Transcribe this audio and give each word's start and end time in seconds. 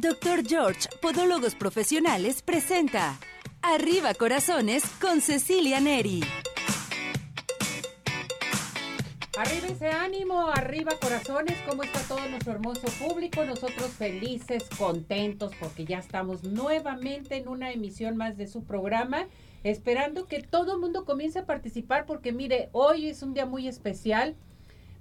Dr. 0.00 0.44
George, 0.46 0.88
Podólogos 1.02 1.56
Profesionales, 1.56 2.42
presenta 2.42 3.18
Arriba 3.62 4.14
Corazones 4.14 4.84
con 5.00 5.20
Cecilia 5.20 5.80
Neri. 5.80 6.20
Arriba 9.36 9.66
ese 9.66 9.88
ánimo, 9.88 10.50
arriba 10.50 10.92
corazones, 11.02 11.56
¿cómo 11.68 11.82
está 11.82 11.98
todo 12.02 12.28
nuestro 12.28 12.52
hermoso 12.52 12.86
público? 13.04 13.44
Nosotros 13.44 13.90
felices, 13.90 14.68
contentos, 14.78 15.50
porque 15.58 15.84
ya 15.84 15.98
estamos 15.98 16.44
nuevamente 16.44 17.36
en 17.36 17.48
una 17.48 17.72
emisión 17.72 18.16
más 18.16 18.36
de 18.36 18.46
su 18.46 18.62
programa, 18.62 19.26
esperando 19.64 20.26
que 20.26 20.42
todo 20.42 20.74
el 20.74 20.78
mundo 20.78 21.06
comience 21.06 21.40
a 21.40 21.46
participar, 21.46 22.06
porque 22.06 22.30
mire, 22.30 22.68
hoy 22.70 23.08
es 23.08 23.24
un 23.24 23.34
día 23.34 23.46
muy 23.46 23.66
especial. 23.66 24.36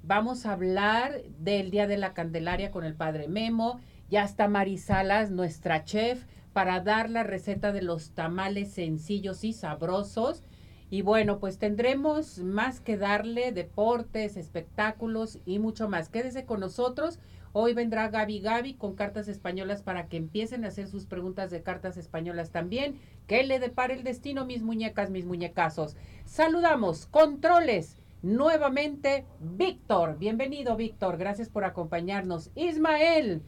Vamos 0.01 0.47
a 0.47 0.53
hablar 0.53 1.21
del 1.37 1.69
Día 1.69 1.85
de 1.85 1.97
la 1.97 2.15
Candelaria 2.15 2.71
con 2.71 2.83
el 2.83 2.95
Padre 2.95 3.27
Memo 3.27 3.79
ya 4.09 4.23
está 4.23 4.47
Marisalas, 4.47 5.31
nuestra 5.31 5.83
chef, 5.83 6.25
para 6.53 6.79
dar 6.79 7.09
la 7.09 7.23
receta 7.23 7.71
de 7.71 7.81
los 7.81 8.11
tamales 8.11 8.71
sencillos 8.71 9.43
y 9.43 9.53
sabrosos. 9.53 10.43
Y 10.89 11.01
bueno, 11.01 11.39
pues 11.39 11.57
tendremos 11.57 12.39
más 12.39 12.79
que 12.79 12.97
darle 12.97 13.51
deportes, 13.51 14.37
espectáculos 14.37 15.39
y 15.45 15.59
mucho 15.59 15.89
más. 15.89 16.07
Quédese 16.07 16.45
con 16.45 16.61
nosotros. 16.61 17.19
Hoy 17.51 17.73
vendrá 17.73 18.07
Gaby 18.09 18.39
Gaby 18.39 18.73
con 18.75 18.95
cartas 18.95 19.27
españolas 19.27 19.81
para 19.81 20.07
que 20.07 20.15
empiecen 20.15 20.63
a 20.63 20.69
hacer 20.69 20.87
sus 20.87 21.05
preguntas 21.05 21.51
de 21.51 21.61
cartas 21.61 21.97
españolas 21.97 22.51
también. 22.51 22.99
¿Qué 23.27 23.43
le 23.43 23.59
depara 23.59 23.93
el 23.93 24.03
destino, 24.03 24.45
mis 24.45 24.63
muñecas, 24.63 25.09
mis 25.09 25.25
muñecazos? 25.25 25.97
Saludamos, 26.25 27.07
controles. 27.07 27.97
Nuevamente, 28.21 29.25
Víctor. 29.39 30.17
Bienvenido, 30.17 30.75
Víctor. 30.75 31.17
Gracias 31.17 31.49
por 31.49 31.65
acompañarnos. 31.65 32.51
Ismael 32.55 33.43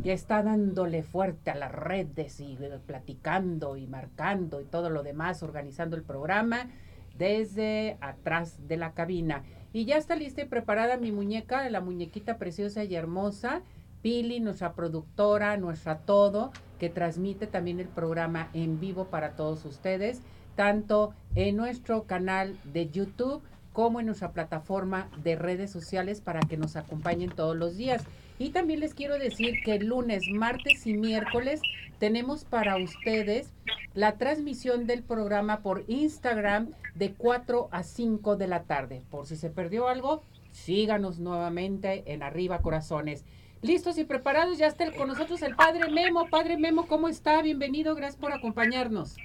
ya 0.00 0.12
está 0.12 0.42
dándole 0.42 1.02
fuerte 1.02 1.50
a 1.50 1.54
las 1.54 1.72
redes 1.72 2.40
y 2.40 2.58
platicando 2.86 3.76
y 3.76 3.86
marcando 3.86 4.60
y 4.60 4.64
todo 4.64 4.90
lo 4.90 5.02
demás, 5.02 5.42
organizando 5.42 5.96
el 5.96 6.02
programa 6.02 6.68
desde 7.16 7.96
atrás 8.00 8.66
de 8.68 8.76
la 8.76 8.92
cabina. 8.92 9.44
Y 9.72 9.84
ya 9.84 9.96
está 9.96 10.16
lista 10.16 10.42
y 10.42 10.46
preparada 10.46 10.96
mi 10.96 11.12
muñeca, 11.12 11.68
la 11.70 11.80
muñequita 11.80 12.36
preciosa 12.36 12.84
y 12.84 12.94
hermosa, 12.94 13.62
Pili, 14.02 14.40
nuestra 14.40 14.72
productora, 14.72 15.56
nuestra 15.56 15.98
todo, 15.98 16.50
que 16.80 16.90
transmite 16.90 17.46
también 17.46 17.78
el 17.78 17.86
programa 17.86 18.48
en 18.52 18.80
vivo 18.80 19.04
para 19.04 19.36
todos 19.36 19.64
ustedes, 19.64 20.20
tanto 20.56 21.14
en 21.36 21.56
nuestro 21.56 22.02
canal 22.04 22.58
de 22.64 22.90
YouTube 22.90 23.42
como 23.72 24.00
en 24.00 24.06
nuestra 24.06 24.32
plataforma 24.32 25.08
de 25.22 25.36
redes 25.36 25.70
sociales 25.70 26.20
para 26.20 26.40
que 26.40 26.56
nos 26.56 26.76
acompañen 26.76 27.30
todos 27.30 27.56
los 27.56 27.76
días. 27.76 28.04
Y 28.38 28.50
también 28.50 28.80
les 28.80 28.94
quiero 28.94 29.18
decir 29.18 29.62
que 29.64 29.78
lunes, 29.78 30.24
martes 30.30 30.86
y 30.86 30.94
miércoles 30.94 31.60
tenemos 31.98 32.44
para 32.44 32.76
ustedes 32.76 33.52
la 33.94 34.18
transmisión 34.18 34.86
del 34.86 35.02
programa 35.02 35.60
por 35.60 35.84
Instagram 35.86 36.72
de 36.94 37.12
4 37.12 37.68
a 37.70 37.82
5 37.82 38.36
de 38.36 38.48
la 38.48 38.64
tarde. 38.64 39.02
Por 39.10 39.26
si 39.26 39.36
se 39.36 39.50
perdió 39.50 39.88
algo, 39.88 40.22
síganos 40.50 41.18
nuevamente 41.18 42.02
en 42.06 42.22
Arriba 42.22 42.60
Corazones. 42.60 43.24
Listos 43.60 43.96
y 43.98 44.04
preparados, 44.04 44.58
ya 44.58 44.66
está 44.66 44.90
con 44.90 45.06
nosotros 45.06 45.40
el 45.42 45.54
Padre 45.54 45.88
Memo. 45.88 46.28
Padre 46.28 46.56
Memo, 46.56 46.88
¿cómo 46.88 47.08
está? 47.08 47.40
Bienvenido, 47.42 47.94
gracias 47.94 48.20
por 48.20 48.32
acompañarnos. 48.32 49.16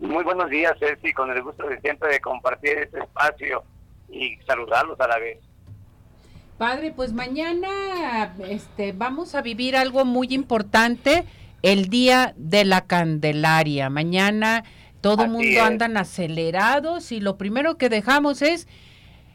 Muy 0.00 0.24
buenos 0.24 0.50
días, 0.50 0.72
Ceci, 0.80 1.12
con 1.12 1.30
el 1.30 1.40
gusto 1.42 1.68
de 1.68 1.80
siempre 1.80 2.10
de 2.10 2.20
compartir 2.20 2.78
este 2.78 2.98
espacio 2.98 3.62
y 4.08 4.36
saludarlos 4.46 4.98
a 5.00 5.08
la 5.08 5.18
vez. 5.18 5.38
Padre, 6.58 6.92
pues 6.94 7.12
mañana 7.12 8.34
este, 8.48 8.92
vamos 8.92 9.34
a 9.34 9.42
vivir 9.42 9.76
algo 9.76 10.04
muy 10.04 10.28
importante, 10.30 11.24
el 11.62 11.88
Día 11.88 12.32
de 12.36 12.64
la 12.64 12.86
Candelaria. 12.86 13.90
Mañana 13.90 14.64
todo 15.02 15.24
el 15.24 15.30
mundo 15.30 15.62
andan 15.62 15.96
acelerados 15.98 17.12
y 17.12 17.20
lo 17.20 17.36
primero 17.36 17.76
que 17.76 17.88
dejamos 17.88 18.40
es 18.40 18.66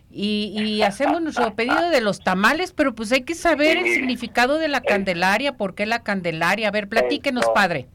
y, 0.09 0.81
hacemos 0.81 1.21
nuestro 1.21 1.53
pedido 1.55 1.89
de 1.89 2.01
los 2.01 2.19
tamales, 2.19 2.73
pero 2.73 2.93
pues 2.93 3.11
hay 3.11 3.21
que 3.21 3.35
saber 3.35 3.77
el 3.77 3.93
significado 3.93 4.57
de 4.57 4.67
la 4.67 4.81
Candelaria, 4.81 5.53
por 5.53 5.75
qué 5.75 5.85
la 5.85 6.03
Candelaria. 6.03 6.67
A 6.67 6.71
ver, 6.71 6.89
platíquenos, 6.89 7.45
padre. 7.53 7.87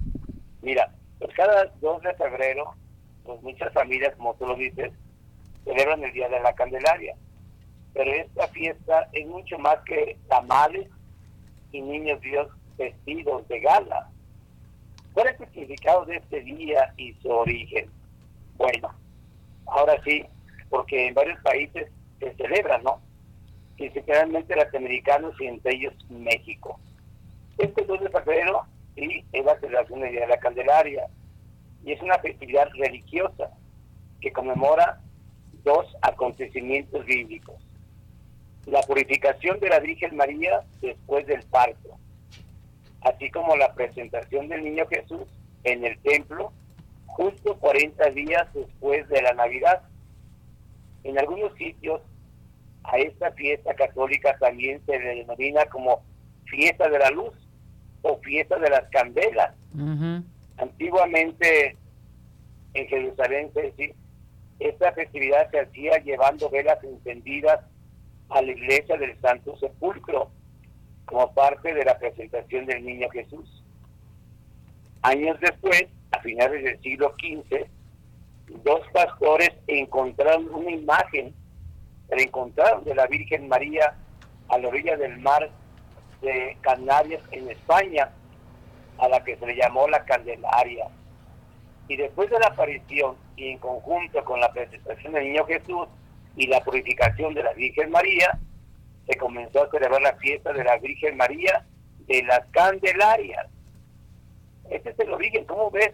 Mira, 0.63 0.91
pues 1.19 1.35
cada 1.35 1.73
2 1.81 2.03
de 2.03 2.15
febrero, 2.15 2.75
pues 3.25 3.43
muchas 3.43 3.73
familias, 3.73 4.15
como 4.17 4.35
tú 4.35 4.47
lo 4.47 4.57
dices, 4.57 4.93
celebran 5.67 6.03
el 6.03 6.13
Día 6.15 6.31
de 6.31 6.41
la 6.41 6.55
Candelaria 6.55 7.15
pero 7.97 8.13
esta 8.13 8.47
fiesta 8.49 9.09
es 9.13 9.27
mucho 9.27 9.59
más 9.59 9.79
que 9.87 10.19
tamales 10.29 10.87
y 11.73 11.81
niños 11.81 12.21
Dios 12.21 12.47
vestidos 12.77 13.49
de 13.49 13.59
gala. 13.61 14.11
¿Cuál 15.15 15.29
es 15.29 15.41
el 15.41 15.49
significado 15.49 16.05
de 16.05 16.17
este 16.17 16.43
día 16.43 16.93
y 16.99 17.15
su 17.15 17.31
origen? 17.31 17.91
Bueno, 18.59 18.95
ahora 19.67 19.99
sí, 20.05 20.27
porque 20.69 21.09
en 21.09 21.15
varios 21.15 21.41
países 21.41 21.91
se 22.21 22.35
celebra, 22.35 22.77
¿no? 22.79 23.01
Principalmente 23.77 24.55
latinoamericanos 24.55 25.35
y 25.41 25.47
entre 25.47 25.77
ellos 25.77 25.95
México. 26.11 26.79
Este 27.57 27.83
2 27.83 28.03
de 28.03 28.11
febrero 28.11 28.67
sí, 28.95 29.25
es 29.33 29.43
la 29.43 29.59
celebración 29.59 30.01
del 30.01 30.11
Día 30.11 30.21
de 30.21 30.29
la 30.29 30.41
Candelaria 30.41 31.07
y 31.83 31.93
es 31.93 32.03
una 32.03 32.19
festividad 32.19 32.69
religiosa 32.75 33.51
que 34.21 34.33
conmemora 34.33 35.01
dos 35.67 35.87
acontecimientos 36.01 37.05
bíblicos 37.05 37.57
la 38.67 38.83
purificación 38.83 39.61
de 39.61 39.69
la 39.69 39.81
Virgen 39.81 40.17
María 40.17 40.63
después 40.81 41.27
del 41.27 41.43
parto, 41.45 41.97
así 43.03 43.31
como 43.31 43.57
la 43.57 43.73
presentación 43.75 44.49
del 44.49 44.65
niño 44.65 44.87
Jesús 44.89 45.23
en 45.65 45.85
el 45.85 45.99
templo 46.01 46.53
justo 47.07 47.57
40 47.59 48.11
días 48.11 48.47
después 48.53 49.09
de 49.09 49.23
la 49.23 49.33
Navidad. 49.33 49.83
En 51.05 51.19
algunos 51.19 51.55
sitios 51.55 52.03
a 52.83 52.99
esta 52.99 53.31
fiesta 53.33 53.75
católica 53.75 54.37
también 54.39 54.85
se 54.85 54.99
le 54.99 55.15
denomina 55.17 55.65
como 55.67 56.03
fiesta 56.45 56.89
de 56.89 56.99
la 56.99 57.11
luz 57.11 57.33
o 58.03 58.19
fiesta 58.19 58.59
de 58.59 58.71
las 58.71 58.89
candelas. 58.91 59.55
Antiguamente 60.59 61.77
en 62.75 62.87
Jerusalén 62.89 63.51
se 63.55 63.95
esta 64.59 64.93
festividad 64.93 65.51
se 65.51 65.61
hacía 65.61 65.99
llevando 65.99 66.49
velas 66.51 66.83
encendidas 66.83 67.61
a 68.31 68.43
la 68.43 68.53
iglesia 68.53 68.97
del 68.97 69.19
Santo 69.21 69.57
Sepulcro 69.59 70.31
como 71.05 71.33
parte 71.35 71.73
de 71.73 71.85
la 71.85 71.99
presentación 71.99 72.67
del 72.67 72.85
niño 72.85 73.09
Jesús. 73.11 73.63
Años 75.03 75.39
después, 75.41 75.87
a 76.11 76.21
finales 76.21 76.65
del 76.65 76.81
siglo 76.81 77.15
XV, 77.21 77.67
dos 78.65 78.81
pastores 78.93 79.51
encontraron 79.67 80.53
una 80.53 80.71
imagen, 80.71 81.35
la 82.09 82.23
encontraron 82.23 82.85
de 82.85 82.95
la 82.95 83.07
Virgen 83.07 83.49
María 83.49 83.95
a 84.49 84.59
la 84.59 84.69
orilla 84.69 84.97
del 84.97 85.19
mar 85.19 85.51
de 86.23 86.57
Canarias 86.61 87.23
en 87.31 87.51
España, 87.51 88.11
a 88.99 89.09
la 89.09 89.23
que 89.23 89.37
se 89.37 89.47
le 89.47 89.55
llamó 89.55 89.87
la 89.89 90.05
Candelaria. 90.05 90.89
Y 91.89 91.97
después 91.97 92.29
de 92.31 92.39
la 92.39 92.49
aparición 92.49 93.17
y 93.37 93.51
en 93.51 93.59
conjunto 93.59 94.25
con 94.25 94.41
la 94.41 94.53
presentación 94.53 95.13
del 95.13 95.25
niño 95.25 95.45
Jesús, 95.47 95.89
y 96.37 96.47
la 96.47 96.63
purificación 96.63 97.35
de 97.35 97.43
la 97.43 97.53
Virgen 97.55 97.91
María, 97.91 98.39
se 99.07 99.17
comenzó 99.17 99.65
a 99.65 99.71
celebrar 99.71 100.03
la 100.03 100.15
fiesta 100.17 100.53
de 100.53 100.65
la 100.65 100.77
Virgen 100.79 101.17
María 101.17 101.65
de 102.07 102.23
las 102.23 102.47
Candelarias. 102.51 103.47
Este 104.71 104.91
es 104.91 104.99
el 104.99 105.13
origen, 105.13 105.45
¿cómo 105.45 105.71
ves? 105.71 105.93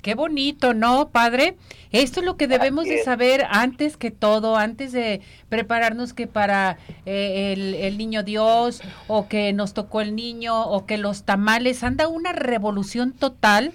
Qué 0.00 0.14
bonito, 0.14 0.74
¿no, 0.74 1.08
padre? 1.08 1.56
Esto 1.90 2.20
es 2.20 2.26
lo 2.26 2.36
que 2.36 2.46
debemos 2.46 2.84
de 2.84 3.02
saber 3.02 3.44
antes 3.50 3.96
que 3.96 4.12
todo, 4.12 4.56
antes 4.56 4.92
de 4.92 5.20
prepararnos 5.48 6.14
que 6.14 6.28
para 6.28 6.78
eh, 7.04 7.52
el, 7.52 7.74
el, 7.74 7.98
niño 7.98 8.22
Dios 8.22 8.80
o 9.08 9.26
que 9.26 9.52
nos 9.52 9.74
tocó 9.74 10.00
el 10.00 10.14
niño 10.14 10.68
o 10.68 10.86
que 10.86 10.98
los 10.98 11.24
tamales, 11.24 11.82
anda 11.82 12.06
una 12.06 12.32
revolución 12.32 13.12
total, 13.12 13.72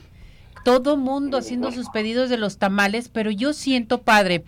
todo 0.64 0.98
mundo 0.98 1.38
haciendo 1.38 1.72
sus 1.72 1.90
pedidos 1.90 2.30
de 2.30 2.38
los 2.38 2.58
tamales, 2.58 3.10
pero 3.10 3.32
yo 3.32 3.54
siento, 3.54 4.02
padre, 4.02 4.44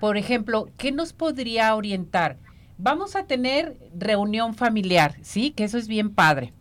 por 0.00 0.16
ejemplo, 0.16 0.68
¿qué 0.76 0.92
nos 0.92 1.12
podría 1.12 1.74
orientar? 1.74 2.36
Vamos 2.78 3.16
a 3.16 3.26
tener 3.26 3.76
reunión 3.96 4.54
familiar, 4.54 5.14
¿sí? 5.22 5.50
Que 5.52 5.64
eso 5.64 5.78
es 5.78 5.88
bien 5.88 6.14
padre. 6.14 6.52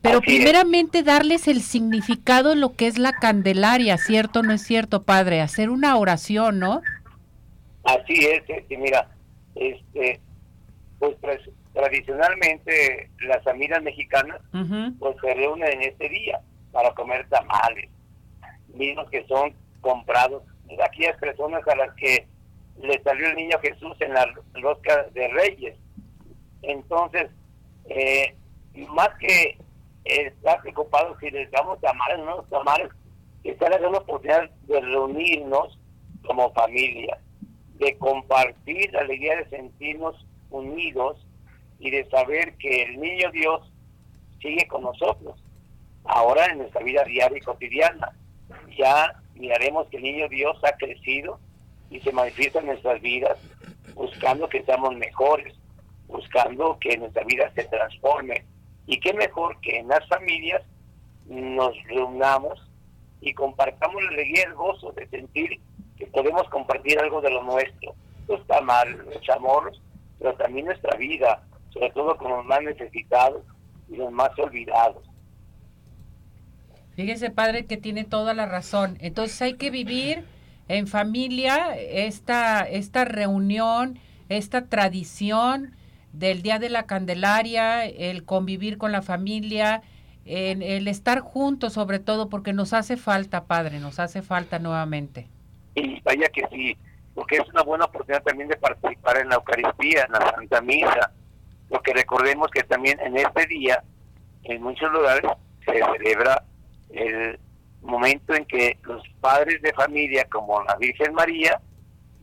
Pero 0.00 0.20
primeramente 0.20 1.02
darles 1.02 1.48
el 1.48 1.62
significado 1.62 2.50
de 2.50 2.56
lo 2.56 2.74
que 2.74 2.86
es 2.86 2.98
la 2.98 3.12
Candelaria, 3.12 3.96
¿cierto 3.96 4.40
o 4.40 4.42
no 4.42 4.52
es 4.52 4.62
cierto, 4.62 5.02
padre? 5.02 5.40
Hacer 5.40 5.70
una 5.70 5.96
oración, 5.96 6.58
¿no? 6.58 6.82
Así 7.84 8.12
es, 8.12 8.42
este, 8.46 8.76
mira, 8.76 9.08
este, 9.54 10.20
pues, 10.98 11.16
tradicionalmente 11.72 13.10
las 13.26 13.42
familias 13.42 13.82
mexicanas 13.82 14.40
pues 14.98 15.16
se 15.20 15.34
reúnen 15.34 15.72
en 15.72 15.82
este 15.82 16.08
día 16.08 16.40
para 16.70 16.94
comer 16.94 17.28
tamales, 17.28 17.90
mismos 18.74 19.08
que 19.10 19.26
son 19.26 19.54
comprados 19.80 20.42
aquellas 20.82 21.16
personas 21.18 21.66
a 21.68 21.76
las 21.76 21.94
que 21.94 22.26
le 22.80 23.02
salió 23.02 23.28
el 23.28 23.36
niño 23.36 23.58
Jesús 23.60 23.96
en 24.00 24.14
la 24.14 24.26
rosca 24.54 25.04
de 25.12 25.28
Reyes. 25.28 25.76
Entonces, 26.62 27.30
eh, 27.86 28.34
más 28.88 29.10
que 29.18 29.58
está 30.04 30.60
preocupado 30.60 31.16
si 31.18 31.30
les 31.30 31.50
damos 31.50 31.80
tamales 31.80 32.18
o 32.18 32.24
no 32.24 32.36
los 32.36 32.48
tamales. 32.48 32.90
Está 33.42 33.68
la 33.68 33.78
gran 33.78 33.94
oportunidad 33.94 34.50
de 34.62 34.80
reunirnos 34.80 35.78
como 36.26 36.52
familia, 36.52 37.18
de 37.74 37.96
compartir 37.98 38.92
la 38.92 39.00
alegría 39.00 39.36
de 39.36 39.48
sentirnos 39.50 40.26
unidos 40.50 41.26
y 41.78 41.90
de 41.90 42.08
saber 42.08 42.56
que 42.56 42.84
el 42.84 43.00
niño 43.00 43.30
Dios 43.32 43.70
sigue 44.40 44.66
con 44.68 44.82
nosotros, 44.82 45.42
ahora 46.04 46.46
en 46.46 46.58
nuestra 46.58 46.82
vida 46.82 47.04
diaria 47.04 47.36
y 47.36 47.42
cotidiana. 47.42 48.12
Ya 48.76 49.20
miraremos 49.34 49.88
que 49.88 49.96
el 49.96 50.02
niño 50.02 50.28
Dios 50.28 50.56
ha 50.64 50.76
crecido 50.76 51.38
y 51.90 52.00
se 52.00 52.12
manifiesta 52.12 52.60
en 52.60 52.66
nuestras 52.66 53.00
vidas, 53.00 53.38
buscando 53.94 54.48
que 54.48 54.62
seamos 54.64 54.96
mejores, 54.96 55.54
buscando 56.06 56.78
que 56.80 56.96
nuestra 56.96 57.24
vida 57.24 57.50
se 57.54 57.64
transforme. 57.64 58.44
Y 58.86 58.98
qué 59.00 59.14
mejor 59.14 59.60
que 59.60 59.78
en 59.78 59.88
las 59.88 60.06
familias 60.08 60.62
nos 61.26 61.74
reunamos 61.84 62.60
y 63.20 63.32
compartamos 63.32 64.02
la 64.02 64.10
alegría 64.10 64.44
y 64.44 64.48
el 64.48 64.54
gozo 64.54 64.92
de 64.92 65.06
sentir 65.08 65.60
que 65.96 66.06
podemos 66.06 66.48
compartir 66.48 66.98
algo 66.98 67.20
de 67.20 67.30
lo 67.30 67.42
nuestro. 67.42 67.94
No 68.28 68.36
está 68.36 68.60
mal, 68.60 68.90
los 69.06 69.20
chamorros, 69.22 69.80
pero 70.18 70.34
también 70.34 70.66
nuestra 70.66 70.96
vida, 70.96 71.42
sobre 71.70 71.90
todo 71.90 72.16
con 72.16 72.30
los 72.30 72.44
más 72.44 72.62
necesitados 72.62 73.42
y 73.88 73.96
los 73.96 74.10
más 74.10 74.30
olvidados. 74.38 75.02
Fíjese, 76.96 77.30
padre, 77.30 77.66
que 77.66 77.76
tiene 77.76 78.04
toda 78.04 78.34
la 78.34 78.46
razón. 78.46 78.96
Entonces 79.00 79.40
hay 79.42 79.54
que 79.54 79.70
vivir 79.70 80.24
en 80.68 80.86
familia 80.86 81.76
esta, 81.76 82.60
esta 82.62 83.04
reunión, 83.04 83.98
esta 84.28 84.66
tradición 84.66 85.74
del 86.12 86.42
Día 86.42 86.58
de 86.58 86.70
la 86.70 86.84
Candelaria, 86.84 87.84
el 87.84 88.24
convivir 88.24 88.78
con 88.78 88.92
la 88.92 89.02
familia, 89.02 89.82
el 90.24 90.88
estar 90.88 91.20
juntos 91.20 91.72
sobre 91.72 91.98
todo, 91.98 92.28
porque 92.28 92.52
nos 92.52 92.72
hace 92.72 92.96
falta, 92.96 93.44
padre, 93.44 93.80
nos 93.80 93.98
hace 93.98 94.22
falta 94.22 94.58
nuevamente. 94.58 95.26
Y 95.74 96.00
vaya 96.00 96.28
que 96.28 96.46
sí, 96.52 96.76
porque 97.14 97.36
es 97.36 97.48
una 97.48 97.62
buena 97.62 97.86
oportunidad 97.86 98.22
también 98.22 98.48
de 98.48 98.56
participar 98.56 99.18
en 99.18 99.28
la 99.28 99.34
Eucaristía, 99.34 100.04
en 100.04 100.12
la 100.12 100.30
Santa 100.30 100.60
Misa, 100.60 101.10
porque 101.68 101.92
recordemos 101.92 102.48
que 102.50 102.62
también 102.62 102.98
en 103.00 103.16
este 103.16 103.46
día, 103.46 103.82
en 104.44 104.62
muchos 104.62 104.90
lugares, 104.92 105.30
se 105.66 105.72
celebra 105.72 106.44
el 106.94 107.38
momento 107.82 108.34
en 108.34 108.44
que 108.46 108.78
los 108.82 109.02
padres 109.20 109.60
de 109.62 109.72
familia, 109.72 110.26
como 110.30 110.62
la 110.62 110.76
Virgen 110.76 111.14
María, 111.14 111.60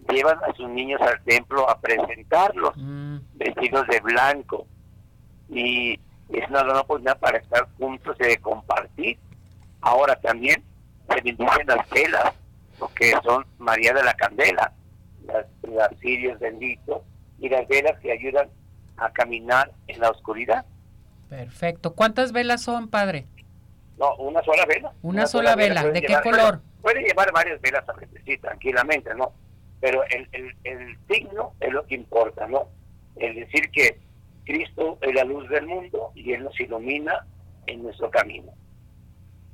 llevan 0.09 0.37
a 0.43 0.53
sus 0.53 0.69
niños 0.69 1.01
al 1.01 1.21
templo 1.23 1.69
a 1.69 1.79
presentarlos, 1.79 2.73
mm. 2.75 3.17
vestidos 3.35 3.87
de 3.87 3.99
blanco. 4.01 4.67
Y 5.49 5.99
es 6.29 6.49
una 6.49 6.63
gran 6.63 6.77
oportunidad 6.77 7.19
para 7.19 7.37
estar 7.37 7.67
juntos 7.77 8.15
y 8.19 8.23
de 8.23 8.37
compartir. 8.37 9.19
Ahora 9.81 10.15
también 10.15 10.63
se 11.07 11.15
bendicen 11.21 11.67
las 11.67 11.89
velas, 11.89 12.33
porque 12.79 13.13
son 13.23 13.45
María 13.59 13.93
de 13.93 14.03
la 14.03 14.13
Candela, 14.13 14.73
las, 15.25 15.45
las 15.63 15.89
cirios 15.99 16.39
benditos 16.39 17.01
y 17.39 17.49
las 17.49 17.67
velas 17.67 17.99
que 17.99 18.11
ayudan 18.11 18.49
a 18.97 19.11
caminar 19.11 19.71
en 19.87 19.99
la 19.99 20.09
oscuridad. 20.09 20.65
Perfecto. 21.29 21.93
¿Cuántas 21.93 22.31
velas 22.31 22.61
son, 22.61 22.87
padre? 22.89 23.25
No, 24.01 24.15
una 24.15 24.41
sola 24.41 24.65
vela. 24.65 24.91
Una, 25.03 25.27
sola, 25.27 25.55
vela. 25.55 25.83
¿De 25.83 26.01
qué 26.01 26.17
color? 26.23 26.59
Puede 26.81 27.03
llevar 27.03 27.31
varias 27.31 27.61
velas 27.61 27.87
a 27.87 27.93
veces, 27.93 28.19
sí, 28.25 28.35
tranquilamente, 28.39 29.13
¿no? 29.13 29.31
Pero 29.79 30.01
el, 30.09 30.27
el, 30.31 30.55
el 30.63 30.97
signo 31.07 31.53
es 31.59 31.71
lo 31.71 31.85
que 31.85 31.93
importa, 31.93 32.47
¿no? 32.47 32.67
Es 33.15 33.35
decir 33.35 33.69
que 33.69 33.99
Cristo 34.43 34.97
es 35.01 35.13
la 35.13 35.23
luz 35.23 35.47
del 35.49 35.67
mundo 35.67 36.11
y 36.15 36.33
Él 36.33 36.43
nos 36.43 36.59
ilumina 36.59 37.27
en 37.67 37.83
nuestro 37.83 38.09
camino. 38.09 38.51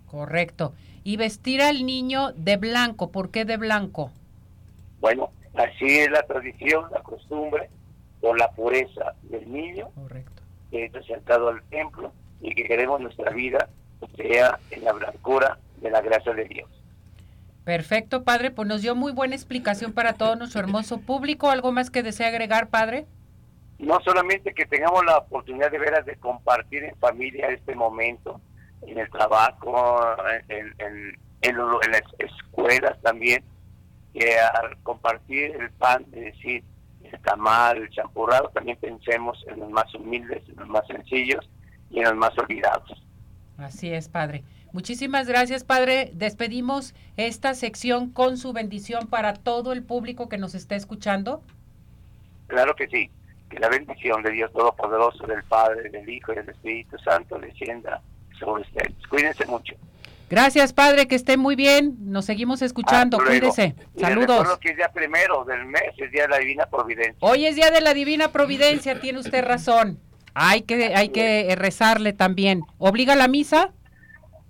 Correcto. 0.06 0.74
Y 1.04 1.18
vestir 1.18 1.62
al 1.62 1.86
niño 1.86 2.32
de 2.32 2.56
blanco, 2.56 3.12
¿por 3.12 3.32
qué 3.32 3.44
de 3.44 3.58
blanco? 3.58 4.12
Bueno, 5.02 5.30
así 5.56 6.00
es 6.00 6.10
la 6.10 6.24
tradición, 6.24 6.86
la 6.94 7.04
costumbre, 7.04 7.70
por 8.22 8.40
la 8.40 8.50
pureza 8.52 9.14
del 9.24 9.52
niño, 9.52 9.90
Correcto. 9.94 10.42
que 10.72 10.86
es 10.86 10.92
presentado 10.94 11.50
al 11.50 11.62
templo 11.64 12.14
y 12.40 12.56
que 12.56 12.64
queremos 12.64 13.02
nuestra 13.02 13.32
vida 13.32 13.68
sea 14.16 14.60
en 14.72 14.84
la 14.84 14.94
blancura 14.94 15.58
de 15.82 15.92
la 15.92 16.02
gracia 16.02 16.34
de 16.34 16.46
Dios. 16.46 16.70
Perfecto, 17.68 18.24
padre, 18.24 18.50
pues 18.50 18.68
nos 18.68 18.82
dio 18.82 18.96
muy 18.96 19.12
buena 19.12 19.36
explicación 19.36 19.92
para 19.92 20.14
todo 20.14 20.38
nuestro 20.38 20.62
hermoso 20.62 21.02
público. 21.02 21.50
¿Algo 21.50 21.74
más 21.74 21.90
que 21.90 22.02
desea 22.02 22.30
agregar, 22.30 22.70
padre? 22.70 23.06
No 23.78 24.00
solamente 24.06 24.54
que 24.54 24.66
tengamos 24.66 25.06
la 25.06 25.18
oportunidad 25.18 25.70
de 25.70 25.78
veras 25.78 26.06
de 26.06 26.16
compartir 26.16 26.86
en 26.86 26.96
familia 26.96 27.50
este 27.50 27.76
momento, 27.76 28.40
en 28.84 28.98
el 28.98 29.10
trabajo, 29.10 30.00
en, 30.48 30.74
en, 30.78 31.20
en, 31.42 31.58
las 31.92 32.04
escuelas 32.20 32.98
también, 33.02 33.44
que 34.14 34.40
al 34.40 34.78
compartir 34.84 35.56
el 35.60 35.70
pan, 35.72 36.06
es 36.14 36.36
decir, 36.36 36.64
el 37.04 37.20
tamal, 37.22 37.78
el 37.78 37.90
champurrado, 37.90 38.50
también 38.54 38.78
pensemos 38.78 39.44
en 39.48 39.60
los 39.60 39.70
más 39.70 39.94
humildes, 39.94 40.42
en 40.48 40.56
los 40.56 40.70
más 40.70 40.88
sencillos 40.88 41.48
y 41.90 42.00
en 42.00 42.06
los 42.06 42.16
más 42.16 42.32
olvidados. 42.38 43.07
Así 43.58 43.92
es, 43.92 44.10
Padre. 44.10 44.44
Muchísimas 44.72 45.28
gracias, 45.28 45.64
Padre. 45.64 46.12
Despedimos 46.14 46.94
esta 47.16 47.54
sección 47.56 48.12
con 48.12 48.38
su 48.38 48.54
bendición 48.54 49.08
para 49.08 49.34
todo 49.34 49.74
el 49.74 49.84
público 49.84 50.30
que 50.30 50.38
nos 50.38 50.54
está 50.56 50.76
escuchando. 50.76 51.42
Claro 52.48 52.76
que 52.76 52.88
sí. 52.88 53.10
Que 53.50 53.60
la 53.60 53.70
bendición 53.70 54.22
de 54.24 54.32
Dios 54.32 54.52
Todopoderoso, 54.52 55.26
del 55.26 55.44
Padre, 55.44 55.90
del 55.90 56.08
Hijo 56.08 56.34
y 56.34 56.36
del 56.36 56.50
Espíritu 56.50 56.98
Santo 57.00 57.40
descienda 57.40 58.02
sobre 58.40 58.64
ustedes. 58.64 58.94
Cuídense 59.10 59.46
mucho. 59.46 59.74
Gracias, 60.30 60.74
Padre, 60.74 61.08
que 61.08 61.16
esté 61.16 61.38
muy 61.38 61.56
bien. 61.56 61.96
Nos 62.02 62.26
seguimos 62.26 62.62
escuchando. 62.62 63.18
Cuídese. 63.18 63.76
Saludos. 63.98 64.60
que 64.60 64.72
es 64.72 64.78
día 64.78 64.92
primero 64.92 65.46
del 65.46 65.66
mes, 65.66 65.94
es 65.98 66.12
día 66.12 66.24
de 66.24 66.30
la 66.30 66.38
Divina 66.38 66.66
Providencia. 66.66 67.16
Hoy 67.22 67.46
es 67.46 67.56
día 67.56 67.72
de 67.72 67.80
la 67.80 67.94
Divina 67.94 68.28
Providencia, 68.32 69.00
tiene 69.02 69.20
usted 69.20 69.44
razón. 69.46 70.00
Hay 70.40 70.62
que, 70.62 70.94
hay 70.94 71.10
que 71.10 71.56
rezarle 71.56 72.14
también. 72.14 72.62
¿Obliga 72.78 73.16
la 73.16 73.28
misa? 73.28 73.72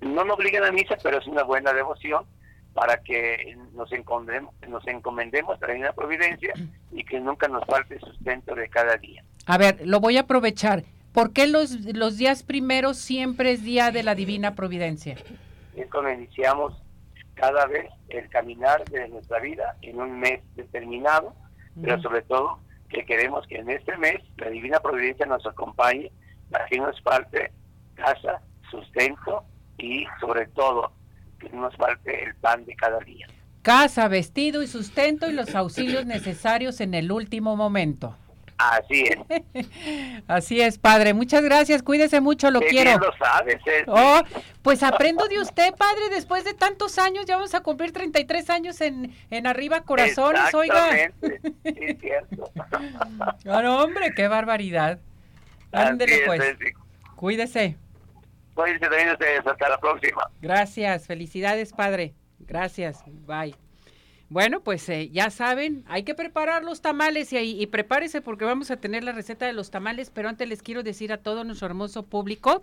No 0.01 0.25
nos 0.25 0.37
obliga 0.37 0.59
la 0.59 0.73
misa, 0.73 0.97
pero 1.01 1.17
es 1.17 1.27
una 1.27 1.43
buena 1.43 1.71
devoción 1.71 2.25
para 2.73 2.97
que 2.97 3.57
nos 3.73 3.89
encomendemos, 3.93 4.53
nos 4.67 4.85
encomendemos 4.85 5.57
a 5.63 5.67
la 5.67 5.93
providencia 5.93 6.53
y 6.91 7.05
que 7.05 7.21
nunca 7.21 7.47
nos 7.47 7.63
falte 7.65 7.99
sustento 8.01 8.53
de 8.53 8.67
cada 8.67 8.97
día. 8.97 9.23
A 9.45 9.57
ver, 9.57 9.79
lo 9.87 10.01
voy 10.01 10.17
a 10.17 10.21
aprovechar. 10.21 10.83
¿Por 11.13 11.31
qué 11.31 11.47
los, 11.47 11.71
los 11.71 12.17
días 12.17 12.43
primeros 12.43 12.97
siempre 12.97 13.53
es 13.53 13.63
día 13.63 13.91
de 13.91 14.03
la 14.03 14.13
divina 14.13 14.55
providencia? 14.55 15.15
Es 15.77 15.89
cuando 15.89 16.11
iniciamos 16.11 16.73
cada 17.35 17.65
vez 17.65 17.89
el 18.09 18.27
caminar 18.27 18.83
de 18.89 19.07
nuestra 19.07 19.39
vida 19.39 19.77
en 19.81 20.01
un 20.01 20.19
mes 20.19 20.41
determinado, 20.57 21.33
pero 21.81 22.01
sobre 22.01 22.23
todo 22.23 22.59
que 22.89 23.05
queremos 23.05 23.45
que 23.47 23.57
en 23.57 23.69
este 23.69 23.97
mes 23.97 24.21
la 24.37 24.49
Divina 24.49 24.79
Providencia 24.79 25.25
nos 25.25 25.45
acompañe 25.45 26.11
nos 26.77 27.01
falte 27.01 27.51
casa, 27.95 28.41
sustento 28.69 29.43
y 29.77 30.05
sobre 30.19 30.47
todo 30.47 30.91
que 31.39 31.49
no 31.49 31.61
nos 31.61 31.75
falte 31.75 32.23
el 32.23 32.35
pan 32.35 32.65
de 32.65 32.75
cada 32.75 32.99
día. 32.99 33.27
Casa, 33.61 34.07
vestido 34.07 34.63
y 34.63 34.67
sustento 34.67 35.29
y 35.29 35.33
los 35.33 35.53
auxilios 35.55 36.05
necesarios 36.05 36.79
en 36.79 36.93
el 36.93 37.11
último 37.11 37.55
momento. 37.55 38.15
Así 38.57 39.03
es. 39.03 39.67
Así 40.27 40.61
es, 40.61 40.77
padre. 40.77 41.13
Muchas 41.13 41.43
gracias. 41.43 41.83
Cuídese 41.83 42.21
mucho, 42.21 42.49
lo 42.49 42.59
quiero. 42.59 42.97
lo 42.97 43.13
sabes, 43.17 43.57
¿eh? 43.65 43.85
oh, 43.87 44.21
pues 44.61 44.81
aprendo 44.83 45.27
de 45.27 45.39
usted, 45.39 45.73
padre, 45.75 46.09
después 46.09 46.43
de 46.43 46.53
tantos 46.53 46.97
años. 46.97 47.25
Ya 47.25 47.35
vamos 47.35 47.53
a 47.53 47.61
cumplir 47.61 47.91
33 47.91 48.49
años 48.49 48.81
en, 48.81 49.13
en 49.29 49.47
Arriba 49.47 49.81
Corazones, 49.81 50.53
oiga. 50.53 51.11
Sí, 51.63 51.97
cierto. 51.99 52.51
no, 53.45 53.83
hombre, 53.83 54.13
qué 54.15 54.27
barbaridad. 54.27 54.99
Ándele, 55.71 56.23
pues. 56.25 56.57
Cuídese. 57.15 57.77
También 58.55 59.09
ustedes. 59.11 59.45
Hasta 59.45 59.69
la 59.69 59.77
próxima. 59.79 60.29
Gracias. 60.41 61.05
Felicidades, 61.05 61.73
padre. 61.73 62.15
Gracias. 62.39 63.03
Bye. 63.05 63.66
Bueno, 64.29 64.61
pues 64.61 64.87
eh, 64.89 65.09
ya 65.09 65.29
saben, 65.29 65.83
hay 65.87 66.03
que 66.03 66.13
preparar 66.13 66.63
los 66.63 66.81
tamales 66.81 67.31
y, 67.31 67.37
y, 67.37 67.67
prepárese 67.67 68.21
porque 68.21 68.43
vamos 68.43 68.71
a 68.71 68.77
tener 68.77 69.03
la 69.03 69.13
receta 69.13 69.45
de 69.45 69.53
los 69.53 69.71
tamales, 69.71 70.11
pero 70.13 70.27
antes 70.27 70.49
les 70.49 70.61
quiero 70.61 70.83
decir 70.83 71.13
a 71.13 71.17
todo 71.17 71.45
nuestro 71.45 71.67
hermoso 71.67 72.03
público 72.03 72.61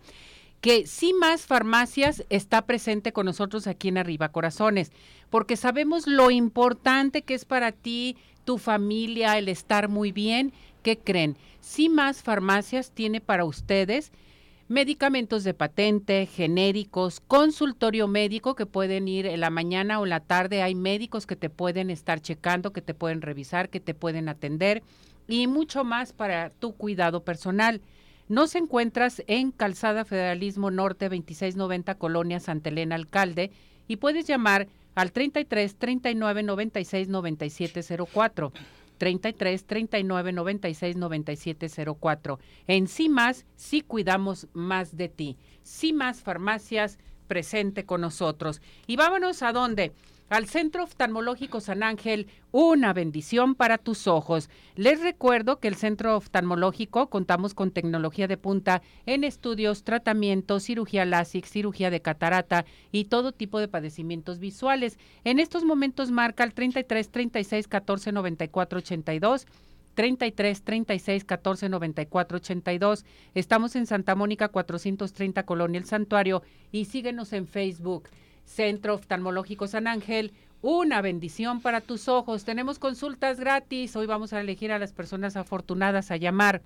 que 0.64 0.86
más 1.20 1.42
farmacias 1.42 2.24
está 2.30 2.62
presente 2.62 3.12
con 3.12 3.26
nosotros 3.26 3.66
aquí 3.66 3.88
en 3.88 3.98
Arriba 3.98 4.30
Corazones, 4.30 4.92
porque 5.28 5.56
sabemos 5.56 6.06
lo 6.06 6.30
importante 6.30 7.20
que 7.20 7.34
es 7.34 7.44
para 7.44 7.70
ti, 7.70 8.16
tu 8.46 8.56
familia, 8.56 9.36
el 9.36 9.50
estar 9.50 9.90
muy 9.90 10.10
bien. 10.10 10.54
¿Qué 10.82 10.98
creen? 10.98 11.36
Más 11.90 12.22
farmacias 12.22 12.92
tiene 12.92 13.20
para 13.20 13.44
ustedes 13.44 14.10
medicamentos 14.68 15.44
de 15.44 15.54
patente, 15.54 16.26
genéricos, 16.26 17.20
consultorio 17.20 18.08
médico 18.08 18.54
que 18.54 18.66
pueden 18.66 19.08
ir 19.08 19.26
en 19.26 19.40
la 19.40 19.50
mañana 19.50 20.00
o 20.00 20.06
la 20.06 20.20
tarde. 20.20 20.62
Hay 20.62 20.74
médicos 20.74 21.26
que 21.26 21.36
te 21.36 21.50
pueden 21.50 21.90
estar 21.90 22.20
checando, 22.20 22.72
que 22.72 22.82
te 22.82 22.94
pueden 22.94 23.22
revisar, 23.22 23.68
que 23.68 23.80
te 23.80 23.94
pueden 23.94 24.28
atender 24.28 24.82
y 25.28 25.46
mucho 25.46 25.84
más 25.84 26.12
para 26.12 26.50
tu 26.50 26.74
cuidado 26.74 27.24
personal. 27.24 27.80
Nos 28.28 28.54
encuentras 28.54 29.22
en 29.26 29.50
Calzada 29.50 30.04
Federalismo 30.04 30.70
Norte 30.70 31.06
2690 31.06 31.96
Colonia 31.96 32.40
Santa 32.40 32.70
Elena 32.70 32.94
Alcalde 32.94 33.50
y 33.86 33.96
puedes 33.96 34.26
llamar 34.26 34.66
al 34.94 35.12
33 35.12 35.76
39 35.76 36.42
96 36.42 37.08
97 37.08 37.80
04. 38.12 38.52
33 38.98 39.64
39 39.64 40.32
96 40.32 40.96
97 40.96 41.66
04. 42.00 42.38
En 42.66 42.86
más, 43.08 43.46
sí 43.56 43.80
cuidamos 43.80 44.48
más 44.52 44.96
de 44.96 45.08
ti. 45.08 45.36
Más 45.92 46.22
farmacias 46.22 46.98
presente 47.26 47.84
con 47.84 48.00
nosotros. 48.00 48.60
Y 48.86 48.96
vámonos 48.96 49.42
a 49.42 49.52
dónde? 49.52 49.92
Al 50.28 50.46
Centro 50.46 50.84
Oftalmológico 50.84 51.60
San 51.60 51.82
Ángel, 51.82 52.28
una 52.50 52.92
bendición 52.92 53.54
para 53.54 53.78
tus 53.78 54.06
ojos. 54.06 54.48
Les 54.74 55.00
recuerdo 55.00 55.60
que 55.60 55.68
el 55.68 55.74
Centro 55.74 56.16
Oftalmológico 56.16 57.10
contamos 57.10 57.54
con 57.54 57.70
tecnología 57.70 58.26
de 58.26 58.36
punta 58.36 58.82
en 59.06 59.24
estudios, 59.24 59.84
tratamientos, 59.84 60.64
cirugía 60.64 61.04
láser, 61.04 61.44
cirugía 61.44 61.90
de 61.90 62.00
catarata 62.00 62.64
y 62.90 63.04
todo 63.06 63.32
tipo 63.32 63.60
de 63.60 63.68
padecimientos 63.68 64.38
visuales. 64.38 64.98
En 65.24 65.38
estos 65.38 65.64
momentos 65.64 66.10
marca 66.10 66.44
el 66.44 66.54
33 66.54 67.10
36 67.10 67.68
14 67.68 68.12
94 68.12 68.78
82 68.78 69.46
33 69.94 70.62
36 70.62 71.24
14 71.24 71.68
94 71.68 72.36
82. 72.36 73.04
Estamos 73.34 73.76
en 73.76 73.86
Santa 73.86 74.14
Mónica 74.14 74.48
430 74.48 75.44
Colonia 75.44 75.78
El 75.78 75.86
Santuario 75.86 76.42
y 76.72 76.86
síguenos 76.86 77.32
en 77.32 77.46
Facebook. 77.46 78.08
Centro 78.44 78.94
Oftalmológico 78.94 79.66
San 79.66 79.86
Ángel, 79.86 80.32
una 80.62 81.02
bendición 81.02 81.60
para 81.60 81.80
tus 81.80 82.08
ojos. 82.08 82.44
Tenemos 82.44 82.78
consultas 82.78 83.38
gratis. 83.38 83.94
Hoy 83.96 84.06
vamos 84.06 84.32
a 84.32 84.40
elegir 84.40 84.72
a 84.72 84.78
las 84.78 84.92
personas 84.92 85.36
afortunadas 85.36 86.10
a 86.10 86.16
llamar. 86.16 86.62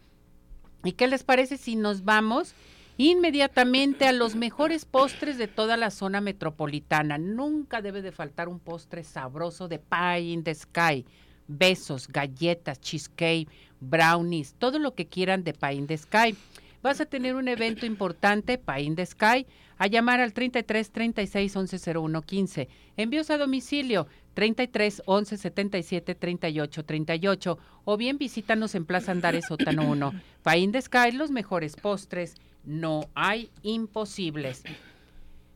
¿Y 0.85 0.93
qué 0.93 1.09
les 1.09 1.25
parece 1.25 1.57
si 1.57 1.75
nos 1.75 2.05
vamos 2.05 2.55
inmediatamente 2.97 4.07
a 4.07 4.13
los 4.13 4.37
mejores 4.37 4.85
postres 4.85 5.37
de 5.39 5.49
toda 5.49 5.77
la 5.77 5.91
zona 5.91 6.21
metropolitana? 6.21 7.19
Nunca 7.19 7.83
debe 7.83 8.03
de 8.03 8.13
faltar 8.13 8.49
un 8.49 8.61
postre 8.61 9.03
sabroso 9.03 9.67
de 9.67 9.81
Pie 9.81 10.21
in 10.21 10.45
the 10.45 10.55
Sky. 10.55 11.05
Besos, 11.49 12.07
galletas, 12.07 12.81
cheesecake, 12.81 13.49
brownies, 13.81 14.55
todo 14.59 14.79
lo 14.79 14.95
que 14.95 15.07
quieran 15.07 15.43
de 15.43 15.55
Pie 15.55 15.73
in 15.73 15.87
the 15.87 15.97
Sky. 15.99 16.37
Vas 16.83 17.01
a 17.01 17.07
tener 17.07 17.35
un 17.35 17.49
evento 17.49 17.87
importante, 17.87 18.59
Pie 18.59 18.83
in 18.83 18.97
the 18.97 19.05
Sky 19.05 19.47
a 19.79 19.87
llamar 19.87 20.21
al 20.21 20.33
33 20.33 20.91
36 20.91 21.57
11 21.57 21.99
01 21.99 22.23
15. 22.23 22.69
Envíos 22.97 23.31
a 23.31 23.39
domicilio 23.39 24.07
33 24.35 25.03
11 25.07 25.37
77 25.37 26.15
38 26.15 26.85
38 26.85 27.59
o 27.85 27.97
bien 27.97 28.19
visítanos 28.19 28.75
en 28.75 28.85
Plaza 28.85 29.13
Andares 29.13 29.47
Sótano 29.47 29.89
1. 29.89 30.13
Paín 30.43 30.73
de 30.73 30.83
Sky, 30.83 31.13
los 31.13 31.31
mejores 31.31 31.77
postres, 31.77 32.35
no 32.65 33.09
hay 33.15 33.51
imposibles. 33.63 34.63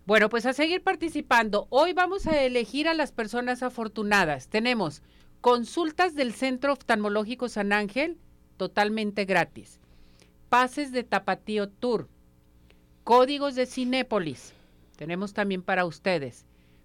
Bueno, 0.06 0.28
pues 0.28 0.46
a 0.46 0.52
seguir 0.52 0.82
participando. 0.82 1.66
Hoy 1.70 1.92
vamos 1.92 2.26
a 2.26 2.42
elegir 2.42 2.88
a 2.88 2.94
las 2.94 3.12
personas 3.12 3.62
afortunadas. 3.62 4.48
Tenemos 4.48 5.02
consultas 5.40 6.14
del 6.14 6.32
Centro 6.32 6.72
Oftalmológico 6.72 7.48
San 7.48 7.72
Ángel, 7.72 8.18
totalmente 8.56 9.24
gratis. 9.24 9.81
Pases 10.52 10.92
de 10.92 11.02
Tapatío 11.02 11.70
Tour, 11.70 12.10
Códigos 13.04 13.54
de 13.54 13.64
Cinépolis. 13.64 14.52
Tenemos 14.96 15.32
también 15.32 15.62
para 15.62 15.86
ustedes. 15.86 16.44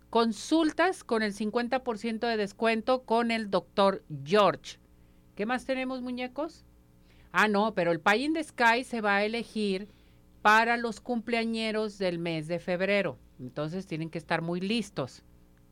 Consultas 0.09 1.03
con 1.03 1.21
el 1.21 1.33
50% 1.33 2.19
de 2.19 2.37
descuento 2.37 3.03
con 3.03 3.29
el 3.29 3.51
doctor 3.51 4.05
George. 4.23 4.79
¿Qué 5.35 5.45
más 5.45 5.65
tenemos, 5.65 6.01
muñecos? 6.01 6.63
Ah, 7.33 7.49
no, 7.49 7.73
pero 7.73 7.91
el 7.91 7.99
Pay 7.99 8.23
in 8.23 8.33
the 8.35 8.43
Sky 8.45 8.85
se 8.85 9.01
va 9.01 9.17
a 9.17 9.25
elegir 9.25 9.89
para 10.41 10.77
los 10.77 11.01
cumpleañeros 11.01 11.97
del 11.97 12.19
mes 12.19 12.47
de 12.47 12.59
febrero. 12.59 13.19
Entonces 13.37 13.85
tienen 13.85 14.09
que 14.09 14.17
estar 14.17 14.41
muy 14.41 14.61
listos. 14.61 15.23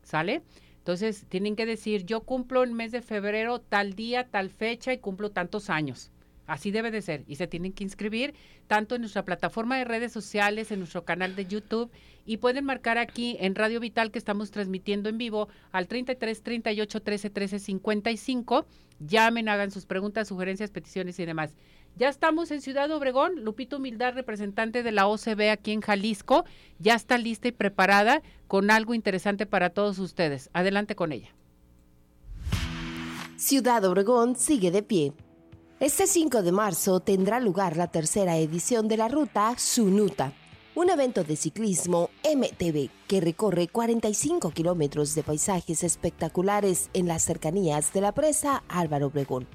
¿Sale? 0.02 0.42
Entonces 0.76 1.24
tienen 1.30 1.56
que 1.56 1.64
decir, 1.64 2.04
yo 2.04 2.24
cumplo 2.24 2.62
el 2.62 2.72
mes 2.72 2.92
de 2.92 3.00
febrero 3.00 3.58
tal 3.58 3.94
día, 3.94 4.28
tal 4.28 4.50
fecha 4.50 4.92
y 4.92 4.98
cumplo 4.98 5.30
tantos 5.30 5.70
años. 5.70 6.12
Así 6.46 6.70
debe 6.70 6.90
de 6.90 7.02
ser. 7.02 7.24
Y 7.26 7.36
se 7.36 7.46
tienen 7.46 7.72
que 7.72 7.84
inscribir 7.84 8.34
tanto 8.66 8.94
en 8.94 9.02
nuestra 9.02 9.24
plataforma 9.24 9.76
de 9.76 9.84
redes 9.84 10.12
sociales, 10.12 10.70
en 10.70 10.78
nuestro 10.78 11.04
canal 11.04 11.36
de 11.36 11.46
YouTube 11.46 11.90
y 12.26 12.38
pueden 12.38 12.64
marcar 12.64 12.98
aquí 12.98 13.36
en 13.40 13.54
Radio 13.54 13.80
Vital 13.80 14.10
que 14.10 14.18
estamos 14.18 14.50
transmitiendo 14.50 15.08
en 15.08 15.16
vivo 15.16 15.48
al 15.70 15.86
33 15.86 16.42
38 16.42 17.00
13 17.02 17.30
13 17.30 17.58
55. 17.60 18.66
Llamen, 18.98 19.48
hagan 19.48 19.70
sus 19.70 19.86
preguntas, 19.86 20.28
sugerencias, 20.28 20.70
peticiones 20.70 21.18
y 21.18 21.24
demás. 21.24 21.54
Ya 21.96 22.08
estamos 22.08 22.50
en 22.50 22.60
Ciudad 22.60 22.90
Obregón. 22.90 23.44
Lupito 23.44 23.78
Humildad, 23.78 24.14
representante 24.14 24.82
de 24.82 24.92
la 24.92 25.06
OCB 25.06 25.50
aquí 25.50 25.72
en 25.72 25.80
Jalisco, 25.80 26.44
ya 26.78 26.94
está 26.94 27.16
lista 27.16 27.48
y 27.48 27.52
preparada 27.52 28.22
con 28.48 28.70
algo 28.70 28.92
interesante 28.92 29.46
para 29.46 29.70
todos 29.70 29.98
ustedes. 29.98 30.50
Adelante 30.52 30.94
con 30.94 31.12
ella. 31.12 31.34
Ciudad 33.36 33.84
Obregón 33.84 34.36
sigue 34.36 34.70
de 34.70 34.82
pie 34.82 35.12
este 35.78 36.06
5 36.06 36.42
de 36.42 36.52
marzo 36.52 37.00
tendrá 37.00 37.38
lugar 37.38 37.76
la 37.76 37.86
tercera 37.86 38.38
edición 38.38 38.88
de 38.88 38.96
la 38.96 39.08
ruta 39.08 39.54
Sunuta, 39.58 40.32
un 40.74 40.88
evento 40.88 41.22
de 41.22 41.36
ciclismo 41.36 42.08
MTB 42.24 42.88
que 43.06 43.20
recorre 43.20 43.68
45 43.68 44.52
kilómetros 44.52 45.14
de 45.14 45.22
paisajes 45.22 45.84
espectaculares 45.84 46.88
en 46.94 47.06
las 47.06 47.24
cercanías 47.24 47.92
de 47.92 48.00
la 48.00 48.12
presa 48.12 48.64
Álvaro 48.68 49.08
Obregón. 49.08 49.46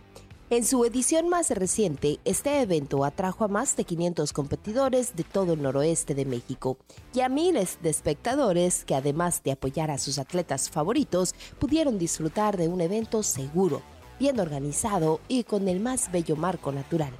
En 0.51 0.63
su 0.63 0.85
edición 0.85 1.27
más 1.27 1.49
reciente, 1.49 2.19
este 2.23 2.61
evento 2.61 3.03
atrajo 3.03 3.45
a 3.45 3.47
más 3.47 3.75
de 3.75 3.85
500 3.85 4.31
competidores 4.31 5.15
de 5.15 5.23
todo 5.23 5.53
el 5.53 5.63
noroeste 5.63 6.13
de 6.13 6.25
México 6.25 6.77
y 7.15 7.21
a 7.21 7.29
miles 7.29 7.79
de 7.81 7.89
espectadores 7.89 8.85
que 8.85 8.93
además 8.93 9.41
de 9.43 9.53
apoyar 9.53 9.89
a 9.89 9.97
sus 9.97 10.19
atletas 10.19 10.69
favoritos, 10.69 11.33
pudieron 11.57 11.97
disfrutar 11.97 12.57
de 12.57 12.67
un 12.67 12.81
evento 12.81 13.23
seguro, 13.23 13.81
bien 14.21 14.39
organizado 14.39 15.19
y 15.27 15.45
con 15.45 15.67
el 15.67 15.79
más 15.79 16.11
bello 16.11 16.35
marco 16.35 16.71
natural. 16.71 17.11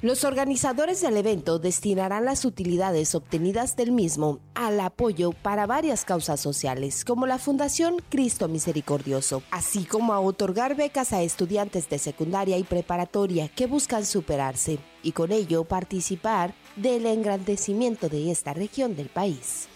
Los 0.00 0.24
organizadores 0.24 1.02
del 1.02 1.18
evento 1.18 1.58
destinarán 1.58 2.24
las 2.24 2.46
utilidades 2.46 3.14
obtenidas 3.14 3.76
del 3.76 3.92
mismo 3.92 4.40
al 4.54 4.80
apoyo 4.80 5.32
para 5.32 5.66
varias 5.66 6.06
causas 6.06 6.40
sociales, 6.40 7.04
como 7.04 7.26
la 7.26 7.38
Fundación 7.38 7.96
Cristo 8.08 8.48
Misericordioso, 8.48 9.42
así 9.50 9.84
como 9.84 10.14
a 10.14 10.20
otorgar 10.20 10.74
becas 10.74 11.12
a 11.12 11.22
estudiantes 11.22 11.90
de 11.90 11.98
secundaria 11.98 12.56
y 12.56 12.64
preparatoria 12.64 13.48
que 13.48 13.66
buscan 13.66 14.06
superarse 14.06 14.78
y 15.02 15.12
con 15.12 15.32
ello 15.32 15.64
participar 15.64 16.54
del 16.76 17.04
engrandecimiento 17.04 18.08
de 18.08 18.30
esta 18.30 18.54
región 18.54 18.96
del 18.96 19.10
país. 19.10 19.68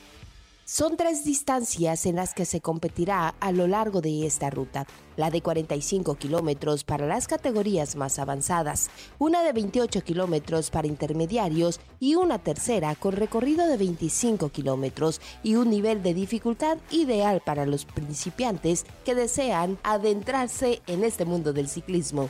Son 0.71 0.99
tres 0.99 1.25
distancias 1.25 2.05
en 2.05 2.17
las 2.17 2.35
que 2.35 2.45
se 2.45 2.61
competirá 2.61 3.35
a 3.41 3.53
lo 3.53 3.67
largo 3.67 4.03
de 4.03 4.27
esta 4.27 4.51
ruta. 4.51 4.87
La 5.17 5.31
de 5.31 5.41
45 5.41 6.17
kilómetros 6.17 6.85
para 6.85 7.07
las 7.07 7.27
categorías 7.27 7.97
más 7.97 8.19
avanzadas, 8.19 8.91
una 9.19 9.43
de 9.43 9.55
28 9.55 10.03
kilómetros 10.03 10.69
para 10.69 10.87
intermediarios 10.87 11.81
y 12.01 12.17
una 12.17 12.39
tercera 12.39 12.95
con 12.97 13.13
recorrido 13.13 13.67
de 13.67 13.79
25 13.79 14.51
kilómetros 14.51 15.23
y 15.43 15.55
un 15.55 15.71
nivel 15.71 16.03
de 16.03 16.13
dificultad 16.13 16.77
ideal 16.91 17.41
para 17.43 17.65
los 17.65 17.87
principiantes 17.87 18.85
que 19.07 19.15
desean 19.15 19.79
adentrarse 19.85 20.83
en 20.87 21.03
este 21.03 21.25
mundo 21.25 21.55
del 21.55 21.71
ciclismo. 21.71 22.29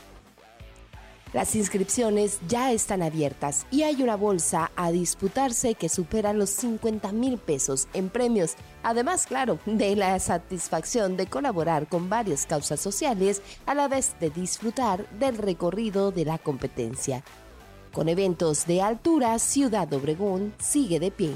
Las 1.31 1.55
inscripciones 1.55 2.39
ya 2.47 2.71
están 2.71 3.03
abiertas 3.03 3.67
y 3.69 3.83
hay 3.83 4.01
una 4.01 4.15
bolsa 4.15 4.71
a 4.75 4.91
disputarse 4.91 5.75
que 5.75 5.87
supera 5.87 6.33
los 6.33 6.49
50 6.49 7.11
mil 7.11 7.37
pesos 7.37 7.87
en 7.93 8.09
premios. 8.09 8.55
Además, 8.81 9.27
claro, 9.27 9.59
de 9.67 9.95
la 9.95 10.17
satisfacción 10.19 11.17
de 11.17 11.27
colaborar 11.27 11.87
con 11.87 12.09
varias 12.09 12.47
causas 12.47 12.79
sociales 12.79 13.43
a 13.67 13.75
la 13.75 13.87
vez 13.87 14.15
de 14.19 14.31
disfrutar 14.31 15.07
del 15.19 15.37
recorrido 15.37 16.11
de 16.11 16.25
la 16.25 16.39
competencia. 16.39 17.23
Con 17.93 18.09
eventos 18.09 18.65
de 18.65 18.81
altura, 18.81 19.37
Ciudad 19.37 19.91
Obregón 19.93 20.53
sigue 20.59 20.99
de 20.99 21.11
pie. 21.11 21.33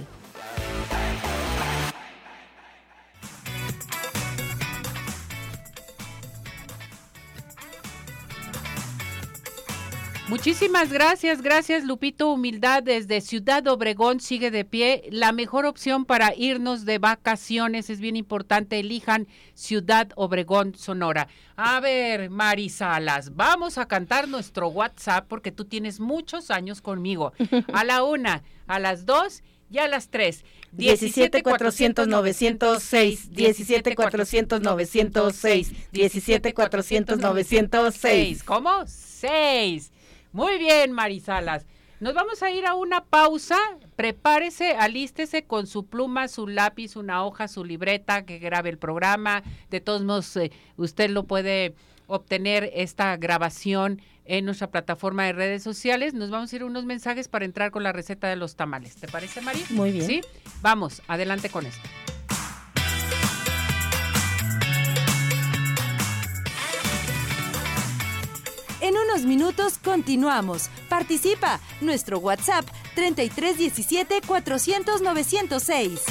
Muchísimas 10.30 10.90
gracias, 10.90 11.42
gracias 11.42 11.84
Lupito 11.84 12.32
Humildad 12.32 12.82
desde 12.82 13.20
Ciudad 13.20 13.68
Obregón 13.68 14.22
sigue 14.22 14.52
de 14.52 14.64
pie. 14.64 15.04
La 15.12 15.34
mejor 15.34 15.66
opción 15.66 16.06
para 16.06 16.34
irnos 16.34 16.86
de 16.86 16.98
vacaciones 16.98 17.90
es 17.90 18.00
bien 18.00 18.16
importante, 18.16 18.80
elijan 18.80 19.28
Ciudad 19.54 20.10
Obregón 20.16 20.76
Sonora. 20.76 21.28
A 21.58 21.82
ver, 21.82 22.30
Marisalas, 22.30 23.36
vamos 23.36 23.78
a 23.78 23.86
cantar 23.86 24.30
nuestro 24.30 24.70
WhatsApp 24.70 25.26
porque 25.28 25.52
tú 25.52 25.66
tienes 25.66 26.00
muchos 26.00 26.52
años 26.52 26.82
conmigo. 26.82 27.34
A 27.74 27.84
la 27.84 28.04
una, 28.04 28.44
a 28.66 28.80
las 28.80 29.06
dos 29.06 29.44
y 29.70 29.80
a 29.80 29.90
las 29.90 30.08
tres. 30.08 30.46
17 30.72 31.44
400 31.44 32.08
906 32.08 33.32
17 33.32 33.96
400 33.96 34.62
906 34.62 35.72
17 35.92 36.54
400 36.54 37.20
906 37.20 38.44
¿Cómo? 38.44 38.70
Seis. 38.88 39.93
Muy 40.34 40.58
bien, 40.58 40.92
Marisalas. 40.92 41.66
Nos 42.00 42.16
vamos 42.16 42.44
a 42.44 42.52
ir 42.52 42.66
a 42.66 42.74
una 42.74 43.06
pausa. 43.06 43.58
Prepárese, 43.96 44.72
alístese 44.72 45.44
con 45.44 45.68
su 45.68 45.86
pluma, 45.86 46.28
su 46.28 46.48
lápiz, 46.48 46.96
una 46.96 47.24
hoja, 47.24 47.48
su 47.48 47.64
libreta 47.64 48.26
que 48.26 48.40
grabe 48.40 48.70
el 48.72 48.78
programa. 48.78 49.44
De 49.70 49.80
todos 49.80 50.04
modos, 50.04 50.36
eh, 50.36 50.52
usted 50.76 51.12
lo 51.12 51.24
puede 51.24 51.76
obtener 52.08 52.72
esta 52.74 53.16
grabación 53.16 54.02
en 54.26 54.46
nuestra 54.46 54.72
plataforma 54.72 55.24
de 55.26 55.34
redes 55.34 55.64
sociales. 55.64 56.14
Nos 56.14 56.32
vamos 56.32 56.52
a 56.52 56.56
ir 56.56 56.64
unos 56.64 56.84
mensajes 56.84 57.28
para 57.28 57.46
entrar 57.46 57.72
con 57.72 57.84
la 57.84 57.94
receta 57.94 58.28
de 58.28 58.36
los 58.36 58.56
tamales. 58.56 58.96
¿Te 58.96 59.08
parece, 59.08 59.40
María? 59.42 59.64
Muy 59.70 59.92
bien. 59.92 60.06
Sí, 60.06 60.22
vamos, 60.62 61.02
adelante 61.08 61.50
con 61.50 61.66
esto. 61.66 61.88
En 68.84 68.98
unos 68.98 69.22
minutos 69.22 69.78
continuamos. 69.78 70.70
Participa. 70.90 71.62
Nuestro 71.80 72.20
WhatsApp 72.20 72.66
3317 72.96 74.20
400 74.28 75.02
906. 75.02 76.02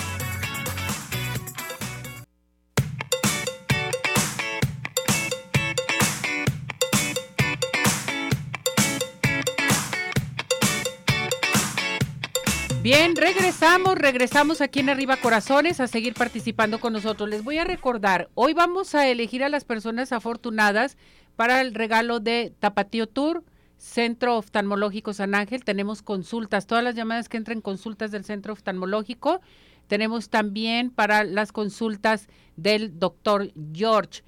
Bien, 12.82 13.14
regresamos, 13.14 13.96
regresamos 13.96 14.60
aquí 14.60 14.80
en 14.80 14.88
Arriba 14.88 15.16
Corazones 15.18 15.78
a 15.78 15.86
seguir 15.86 16.14
participando 16.14 16.80
con 16.80 16.92
nosotros. 16.92 17.28
Les 17.28 17.44
voy 17.44 17.58
a 17.58 17.64
recordar, 17.64 18.28
hoy 18.34 18.54
vamos 18.54 18.96
a 18.96 19.06
elegir 19.06 19.44
a 19.44 19.48
las 19.48 19.62
personas 19.62 20.10
afortunadas 20.10 20.96
para 21.36 21.60
el 21.60 21.74
regalo 21.74 22.20
de 22.20 22.52
Tapatío 22.58 23.06
Tour, 23.06 23.44
Centro 23.76 24.36
Oftalmológico 24.36 25.12
San 25.12 25.34
Ángel. 25.34 25.64
Tenemos 25.64 26.02
consultas, 26.02 26.66
todas 26.66 26.84
las 26.84 26.94
llamadas 26.94 27.28
que 27.28 27.36
entren 27.36 27.60
consultas 27.60 28.10
del 28.10 28.24
Centro 28.24 28.52
Oftalmológico. 28.52 29.40
Tenemos 29.88 30.30
también 30.30 30.90
para 30.90 31.24
las 31.24 31.52
consultas 31.52 32.28
del 32.56 32.98
doctor 32.98 33.52
George 33.72 34.22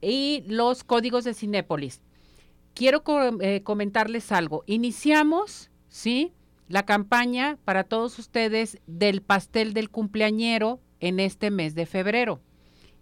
y 0.00 0.44
los 0.46 0.84
códigos 0.84 1.24
de 1.24 1.34
Cinépolis. 1.34 2.02
Quiero 2.74 3.02
eh, 3.40 3.62
comentarles 3.62 4.32
algo. 4.32 4.62
Iniciamos, 4.66 5.70
¿sí? 5.88 6.32
La 6.68 6.84
campaña 6.84 7.58
para 7.64 7.84
todos 7.84 8.18
ustedes 8.18 8.78
del 8.86 9.22
pastel 9.22 9.74
del 9.74 9.90
cumpleañero 9.90 10.80
en 11.00 11.20
este 11.20 11.50
mes 11.50 11.74
de 11.74 11.86
febrero. 11.86 12.40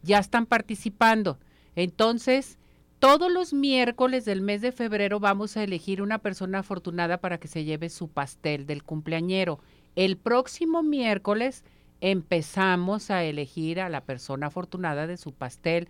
Ya 0.02 0.18
están 0.18 0.46
participando. 0.46 1.38
Entonces, 1.76 2.58
todos 3.02 3.32
los 3.32 3.52
miércoles 3.52 4.25
del 4.25 4.42
mes 4.42 4.61
de 4.61 4.71
febrero 4.71 5.18
vamos 5.18 5.56
a 5.56 5.64
elegir 5.64 6.02
una 6.02 6.18
persona 6.18 6.61
afortunada 6.61 7.18
para 7.18 7.38
que 7.38 7.49
se 7.49 7.64
lleve 7.64 7.88
su 7.88 8.06
pastel 8.06 8.64
del 8.64 8.85
cumpleañero. 8.85 9.59
El 9.97 10.16
próximo 10.16 10.85
miércoles 10.85 11.64
empezamos 12.00 13.11
a 13.11 13.25
elegir 13.25 13.80
a 13.80 13.88
la 13.88 14.04
persona 14.04 14.47
afortunada 14.47 15.09
de 15.09 15.16
su 15.16 15.32
pastel 15.32 15.88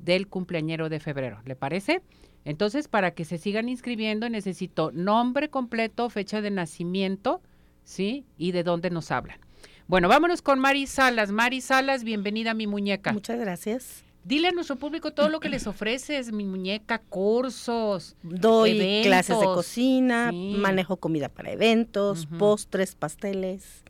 del 0.00 0.28
cumpleañero 0.28 0.90
de 0.90 1.00
febrero. 1.00 1.40
¿Le 1.46 1.56
parece? 1.56 2.02
Entonces, 2.44 2.88
para 2.88 3.12
que 3.12 3.24
se 3.24 3.38
sigan 3.38 3.70
inscribiendo, 3.70 4.28
necesito 4.28 4.92
nombre 4.92 5.48
completo, 5.48 6.10
fecha 6.10 6.42
de 6.42 6.50
nacimiento, 6.50 7.40
¿sí? 7.84 8.26
Y 8.36 8.52
de 8.52 8.64
dónde 8.64 8.90
nos 8.90 9.10
hablan. 9.12 9.38
Bueno, 9.86 10.08
vámonos 10.08 10.42
con 10.42 10.58
Mari 10.58 10.86
Salas. 10.86 11.32
Mari 11.32 11.62
Salas, 11.62 12.04
bienvenida 12.04 12.50
a 12.50 12.54
mi 12.54 12.66
muñeca. 12.66 13.14
Muchas 13.14 13.40
gracias. 13.40 14.04
Dile 14.22 14.48
a 14.48 14.52
nuestro 14.52 14.76
público 14.76 15.12
todo 15.12 15.28
lo 15.30 15.40
que 15.40 15.48
les 15.48 15.66
ofreces, 15.66 16.30
mi 16.30 16.44
muñeca, 16.44 16.98
cursos. 16.98 18.16
Doy 18.22 18.72
Eventos. 18.78 19.06
clases 19.06 19.40
de 19.40 19.46
cocina, 19.46 20.28
Sí. 20.30 20.54
manejo 20.58 20.96
comida 20.98 21.28
para 21.28 21.50
eventos, 21.52 22.26
postres, 22.38 22.94
pasteles. 22.94 23.82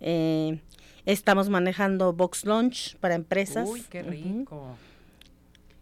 eh, 0.00 0.60
estamos 1.06 1.48
manejando 1.48 2.12
box 2.12 2.44
lunch 2.44 2.96
para 2.98 3.14
empresas. 3.14 3.68
Uy, 3.68 3.82
qué 3.88 4.02
rico. 4.02 4.76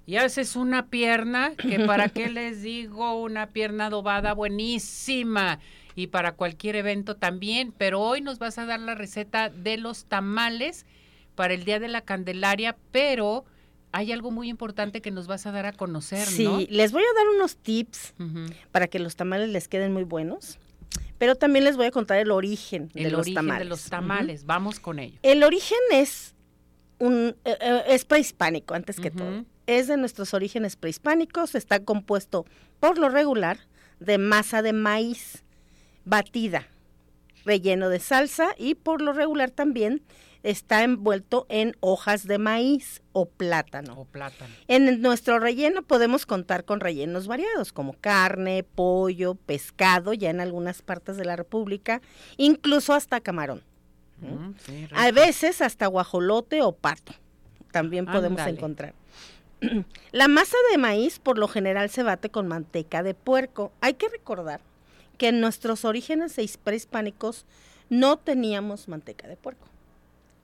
Y 0.06 0.16
haces 0.16 0.56
una 0.56 0.86
pierna, 0.86 1.52
que 1.56 1.80
para 1.80 2.08
qué 2.08 2.28
les 2.30 2.62
digo, 2.62 3.20
una 3.20 3.48
pierna 3.48 3.86
adobada 3.86 4.32
buenísima. 4.34 5.58
Y 5.96 6.06
para 6.08 6.32
cualquier 6.32 6.76
evento 6.76 7.16
también. 7.16 7.72
Pero 7.76 8.00
hoy 8.02 8.20
nos 8.20 8.38
vas 8.38 8.58
a 8.58 8.66
dar 8.66 8.78
la 8.80 8.94
receta 8.94 9.48
de 9.50 9.78
los 9.78 10.04
tamales 10.04 10.86
para 11.34 11.54
el 11.54 11.64
Día 11.64 11.80
de 11.80 11.88
la 11.88 12.02
Candelaria, 12.02 12.76
pero 12.92 13.44
hay 13.92 14.12
algo 14.12 14.30
muy 14.30 14.48
importante 14.48 15.00
que 15.00 15.10
nos 15.10 15.26
vas 15.26 15.46
a 15.46 15.52
dar 15.52 15.66
a 15.66 15.72
conocer, 15.72 16.26
Sí, 16.26 16.44
¿no? 16.44 16.60
les 16.68 16.92
voy 16.92 17.02
a 17.02 17.14
dar 17.16 17.28
unos 17.36 17.56
tips 17.56 18.14
para 18.72 18.88
que 18.88 18.98
los 18.98 19.16
tamales 19.16 19.48
les 19.50 19.68
queden 19.68 19.92
muy 19.92 20.04
buenos, 20.04 20.58
pero 21.18 21.34
también 21.34 21.64
les 21.64 21.76
voy 21.76 21.86
a 21.86 21.90
contar 21.90 22.18
el 22.18 22.30
origen 22.30 22.90
de 22.94 23.04
El 23.04 23.12
los 23.12 23.20
origen 23.22 23.34
tamales. 23.36 23.60
de 23.60 23.68
los 23.70 23.84
tamales. 23.84 24.44
Vamos 24.46 24.80
con 24.80 24.98
ello. 24.98 25.18
El 25.22 25.42
origen 25.44 25.78
es 25.92 26.34
un 26.98 27.36
eh, 27.44 27.56
eh, 27.60 27.82
es 27.88 28.04
prehispánico 28.04 28.74
antes 28.74 29.00
que 29.00 29.10
todo. 29.10 29.44
Es 29.66 29.88
de 29.88 29.96
nuestros 29.96 30.32
orígenes 30.34 30.76
prehispánicos, 30.76 31.54
está 31.54 31.80
compuesto 31.82 32.44
por 32.80 32.98
lo 32.98 33.08
regular 33.08 33.58
de 33.98 34.18
masa 34.18 34.62
de 34.62 34.72
maíz 34.74 35.42
batida, 36.04 36.68
relleno 37.44 37.88
de 37.88 37.98
salsa 37.98 38.54
y 38.58 38.74
por 38.74 39.00
lo 39.00 39.12
regular 39.12 39.50
también 39.50 40.02
está 40.50 40.82
envuelto 40.84 41.46
en 41.48 41.76
hojas 41.80 42.26
de 42.26 42.38
maíz 42.38 43.02
o 43.12 43.26
plátano. 43.28 43.94
O 44.00 44.04
plátano. 44.04 44.54
En 44.68 45.00
nuestro 45.02 45.38
relleno 45.38 45.82
podemos 45.82 46.24
contar 46.26 46.64
con 46.64 46.80
rellenos 46.80 47.26
variados 47.26 47.72
como 47.72 47.94
carne, 47.94 48.62
pollo, 48.62 49.34
pescado, 49.34 50.12
ya 50.12 50.30
en 50.30 50.40
algunas 50.40 50.82
partes 50.82 51.16
de 51.16 51.24
la 51.24 51.36
República, 51.36 52.00
incluso 52.36 52.94
hasta 52.94 53.20
camarón. 53.20 53.62
Mm, 54.20 54.52
sí, 54.64 54.88
A 54.94 55.10
veces 55.10 55.60
hasta 55.60 55.86
guajolote 55.86 56.62
o 56.62 56.72
pato. 56.72 57.12
También 57.72 58.06
podemos 58.06 58.40
encontrar. 58.56 58.94
La 60.12 60.28
masa 60.28 60.56
de 60.70 60.78
maíz 60.78 61.18
por 61.18 61.38
lo 61.38 61.48
general 61.48 61.90
se 61.90 62.02
bate 62.02 62.30
con 62.30 62.46
manteca 62.46 63.02
de 63.02 63.14
puerco. 63.14 63.72
Hay 63.80 63.94
que 63.94 64.08
recordar 64.08 64.60
que 65.18 65.28
en 65.28 65.40
nuestros 65.40 65.84
orígenes 65.84 66.32
seis- 66.32 66.56
prehispánicos 66.58 67.46
no 67.88 68.16
teníamos 68.18 68.88
manteca 68.88 69.26
de 69.28 69.36
puerco. 69.36 69.66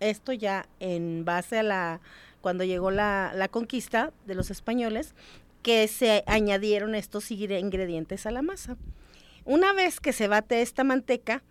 Esto 0.02 0.32
ya 0.32 0.68
en 0.80 1.24
base 1.24 1.58
a 1.58 1.62
la 1.62 2.00
cuando 2.40 2.64
llegó 2.64 2.90
la, 2.90 3.32
la 3.34 3.48
conquista 3.48 4.12
de 4.26 4.34
los 4.34 4.50
españoles, 4.50 5.14
que 5.62 5.86
se 5.86 6.24
añadieron 6.26 6.96
estos 6.96 7.30
ingre- 7.30 7.60
ingredientes 7.60 8.26
a 8.26 8.32
la 8.32 8.42
masa. 8.42 8.76
Una 9.44 9.72
vez 9.72 10.00
que 10.00 10.12
se 10.12 10.26
bate 10.26 10.60
esta 10.60 10.82
manteca, 10.82 11.44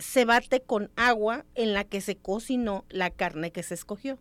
se 0.00 0.24
bate 0.24 0.60
con 0.60 0.90
agua 0.96 1.44
en 1.54 1.72
la 1.74 1.84
que 1.84 2.00
se 2.00 2.16
cocinó 2.16 2.84
la 2.88 3.10
carne 3.10 3.52
que 3.52 3.62
se 3.62 3.74
escogió. 3.74 4.18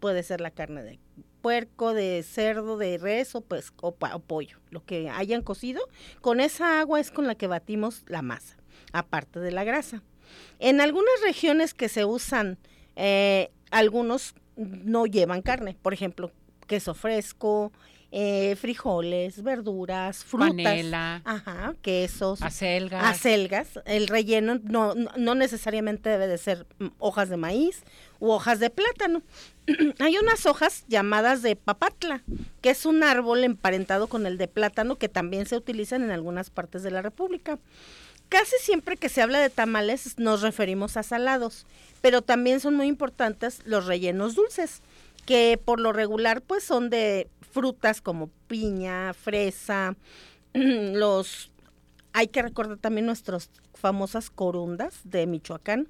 Puede 0.00 0.22
ser 0.22 0.40
la 0.40 0.50
carne 0.50 0.82
de 0.82 0.98
puerco, 1.42 1.92
de 1.92 2.22
cerdo, 2.22 2.78
de 2.78 2.96
res 2.96 3.34
o, 3.34 3.42
pues, 3.42 3.74
o 3.82 3.92
pollo, 3.92 4.58
lo 4.70 4.82
que 4.82 5.10
hayan 5.10 5.42
cocido. 5.42 5.82
Con 6.22 6.40
esa 6.40 6.80
agua 6.80 7.00
es 7.00 7.10
con 7.10 7.26
la 7.26 7.34
que 7.34 7.46
batimos 7.46 8.02
la 8.06 8.22
masa, 8.22 8.56
aparte 8.92 9.40
de 9.40 9.50
la 9.50 9.64
grasa. 9.64 10.02
En 10.58 10.80
algunas 10.80 11.20
regiones 11.22 11.74
que 11.74 11.90
se 11.90 12.06
usan, 12.06 12.56
eh, 12.96 13.50
algunos 13.70 14.34
no 14.56 15.06
llevan 15.06 15.42
carne, 15.42 15.76
por 15.80 15.94
ejemplo, 15.94 16.30
queso 16.66 16.94
fresco, 16.94 17.72
eh, 18.12 18.56
frijoles, 18.56 19.42
verduras, 19.42 20.24
frutas. 20.24 20.48
Panela, 20.48 21.22
Ajá, 21.24 21.74
quesos, 21.80 22.42
acelgas. 22.42 23.04
acelgas. 23.04 23.68
El 23.84 24.08
relleno 24.08 24.58
no, 24.64 24.94
no, 24.94 25.34
necesariamente 25.36 26.10
debe 26.10 26.26
de 26.26 26.36
ser 26.36 26.66
mm, 26.80 26.88
hojas 26.98 27.28
de 27.28 27.36
maíz 27.36 27.84
u 28.18 28.30
hojas 28.30 28.58
de 28.58 28.68
plátano. 28.68 29.22
Hay 30.00 30.18
unas 30.18 30.44
hojas 30.46 30.84
llamadas 30.88 31.42
de 31.42 31.54
papatla, 31.54 32.24
que 32.60 32.70
es 32.70 32.84
un 32.84 33.04
árbol 33.04 33.44
emparentado 33.44 34.08
con 34.08 34.26
el 34.26 34.38
de 34.38 34.48
plátano 34.48 34.96
que 34.96 35.08
también 35.08 35.46
se 35.46 35.56
utilizan 35.56 36.02
en 36.02 36.10
algunas 36.10 36.50
partes 36.50 36.82
de 36.82 36.90
la 36.90 37.02
República. 37.02 37.60
Casi 38.30 38.54
siempre 38.60 38.96
que 38.96 39.08
se 39.08 39.22
habla 39.22 39.40
de 39.40 39.50
tamales 39.50 40.16
nos 40.18 40.40
referimos 40.40 40.96
a 40.96 41.02
salados, 41.02 41.66
pero 42.00 42.22
también 42.22 42.60
son 42.60 42.76
muy 42.76 42.86
importantes 42.86 43.60
los 43.64 43.86
rellenos 43.86 44.36
dulces, 44.36 44.82
que 45.26 45.60
por 45.62 45.80
lo 45.80 45.92
regular 45.92 46.40
pues 46.40 46.62
son 46.62 46.90
de 46.90 47.28
frutas 47.50 48.00
como 48.00 48.30
piña, 48.46 49.14
fresa, 49.14 49.96
los 50.54 51.50
hay 52.12 52.28
que 52.28 52.42
recordar 52.42 52.78
también 52.78 53.06
nuestras 53.06 53.50
famosas 53.74 54.30
corundas 54.30 55.00
de 55.02 55.26
Michoacán, 55.26 55.88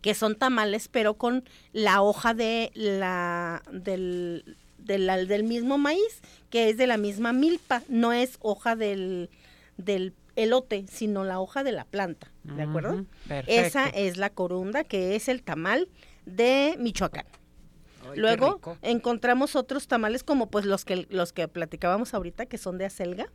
que 0.00 0.14
son 0.14 0.36
tamales, 0.36 0.86
pero 0.86 1.14
con 1.14 1.42
la 1.72 2.02
hoja 2.02 2.34
de 2.34 2.70
la 2.74 3.64
del, 3.72 4.56
del, 4.78 5.26
del 5.26 5.42
mismo 5.42 5.76
maíz, 5.76 6.22
que 6.50 6.70
es 6.70 6.76
de 6.76 6.86
la 6.86 6.98
misma 6.98 7.32
milpa, 7.32 7.82
no 7.88 8.12
es 8.12 8.36
hoja 8.40 8.76
del, 8.76 9.28
del 9.76 10.12
elote, 10.36 10.84
sino 10.90 11.24
la 11.24 11.40
hoja 11.40 11.64
de 11.64 11.72
la 11.72 11.84
planta, 11.84 12.30
¿de 12.44 12.62
acuerdo? 12.62 13.04
Esa 13.46 13.84
perfecto. 13.84 13.98
es 13.98 14.16
la 14.16 14.30
corunda, 14.30 14.84
que 14.84 15.16
es 15.16 15.28
el 15.28 15.42
tamal 15.42 15.88
de 16.26 16.76
Michoacán. 16.78 17.26
Ay, 18.10 18.18
Luego 18.18 18.60
encontramos 18.82 19.56
otros 19.56 19.86
tamales 19.86 20.24
como 20.24 20.50
pues 20.50 20.64
los 20.64 20.84
que 20.84 21.06
los 21.10 21.32
que 21.32 21.46
platicábamos 21.48 22.14
ahorita 22.14 22.46
que 22.46 22.58
son 22.58 22.78
de 22.78 22.86
acelga. 22.86 23.26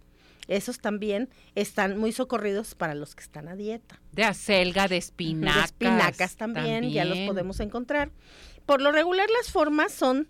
Esos 0.48 0.80
también 0.80 1.30
están 1.56 1.98
muy 1.98 2.14
socorridos 2.14 2.74
para 2.74 2.96
los 2.96 3.16
que 3.16 3.24
están 3.24 3.50
a 3.50 3.56
dieta. 3.56 4.00
De 4.14 4.24
acelga, 4.24 4.88
de 4.88 4.96
espinacas. 4.96 5.56
De 5.56 5.66
espinacas 5.66 6.36
también, 6.38 6.90
ya 6.90 7.04
los 7.04 7.18
podemos 7.20 7.60
encontrar. 7.60 8.12
Por 8.66 8.82
lo 8.82 8.94
regular 8.94 9.28
las 9.30 9.52
formas 9.52 9.92
son 9.92 10.30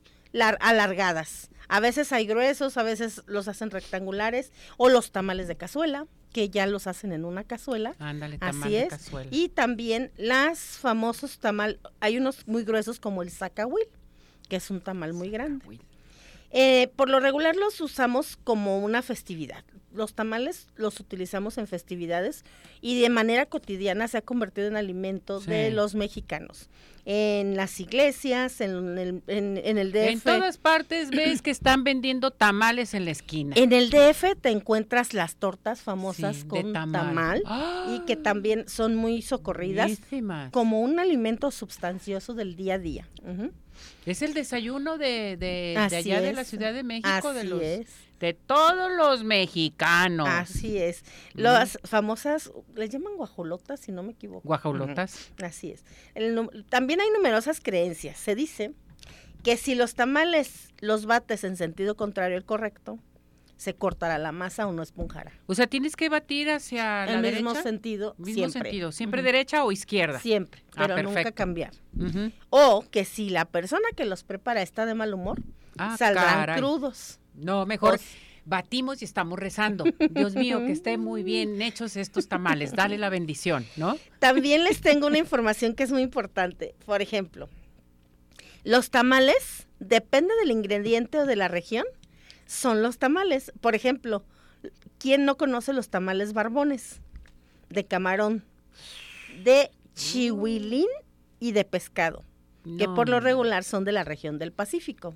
alargadas. 0.60 1.50
A 1.68 1.80
veces 1.80 2.12
hay 2.14 2.26
gruesos, 2.26 2.78
a 2.78 2.84
veces 2.84 3.22
los 3.28 3.48
hacen 3.48 3.72
rectangulares 3.72 4.52
o 4.78 4.90
los 4.90 5.12
tamales 5.12 5.48
de 5.48 5.58
cazuela, 5.58 6.08
que 6.34 6.50
ya 6.50 6.66
los 6.68 6.88
hacen 6.88 7.12
en 7.14 7.26
una 7.26 7.44
cazuela. 7.44 7.96
Ándale, 8.00 8.38
tamal 8.38 8.64
Así 8.64 8.76
es. 8.76 8.90
cazuela. 8.90 9.30
Y 9.32 9.50
también 9.50 10.12
las 10.18 10.60
famosos 10.60 11.40
tamal, 11.40 11.80
hay 12.00 12.18
unos 12.18 12.48
muy 12.48 12.64
gruesos 12.64 13.00
como 13.00 13.22
el 13.24 13.32
zacahuil, 13.32 13.88
que 14.50 14.58
es 14.58 14.70
un 14.70 14.82
tamal 14.82 15.14
muy 15.14 15.30
grande. 15.30 15.80
Eh, 16.52 16.90
por 16.96 17.10
lo 17.10 17.20
regular 17.20 17.56
los 17.56 17.82
usamos 17.82 18.38
como 18.44 18.80
una 18.80 19.02
festividad. 19.02 19.64
Los 19.94 20.14
tamales 20.14 20.68
los 20.76 21.00
utilizamos 21.00 21.58
en 21.58 21.68
festividades 21.68 22.44
y 22.82 23.00
de 23.02 23.10
manera 23.10 23.46
cotidiana 23.46 24.08
se 24.08 24.18
ha 24.18 24.22
convertido 24.22 24.68
en 24.68 24.76
alimento 24.76 25.40
de 25.40 25.72
los 25.72 25.96
mexicanos. 25.96 26.70
En 27.06 27.56
las 27.56 27.80
iglesias, 27.80 28.60
en 28.60 28.98
el, 28.98 29.24
en, 29.28 29.78
el 29.78 29.92
DF. 29.94 30.08
En 30.10 30.20
todas 30.20 30.58
partes 30.58 31.10
ves 31.10 31.42
que 31.42 31.52
están 31.52 31.86
vendiendo 31.86 32.32
tamales 32.32 32.94
en 32.94 33.06
la 33.06 33.12
esquina. 33.12 33.56
En 33.58 33.72
el 33.72 33.90
DF 33.90 34.36
te 34.42 34.50
encuentras 34.50 35.14
las 35.14 35.38
tortas 35.38 35.82
famosas 35.82 36.44
con 36.44 36.74
tamal, 36.74 37.44
y 37.96 38.02
que 38.02 38.18
también 38.18 38.68
son 38.68 38.96
muy 38.96 39.22
socorridas 39.22 40.00
como 40.52 40.82
un 40.82 41.00
alimento 41.00 41.50
sustancioso 41.52 42.34
del 42.34 42.58
día 42.58 42.74
a 42.74 42.80
día. 42.80 43.08
Es 44.06 44.22
el 44.22 44.34
desayuno 44.34 44.98
de, 44.98 45.38
de, 45.38 45.76
allá 45.78 46.22
de 46.22 46.34
la 46.34 46.44
Ciudad 46.44 46.74
de 46.74 46.84
México, 46.84 47.34
de 47.34 47.44
los 47.44 47.62
de 48.20 48.34
todos 48.34 48.92
los 48.92 49.24
mexicanos. 49.24 50.28
Así 50.28 50.78
es. 50.78 51.04
Las 51.34 51.80
famosas, 51.84 52.52
les 52.76 52.90
llaman 52.90 53.16
guajolotas, 53.16 53.80
si 53.80 53.92
no 53.92 54.04
me 54.04 54.14
equivoco. 54.14 54.48
Guajolotas. 54.48 55.30
Así 55.42 55.72
es. 55.72 55.84
también 56.70 57.02
hay 57.02 57.10
numerosas 57.12 57.60
creencias. 57.62 58.18
Se 58.18 58.36
dice 58.36 58.74
que 59.44 59.58
si 59.58 59.76
los 59.76 59.96
tamales 59.96 60.74
los 60.80 61.06
bates 61.06 61.44
en 61.44 61.58
sentido 61.58 61.96
contrario 61.96 62.38
al 62.38 62.46
correcto, 62.46 63.00
se 63.58 63.76
cortará 63.76 64.18
la 64.18 64.32
masa 64.32 64.68
o 64.68 64.72
no 64.72 64.84
esponjará. 64.84 65.34
O 65.48 65.56
sea, 65.56 65.68
tienes 65.68 65.96
que 65.96 66.10
batir 66.10 66.50
hacia 66.50 67.06
el 67.06 67.22
la 67.22 67.32
mismo 67.32 67.56
sentido, 67.56 68.16
mismo 68.18 68.50
siempre. 68.50 68.70
sentido, 68.70 68.92
siempre 68.92 69.22
derecha 69.24 69.64
o 69.64 69.72
izquierda. 69.72 70.20
Siempre, 70.20 70.64
ah, 70.76 70.86
pero 70.88 71.04
nunca 71.04 71.32
cambiar. 71.32 71.72
O 72.50 72.86
que 72.90 73.04
si 73.04 73.30
la 73.30 73.46
persona 73.46 73.88
que 73.96 74.06
los 74.06 74.24
prepara 74.24 74.62
está 74.62 74.86
de 74.86 74.94
mal 74.94 75.14
humor, 75.14 75.42
ah, 75.78 75.98
saldrán 75.98 76.58
crudos. 76.58 77.20
No, 77.34 77.66
mejor 77.66 78.00
batimos 78.46 79.02
y 79.02 79.06
estamos 79.06 79.38
rezando. 79.38 79.84
Dios 80.12 80.36
mío, 80.36 80.60
que 80.60 80.72
estén 80.72 81.00
muy 81.00 81.24
bien 81.24 81.62
hechos 81.62 81.98
estos 81.98 82.28
tamales. 82.28 82.74
Dale 82.74 82.98
la 82.98 83.10
bendición, 83.10 83.66
¿no? 83.76 83.98
También 84.20 84.64
les 84.64 84.82
tengo 84.82 85.08
una 85.08 85.18
información 85.18 85.74
que 85.74 85.84
es 85.84 85.92
muy 85.92 86.02
importante. 86.02 86.76
Por 86.86 87.02
ejemplo, 87.02 87.50
los 88.64 88.90
tamales, 88.90 89.68
depende 89.80 90.34
del 90.40 90.52
ingrediente 90.52 91.20
o 91.20 91.26
de 91.26 91.36
la 91.36 91.48
región, 91.48 91.86
son 92.48 92.82
los 92.82 92.98
tamales. 92.98 93.52
Por 93.62 93.76
ejemplo, 93.76 94.24
¿quién 94.98 95.26
no 95.26 95.38
conoce 95.38 95.74
los 95.74 95.90
tamales 95.90 96.34
barbones? 96.34 97.02
De 97.70 97.86
camarón, 97.86 98.44
de 99.44 99.70
chihuilín 99.94 100.88
y 101.40 101.52
de 101.52 101.66
pescado, 101.66 102.24
que 102.78 102.88
por 102.88 103.10
lo 103.10 103.20
regular 103.20 103.64
son 103.64 103.84
de 103.84 103.92
la 103.92 104.04
región 104.04 104.40
del 104.40 104.52
Pacífico. 104.52 105.16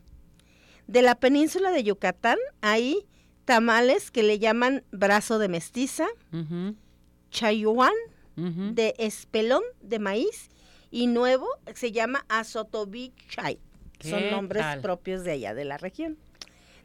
De 0.88 1.02
la 1.02 1.16
península 1.16 1.72
de 1.72 1.84
Yucatán 1.84 2.38
hay 2.62 3.08
tamales 3.46 4.12
que 4.12 4.24
le 4.24 4.40
llaman 4.40 4.84
brazo 4.92 5.40
de 5.40 5.48
mestiza, 5.48 6.08
chayuan, 7.30 7.94
de 8.36 8.96
espelón 8.98 9.64
de 9.82 10.00
maíz 10.00 10.50
y 10.90 11.08
nuevo 11.08 11.48
se 11.74 11.92
llama 11.92 12.26
azotobichay. 12.28 13.60
Son 14.02 14.32
nombres 14.32 14.66
propios 14.82 15.24
de 15.24 15.32
allá 15.32 15.54
de 15.54 15.64
la 15.64 15.78
región. 15.78 16.18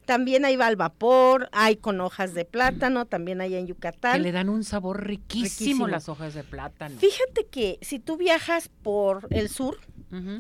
También 0.07 0.45
hay 0.45 0.55
al 0.55 0.77
vapor, 0.77 1.49
hay 1.51 1.77
con 1.77 2.01
hojas 2.01 2.33
de 2.33 2.45
plátano, 2.45 3.07
también 3.07 3.41
hay 3.41 3.57
en 3.57 3.67
Yucatán. 3.67 4.15
Que 4.15 4.21
le 4.21 4.33
dan 4.33 4.49
un 4.49 4.63
sabor 4.63 5.05
riquísimo, 5.05 5.89
las 5.89 6.09
hojas 6.09 6.33
de 6.33 6.45
plátano. 6.45 6.97
Fíjate 6.99 7.47
que 7.47 7.79
si 7.83 7.99
tú 7.99 8.17
viajas 8.17 8.71
por 8.83 9.27
el 9.31 9.49
sur 9.49 9.79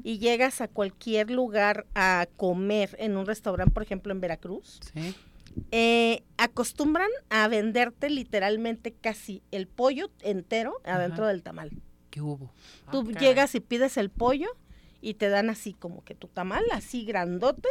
y 0.05 0.18
llegas 0.18 0.61
a 0.61 0.68
cualquier 0.68 1.31
lugar 1.31 1.87
a 1.94 2.29
comer 2.37 2.96
en 2.98 3.16
un 3.16 3.26
restaurante, 3.26 3.74
por 3.74 3.83
ejemplo 3.83 4.12
en 4.12 4.20
Veracruz, 4.20 4.81
eh, 5.72 6.22
acostumbran 6.38 7.11
a 7.29 7.48
venderte 7.48 8.09
literalmente 8.09 8.92
casi 8.92 9.42
el 9.50 9.66
pollo 9.66 10.11
entero 10.20 10.81
adentro 10.85 11.26
del 11.26 11.42
tamal. 11.42 11.72
¿Qué 12.11 12.20
hubo? 12.20 12.52
Tú 12.92 13.05
ah, 13.14 13.18
llegas 13.18 13.55
y 13.57 13.61
pides 13.61 13.96
el 13.96 14.11
pollo 14.11 14.48
y 15.00 15.14
te 15.14 15.29
dan 15.29 15.50
así 15.50 15.72
como 15.74 16.05
que 16.05 16.14
tu 16.14 16.29
tamal, 16.29 16.64
así 16.72 17.05
grandote 17.05 17.68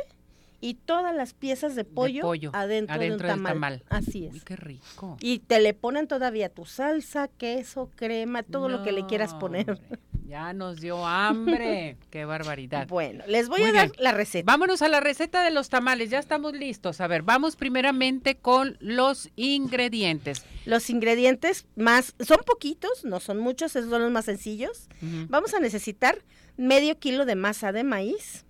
y 0.65 0.73
todas 0.73 1.15
las 1.15 1.35
piezas 1.35 1.75
de 1.75 1.83
pollo, 1.83 2.23
adentro, 2.51 2.97
de 2.97 3.11
un 3.11 3.19
tamal. 3.19 3.83
Así 3.87 4.25
es. 4.25 4.43
qué 4.43 4.55
rico. 4.55 5.15
Y 5.21 5.37
te 5.37 5.59
le 5.59 5.75
ponen 5.75 6.07
todavía 6.07 6.49
tu 6.49 6.65
salsa, 6.65 7.27
queso, 7.27 7.91
crema, 7.95 8.41
todo 8.41 8.67
lo 8.67 8.81
que 8.81 8.91
le 8.91 9.05
quieras 9.05 9.35
poner. 9.35 9.79
ya 10.27 10.53
nos 10.53 10.81
dio 10.81 11.05
hambre. 11.05 11.97
qué 12.09 12.25
barbaridad. 12.25 12.87
Bueno, 12.87 13.23
les 13.27 13.47
voy 13.47 13.61
a 13.61 13.71
dar 13.71 13.91
la 13.99 14.11
receta. 14.11 14.51
Vámonos 14.51 14.81
a 14.81 14.87
la 14.87 15.01
receta 15.01 15.43
de 15.43 15.51
los 15.51 15.69
tamales. 15.69 16.09
Ya 16.09 16.17
estamos 16.17 16.53
listos. 16.53 16.99
A 16.99 17.05
ver, 17.05 17.21
vamos 17.21 17.55
primeramente 17.57 18.33
con 18.33 18.75
los 18.79 19.29
ingredientes. 19.35 20.43
Los 20.65 20.89
ingredientes 20.89 21.67
más, 21.75 22.15
son 22.19 22.39
poquitos, 22.43 23.05
no 23.05 23.19
son 23.19 23.37
muchos, 23.37 23.75
esos 23.75 23.91
son 23.91 24.01
los 24.01 24.11
más 24.11 24.25
sencillos. 24.25 24.89
Vamos 25.29 25.53
a 25.53 25.59
necesitar 25.59 26.17
medio 26.57 26.97
kilo 26.97 27.25
de 27.25 27.35
masa 27.35 27.71
de 27.71 27.83
maíz 27.83 28.44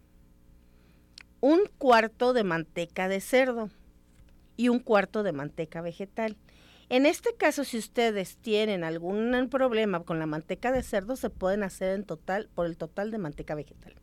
un 1.41 1.61
cuarto 1.77 2.33
de 2.33 2.43
manteca 2.43 3.07
de 3.07 3.21
cerdo 3.21 3.69
y 4.57 4.69
un 4.69 4.79
cuarto 4.79 5.23
de 5.23 5.33
manteca 5.33 5.81
vegetal. 5.81 6.37
En 6.89 7.05
este 7.05 7.33
caso, 7.35 7.63
si 7.63 7.77
ustedes 7.77 8.37
tienen 8.37 8.83
algún 8.83 9.47
problema 9.49 10.03
con 10.03 10.19
la 10.19 10.27
manteca 10.27 10.71
de 10.71 10.83
cerdo, 10.83 11.15
se 11.15 11.29
pueden 11.29 11.63
hacer 11.63 11.95
en 11.95 12.03
total 12.03 12.49
por 12.53 12.67
el 12.67 12.77
total 12.77 13.11
de 13.11 13.17
manteca 13.17 13.55
vegetal. 13.55 13.95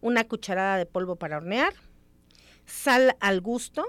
Una 0.00 0.24
cucharada 0.24 0.76
de 0.76 0.86
polvo 0.86 1.16
para 1.16 1.38
hornear, 1.38 1.72
sal 2.66 3.16
al 3.20 3.40
gusto 3.40 3.86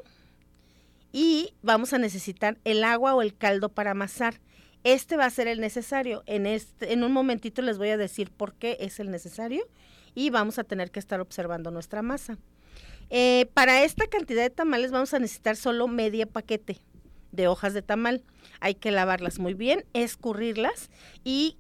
y 1.12 1.54
vamos 1.62 1.94
a 1.94 1.98
necesitar 1.98 2.58
el 2.64 2.84
agua 2.84 3.14
o 3.14 3.22
el 3.22 3.36
caldo 3.36 3.70
para 3.70 3.92
amasar. 3.92 4.40
Este 4.84 5.18
va 5.18 5.26
a 5.26 5.30
ser 5.30 5.48
el 5.48 5.60
necesario. 5.60 6.24
En, 6.26 6.46
este, 6.46 6.94
en 6.94 7.04
un 7.04 7.12
momentito 7.12 7.62
les 7.62 7.78
voy 7.78 7.90
a 7.90 7.98
decir 7.98 8.32
por 8.32 8.54
qué 8.54 8.78
es 8.80 9.00
el 9.00 9.12
necesario 9.12 9.68
y 10.16 10.30
vamos 10.30 10.60
a 10.60 10.64
tener 10.64 10.92
que 10.92 11.00
estar 11.00 11.20
observando 11.20 11.72
nuestra 11.72 12.02
masa. 12.02 12.38
Eh, 13.10 13.50
para 13.54 13.84
esta 13.84 14.08
cantidad 14.08 14.42
de 14.42 14.50
tamales 14.50 14.92
vamos 14.92 15.13
a 15.13 15.20
necesitar 15.20 15.56
solo 15.56 15.88
media 15.88 16.26
paquete 16.26 16.80
de 17.32 17.48
hojas 17.48 17.74
de 17.74 17.82
tamal. 17.82 18.24
Hay 18.60 18.76
que 18.76 18.92
lavarlas 18.92 19.39
muy 19.39 19.54
bien, 19.54 19.86
escurrirlas 19.94 20.89
y 21.24 21.58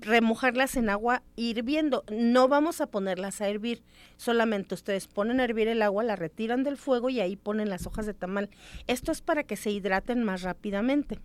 remojarlas 0.00 0.76
en 0.76 0.90
agua 0.90 1.22
hirviendo. 1.36 2.04
No 2.10 2.48
vamos 2.48 2.80
a 2.80 2.86
ponerlas 2.86 3.40
a 3.40 3.48
hervir, 3.48 3.82
solamente 4.16 4.74
ustedes 4.74 5.06
ponen 5.08 5.40
a 5.40 5.44
hervir 5.44 5.68
el 5.68 5.82
agua, 5.82 6.04
la 6.04 6.16
retiran 6.16 6.64
del 6.64 6.76
fuego 6.76 7.10
y 7.10 7.20
ahí 7.20 7.36
ponen 7.36 7.68
las 7.68 7.86
hojas 7.86 8.06
de 8.06 8.14
tamal. 8.14 8.50
Esto 8.86 9.12
es 9.12 9.20
para 9.20 9.44
que 9.44 9.56
se 9.56 9.70
hidraten 9.70 10.24
más 10.24 10.42
rápidamente. 10.42 11.18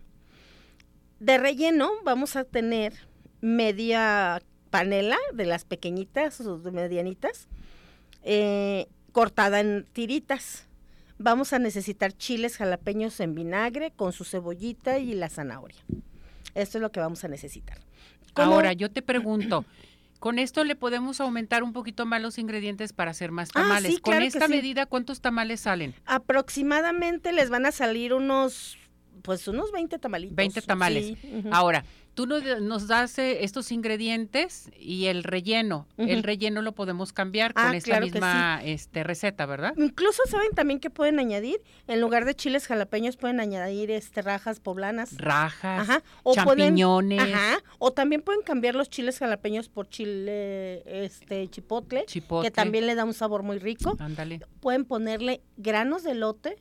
De 1.19 1.37
relleno 1.37 1.91
vamos 2.03 2.35
a 2.35 2.43
tener 2.43 2.93
media 3.41 4.41
panela 4.69 5.17
de 5.33 5.45
las 5.45 5.65
pequeñitas 5.65 6.41
o 6.41 6.57
medianitas, 6.71 7.47
eh, 8.23 8.87
cortada 9.13 9.61
en 9.61 9.85
tiritas. 9.93 10.67
Vamos 11.17 11.53
a 11.53 11.59
necesitar 11.59 12.11
chiles 12.11 12.57
jalapeños 12.57 13.21
en 13.21 13.33
vinagre 13.35 13.91
con 13.91 14.11
su 14.11 14.25
cebollita 14.25 14.99
y 14.99 15.13
la 15.13 15.29
zanahoria. 15.29 15.79
Esto 16.55 16.79
es 16.79 16.81
lo 16.81 16.91
que 16.91 16.99
vamos 16.99 17.23
a 17.23 17.29
necesitar. 17.29 17.77
Ahora, 18.35 18.73
yo 18.73 18.91
te 18.91 19.01
pregunto, 19.01 19.63
¿con 20.19 20.39
esto 20.39 20.63
le 20.63 20.75
podemos 20.75 21.21
aumentar 21.21 21.63
un 21.63 21.71
poquito 21.71 22.05
más 22.05 22.21
los 22.21 22.37
ingredientes 22.39 22.91
para 22.91 23.11
hacer 23.11 23.31
más 23.31 23.49
ah, 23.49 23.61
tamales? 23.61 23.99
¿Con 24.01 24.21
esta 24.21 24.47
medida 24.47 24.85
cuántos 24.87 25.21
tamales 25.21 25.61
salen? 25.61 25.93
Aproximadamente 26.05 27.31
les 27.31 27.49
van 27.49 27.67
a 27.67 27.71
salir 27.71 28.13
unos, 28.13 28.77
pues 29.21 29.47
unos 29.47 29.71
20 29.71 29.99
tamalitos. 29.99 30.35
20 30.35 30.61
tamales. 30.63 31.17
Ahora, 31.51 31.85
Tú 32.13 32.27
nos, 32.27 32.87
das 32.87 33.17
eh, 33.17 33.43
estos 33.43 33.71
ingredientes 33.71 34.69
y 34.79 35.05
el 35.05 35.23
relleno. 35.23 35.87
El 35.97 36.23
relleno 36.23 36.61
lo 36.61 36.73
podemos 36.73 37.11
cambiar 37.11 37.53
con 37.53 37.65
ah, 37.65 37.75
esta 37.75 37.99
misma 37.99 38.61
este, 38.63 39.03
receta, 39.03 39.45
¿verdad? 39.45 39.73
Incluso 39.77 40.21
saben 40.27 40.51
también 40.53 40.79
que 40.79 40.89
pueden 40.89 41.19
añadir, 41.19 41.61
en 41.87 42.01
lugar 42.01 42.25
de 42.25 42.35
chiles 42.35 42.67
jalapeños 42.67 43.17
pueden 43.17 43.39
añadir 43.39 43.89
este 43.91 44.21
rajas 44.21 44.59
poblanas. 44.59 45.17
Rajas, 45.17 46.03
o 46.23 46.35
champiñones. 46.35 47.19
ajá, 47.19 47.57
o 47.79 47.93
también 47.93 48.21
pueden 48.21 48.41
cambiar 48.43 48.75
los 48.75 48.89
chiles 48.89 49.17
jalapeños 49.17 49.69
por 49.69 49.89
chile 49.89 50.83
este 50.85 51.47
chipotle, 51.49 52.05
que 52.05 52.51
también 52.51 52.85
le 52.85 52.95
da 52.95 53.05
un 53.05 53.13
sabor 53.13 53.43
muy 53.43 53.57
rico. 53.57 53.95
Ándale. 53.99 54.41
Pueden 54.59 54.85
ponerle 54.85 55.41
granos 55.57 56.03
de 56.03 56.13
lote 56.13 56.57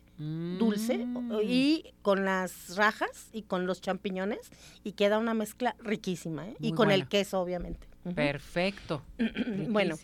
dulce 0.59 0.99
Mm. 0.99 1.33
y 1.43 1.95
con 2.03 2.25
las 2.25 2.77
rajas 2.77 3.29
y 3.33 3.43
con 3.43 3.67
los 3.67 3.81
champiñones 3.81 4.51
y 4.85 4.93
queda 4.93 5.19
una 5.19 5.35
mezcla 5.42 5.74
riquísima, 5.81 6.48
¿eh? 6.48 6.57
y 6.61 6.72
con 6.72 6.92
el 6.92 7.09
queso 7.09 7.40
obviamente. 7.40 7.88
Perfecto. 8.14 9.02
Bueno. 9.68 9.96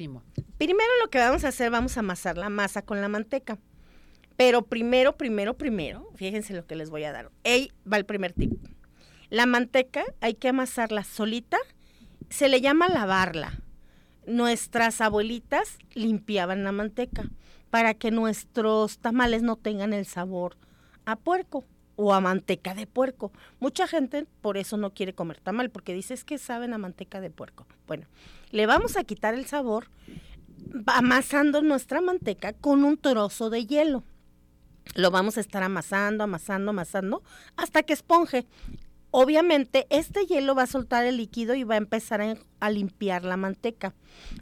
Primero 0.57 0.91
lo 1.03 1.11
que 1.11 1.19
vamos 1.19 1.45
a 1.45 1.49
hacer, 1.49 1.71
vamos 1.71 1.97
a 1.97 2.01
amasar 2.01 2.37
la 2.37 2.49
masa 2.49 2.83
con 2.83 3.01
la 3.01 3.09
manteca. 3.09 3.59
Pero 4.37 4.63
primero, 4.63 5.17
primero, 5.17 5.57
primero, 5.57 6.11
fíjense 6.17 6.55
lo 6.55 6.67
que 6.67 6.75
les 6.75 6.91
voy 6.91 7.05
a 7.05 7.13
dar. 7.13 7.31
Ahí 7.45 7.71
va 7.91 7.97
el 7.97 8.05
primer 8.05 8.33
tip. 8.33 8.53
La 9.31 9.47
manteca 9.47 10.05
hay 10.21 10.35
que 10.35 10.49
amasarla 10.49 11.05
solita, 11.05 11.59
se 12.31 12.49
le 12.49 12.61
llama 12.61 12.89
lavarla. 12.89 13.61
Nuestras 14.27 15.01
abuelitas 15.01 15.79
limpiaban 15.95 16.65
la 16.65 16.73
manteca 16.73 17.31
para 17.71 17.95
que 17.95 18.11
nuestros 18.11 18.99
tamales 18.99 19.43
no 19.43 19.57
tengan 19.57 19.93
el 19.93 20.07
sabor 20.07 20.57
a 21.05 21.17
puerco 21.17 21.65
o 21.99 22.15
a 22.15 22.21
manteca 22.21 22.75
de 22.75 22.87
puerco. 22.87 23.33
Mucha 23.59 23.89
gente 23.89 24.25
por 24.41 24.57
eso 24.57 24.77
no 24.77 24.95
quiere 24.95 25.15
comer 25.15 25.41
tamal 25.41 25.69
porque 25.69 25.93
dice 25.93 26.15
es 26.15 26.25
que 26.25 26.39
saben 26.39 26.73
a 26.73 26.79
manteca 26.79 27.21
de 27.21 27.29
puerco. 27.29 27.67
Bueno, 27.89 28.07
le 28.53 28.67
vamos 28.67 28.97
a 28.97 29.03
quitar 29.03 29.35
el 29.35 29.47
sabor 29.47 29.91
amasando 30.87 31.61
nuestra 31.61 32.01
manteca 32.01 32.53
con 32.53 32.85
un 32.85 32.99
trozo 32.99 33.51
de 33.51 33.67
hielo. 33.67 34.05
Lo 34.95 35.11
vamos 35.11 35.39
a 35.39 35.41
estar 35.41 35.65
amasando, 35.65 36.23
amasando, 36.23 36.71
amasando 36.71 37.23
hasta 37.57 37.83
que 37.83 37.95
esponje. 37.95 38.47
Obviamente, 39.11 39.87
este 39.91 40.27
hielo 40.27 40.55
va 40.55 40.65
a 40.65 40.67
soltar 40.67 41.07
el 41.07 41.17
líquido 41.17 41.55
y 41.55 41.65
va 41.65 41.75
a 41.75 41.79
empezar 41.79 42.21
a, 42.21 42.37
a 42.61 42.71
limpiar 42.71 43.25
la 43.25 43.37
manteca. 43.37 43.95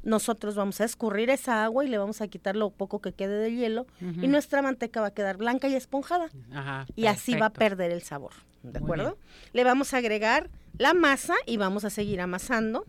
Nosotros 0.03 0.57
vamos 0.57 0.81
a 0.81 0.85
escurrir 0.85 1.31
esa 1.31 1.65
agua 1.65 1.85
y 1.85 1.89
le 1.89 1.99
vamos 1.99 2.21
a 2.21 2.29
quitar 2.29 2.57
lo 2.57 2.71
poco 2.71 3.01
que 3.01 3.13
quede 3.13 3.39
del 3.39 3.57
hielo 3.57 3.87
y 4.01 4.27
nuestra 4.27 4.63
manteca 4.63 5.01
va 5.01 5.09
a 5.09 5.15
quedar 5.15 5.37
blanca 5.37 5.69
y 5.69 5.75
esponjada 5.75 6.31
Ajá, 6.53 6.87
y 6.97 7.07
así 7.07 7.35
va 7.37 7.47
a 7.47 7.53
perder 7.53 7.93
el 7.93 8.03
sabor. 8.03 8.33
¿De 8.63 8.81
Muy 8.81 8.87
acuerdo? 8.87 9.19
Le 9.53 9.63
vamos 9.63 9.95
a 9.95 9.99
agregar 9.99 10.51
la 10.79 10.95
masa 10.95 11.35
y 11.47 11.57
vamos 11.57 11.85
a 11.85 11.91
seguir 11.91 12.21
amasando. 12.21 12.87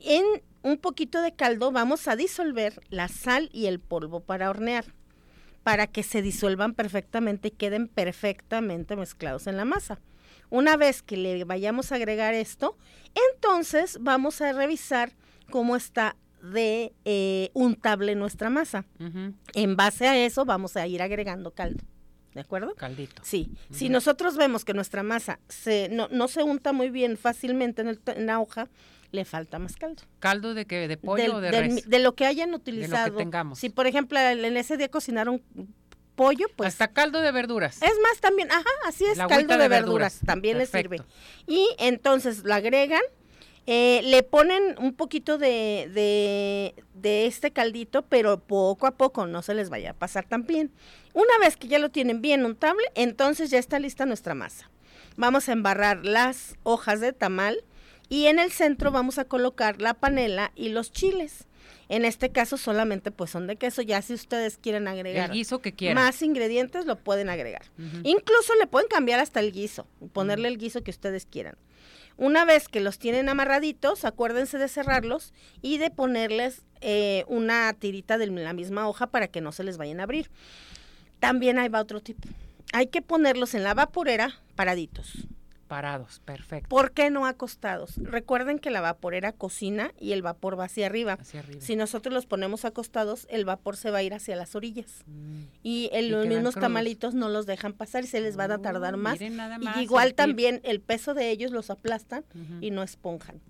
En 0.00 0.24
un 0.62 0.78
poquito 0.78 1.22
de 1.22 1.32
caldo 1.32 1.70
vamos 1.70 2.08
a 2.08 2.16
disolver 2.16 2.80
la 2.90 3.06
sal 3.08 3.48
y 3.52 3.66
el 3.66 3.78
polvo 3.78 4.20
para 4.20 4.50
hornear, 4.50 4.86
para 5.62 5.86
que 5.86 6.02
se 6.02 6.22
disuelvan 6.22 6.74
perfectamente 6.74 7.48
y 7.48 7.50
queden 7.52 7.86
perfectamente 7.86 8.96
mezclados 8.96 9.46
en 9.46 9.56
la 9.56 9.64
masa. 9.64 10.00
Una 10.50 10.76
vez 10.76 11.02
que 11.02 11.16
le 11.16 11.44
vayamos 11.44 11.92
a 11.92 11.96
agregar 11.96 12.34
esto, 12.34 12.76
entonces 13.34 13.98
vamos 14.00 14.40
a 14.40 14.52
revisar 14.52 15.12
cómo 15.50 15.76
está 15.76 16.16
de 16.42 16.92
eh, 17.04 17.50
untable 17.54 18.14
nuestra 18.14 18.50
masa. 18.50 18.84
En 19.54 19.76
base 19.76 20.06
a 20.06 20.16
eso 20.24 20.44
vamos 20.44 20.76
a 20.76 20.86
ir 20.86 21.02
agregando 21.02 21.50
caldo. 21.52 21.82
¿De 22.34 22.40
acuerdo? 22.42 22.74
Caldito. 22.74 23.22
Sí, 23.24 23.50
si 23.70 23.88
nosotros 23.88 24.36
vemos 24.36 24.64
que 24.66 24.74
nuestra 24.74 25.02
masa 25.02 25.40
se, 25.48 25.88
no, 25.88 26.08
no 26.10 26.28
se 26.28 26.42
unta 26.42 26.72
muy 26.74 26.90
bien 26.90 27.16
fácilmente 27.16 27.80
en, 27.80 27.88
el 27.88 27.98
t- 27.98 28.12
en 28.12 28.26
la 28.26 28.40
hoja, 28.40 28.68
le 29.10 29.24
falta 29.24 29.58
más 29.58 29.76
caldo. 29.76 30.02
¿Caldo 30.18 30.52
de 30.52 30.66
qué? 30.66 30.86
¿De 30.86 30.98
pollo 30.98 31.22
Del- 31.22 31.32
o 31.32 31.40
de 31.40 31.50
del 31.50 31.64
res? 31.76 31.88
de 31.88 31.98
lo 31.98 32.14
que 32.14 32.26
hayan 32.26 32.52
utilizado. 32.52 33.16
tengamos. 33.16 33.58
Si, 33.58 33.70
por 33.70 33.86
ejemplo, 33.86 34.18
en 34.20 34.56
ese 34.58 34.76
día 34.76 34.88
cocinaron 34.90 35.40
pollo, 36.16 36.46
pues... 36.56 36.68
Hasta 36.68 36.88
caldo 36.88 37.20
de 37.20 37.30
verduras. 37.30 37.76
Es 37.82 37.92
más, 38.02 38.18
también, 38.20 38.50
ajá, 38.50 38.64
así 38.86 39.04
es, 39.04 39.16
La 39.18 39.28
caldo 39.28 39.54
de, 39.56 39.62
de 39.62 39.68
verduras, 39.68 40.14
verduras. 40.14 40.20
también 40.26 40.58
les 40.58 40.70
sirve. 40.70 41.02
Y 41.46 41.68
entonces 41.78 42.42
lo 42.42 42.54
agregan, 42.54 43.02
eh, 43.66 44.00
le 44.04 44.22
ponen 44.22 44.76
un 44.78 44.94
poquito 44.94 45.38
de, 45.38 45.88
de, 45.92 46.84
de 46.94 47.26
este 47.26 47.52
caldito, 47.52 48.02
pero 48.02 48.40
poco 48.40 48.86
a 48.86 48.92
poco, 48.96 49.26
no 49.26 49.42
se 49.42 49.54
les 49.54 49.70
vaya 49.70 49.90
a 49.90 49.94
pasar 49.94 50.26
tan 50.26 50.46
bien. 50.46 50.72
Una 51.14 51.38
vez 51.40 51.56
que 51.56 51.68
ya 51.68 51.78
lo 51.78 51.90
tienen 51.90 52.20
bien 52.22 52.44
untable, 52.44 52.84
entonces 52.94 53.50
ya 53.50 53.58
está 53.58 53.78
lista 53.78 54.06
nuestra 54.06 54.34
masa. 54.34 54.70
Vamos 55.16 55.48
a 55.48 55.52
embarrar 55.52 56.04
las 56.04 56.56
hojas 56.62 57.00
de 57.00 57.12
tamal 57.12 57.64
y 58.08 58.26
en 58.26 58.38
el 58.38 58.52
centro 58.52 58.90
vamos 58.90 59.18
a 59.18 59.24
colocar 59.24 59.80
la 59.80 59.94
panela 59.94 60.52
y 60.54 60.68
los 60.68 60.92
chiles. 60.92 61.46
En 61.88 62.04
este 62.04 62.30
caso 62.30 62.56
solamente 62.56 63.10
pues 63.10 63.30
son 63.30 63.46
de 63.46 63.56
queso, 63.56 63.82
ya 63.82 64.02
si 64.02 64.14
ustedes 64.14 64.58
quieren 64.58 64.88
agregar 64.88 65.30
El 65.30 65.36
guiso 65.36 65.60
que 65.60 65.72
quieran. 65.72 66.02
más 66.02 66.20
ingredientes 66.22 66.84
lo 66.86 66.96
pueden 66.96 67.28
agregar. 67.28 67.62
Incluso 68.02 68.54
le 68.56 68.66
pueden 68.66 68.88
cambiar 68.88 69.20
hasta 69.20 69.40
el 69.40 69.52
guiso, 69.52 69.86
ponerle 70.12 70.48
el 70.48 70.58
guiso 70.58 70.82
que 70.82 70.90
ustedes 70.90 71.26
quieran. 71.26 71.56
Una 72.18 72.44
vez 72.44 72.68
que 72.68 72.80
los 72.80 72.98
tienen 72.98 73.28
amarraditos, 73.28 74.04
acuérdense 74.04 74.56
de 74.58 74.68
cerrarlos 74.68 75.34
y 75.60 75.76
de 75.78 75.90
ponerles 75.90 76.62
eh, 76.80 77.24
una 77.28 77.72
tirita 77.74 78.16
de 78.16 78.26
la 78.26 78.52
misma 78.54 78.88
hoja 78.88 79.06
para 79.08 79.28
que 79.28 79.40
no 79.42 79.52
se 79.52 79.64
les 79.64 79.76
vayan 79.76 80.00
a 80.00 80.04
abrir. 80.04 80.30
También 81.20 81.58
ahí 81.58 81.68
va 81.68 81.80
otro 81.80 82.00
tipo. 82.00 82.28
Hay 82.72 82.86
que 82.88 83.02
ponerlos 83.02 83.54
en 83.54 83.62
la 83.62 83.74
vaporera 83.74 84.40
paraditos. 84.54 85.26
Parados, 85.66 86.20
perfecto. 86.24 86.68
¿Por 86.68 86.92
qué 86.92 87.10
no 87.10 87.26
acostados? 87.26 87.96
Recuerden 87.96 88.58
que 88.58 88.70
la 88.70 88.80
vaporera 88.80 89.32
cocina 89.32 89.92
y 89.98 90.12
el 90.12 90.22
vapor 90.22 90.58
va 90.58 90.64
hacia 90.64 90.86
arriba. 90.86 91.14
Hacia 91.20 91.40
arriba. 91.40 91.60
Si 91.60 91.74
nosotros 91.76 92.14
los 92.14 92.26
ponemos 92.26 92.64
acostados, 92.64 93.26
el 93.30 93.44
vapor 93.44 93.76
se 93.76 93.90
va 93.90 93.98
a 93.98 94.02
ir 94.02 94.14
hacia 94.14 94.36
las 94.36 94.54
orillas 94.54 95.04
Mm. 95.06 95.42
y 95.62 95.90
en 95.92 96.04
Y 96.04 96.08
los 96.10 96.26
mismos 96.26 96.54
tamalitos 96.54 97.14
no 97.14 97.28
los 97.28 97.46
dejan 97.46 97.72
pasar 97.72 98.04
y 98.04 98.06
se 98.06 98.20
les 98.20 98.36
van 98.36 98.52
a 98.52 98.58
tardar 98.58 98.94
Oh, 98.94 98.98
más. 98.98 99.14
miren 99.20 99.36
nada 99.36 99.56
Y 99.60 99.64
más 99.64 99.76
igual 99.82 100.08
el 100.08 100.14
también 100.14 100.60
el 100.64 100.80
peso 100.80 101.14
de 101.14 101.30
ellos 101.30 101.50
los 101.50 101.70
aplastan 101.70 102.24
y 102.60 102.70
no 102.70 102.82
esponjan. 102.82 103.40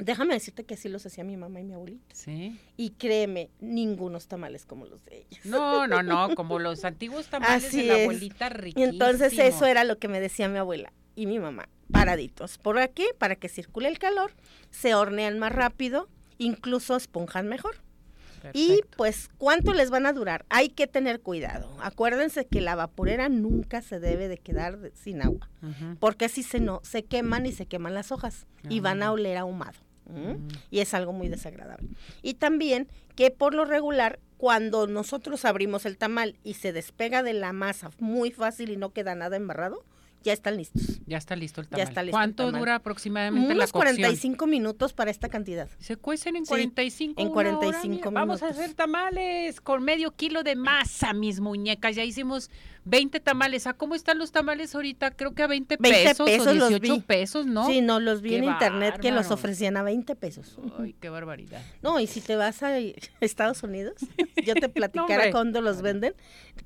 Déjame 0.00 0.32
decirte 0.32 0.64
que 0.64 0.72
así 0.72 0.88
los 0.88 1.04
hacía 1.04 1.22
mi 1.22 1.36
mamá 1.36 1.60
y 1.60 1.64
mi 1.64 1.74
abuelita. 1.74 2.14
Sí. 2.14 2.58
Y 2.78 2.90
créeme, 2.92 3.50
ningunos 3.60 4.26
tamales 4.26 4.64
como 4.64 4.86
los 4.86 5.04
de 5.04 5.18
ellas. 5.18 5.44
No, 5.44 5.86
no, 5.86 6.02
no, 6.02 6.34
como 6.34 6.58
los 6.58 6.86
antiguos 6.86 7.26
tamales 7.26 7.66
Así 7.66 7.82
de 7.82 7.86
la 7.88 7.94
abuelita 8.04 8.46
Y 8.46 8.50
riquísimos. 8.54 8.92
entonces 8.94 9.38
eso 9.38 9.66
era 9.66 9.84
lo 9.84 9.98
que 9.98 10.08
me 10.08 10.18
decía 10.18 10.48
mi 10.48 10.56
abuela 10.56 10.94
y 11.14 11.26
mi 11.26 11.38
mamá. 11.38 11.68
Paraditos. 11.90 12.58
¿Por 12.58 12.78
aquí? 12.78 13.04
Para 13.18 13.36
que 13.36 13.48
circule 13.48 13.88
el 13.88 13.98
calor, 13.98 14.32
se 14.70 14.94
hornean 14.94 15.38
más 15.38 15.52
rápido, 15.52 16.08
incluso 16.38 16.96
esponjan 16.96 17.48
mejor. 17.48 17.76
Y 18.54 18.80
pues, 18.96 19.28
¿cuánto 19.38 19.72
les 19.72 19.90
van 19.90 20.04
a 20.04 20.12
durar? 20.12 20.44
Hay 20.48 20.68
que 20.70 20.88
tener 20.88 21.20
cuidado. 21.20 21.76
Acuérdense 21.80 22.44
que 22.44 22.60
la 22.60 22.74
vaporera 22.74 23.28
nunca 23.28 23.82
se 23.82 24.00
debe 24.00 24.26
de 24.26 24.36
quedar 24.38 24.78
de- 24.80 24.90
sin 24.96 25.22
agua, 25.22 25.48
porque 26.00 26.28
si 26.28 26.42
se 26.42 26.58
no, 26.58 26.80
se 26.82 27.04
queman 27.04 27.46
y 27.46 27.52
se 27.52 27.66
queman 27.66 27.94
las 27.94 28.10
hojas 28.10 28.46
y 28.68 28.80
van 28.80 29.02
a 29.04 29.06
Ah. 29.08 29.12
oler 29.12 29.36
ahumado. 29.38 29.78
Mm. 30.06 30.48
Y 30.72 30.80
es 30.80 30.92
algo 30.92 31.12
muy 31.12 31.28
desagradable. 31.28 31.88
Y 32.22 32.34
también 32.34 32.88
que 33.14 33.30
por 33.30 33.54
lo 33.54 33.64
regular, 33.64 34.18
cuando 34.38 34.88
nosotros 34.88 35.44
abrimos 35.44 35.86
el 35.86 35.96
tamal 35.96 36.36
y 36.42 36.54
se 36.54 36.72
despega 36.72 37.22
de 37.22 37.34
la 37.34 37.52
masa 37.52 37.90
muy 38.00 38.32
fácil 38.32 38.70
y 38.70 38.76
no 38.76 38.90
queda 38.92 39.14
nada 39.14 39.36
embarrado, 39.36 39.84
ya 40.22 40.32
están 40.32 40.56
listos. 40.56 41.00
Ya 41.06 41.18
está 41.18 41.36
listo 41.36 41.60
el 41.60 41.66
Ya 41.66 41.70
tamal. 41.70 41.88
está 41.88 42.02
listo 42.02 42.16
el 42.16 42.20
¿Cuánto 42.20 42.44
tamal. 42.46 42.60
dura 42.60 42.74
aproximadamente 42.76 43.48
la 43.48 43.54
Unos 43.54 43.72
cocción? 43.72 43.96
45 43.96 44.46
minutos 44.46 44.92
para 44.92 45.10
esta 45.10 45.28
cantidad. 45.28 45.68
Se 45.78 45.96
cuecen 45.96 46.36
en 46.36 46.44
Sí, 46.46 46.50
45 46.50 47.20
en 47.20 47.28
una 47.28 47.36
hora, 47.40 47.56
45 47.58 48.10
mira. 48.10 48.20
Vamos 48.20 48.42
a 48.42 48.46
minutos. 48.46 48.62
hacer 48.64 48.74
tamales 48.76 49.60
con 49.60 49.82
medio 49.82 50.12
kilo 50.14 50.42
de 50.42 50.56
masa, 50.56 51.12
mis 51.12 51.40
muñecas. 51.40 51.96
Ya 51.96 52.04
hicimos 52.04 52.50
20 52.84 53.20
tamales. 53.20 53.66
¿A 53.66 53.74
cómo 53.74 53.94
están 53.94 54.18
los 54.18 54.32
tamales 54.32 54.74
ahorita? 54.74 55.12
Creo 55.12 55.34
que 55.34 55.42
a 55.42 55.46
20, 55.46 55.76
20 55.78 56.04
pesos, 56.08 56.26
pesos 56.26 56.46
o 56.48 56.54
los 56.54 56.68
18 56.68 56.94
vi. 56.94 57.00
pesos, 57.00 57.46
¿no? 57.46 57.66
Sí, 57.66 57.80
no, 57.80 58.00
los 58.00 58.22
vi 58.22 58.30
Qué 58.30 58.36
en 58.38 58.44
internet 58.44 58.98
que 59.00 59.12
los 59.12 59.30
ofrecían 59.30 59.76
a 59.76 59.82
20 59.82 60.14
pesos. 60.16 60.58
Ay, 60.78 60.94
qué 61.00 61.08
barbaridad. 61.08 61.62
No, 61.82 62.00
y 62.00 62.06
si 62.06 62.20
te 62.20 62.36
vas 62.36 62.62
a 62.62 62.76
Estados 63.20 63.62
Unidos, 63.62 63.94
yo 64.44 64.54
te 64.54 64.68
platicara 64.68 65.14
hombre. 65.14 65.30
cuándo 65.30 65.60
los 65.60 65.82
venden. 65.82 66.14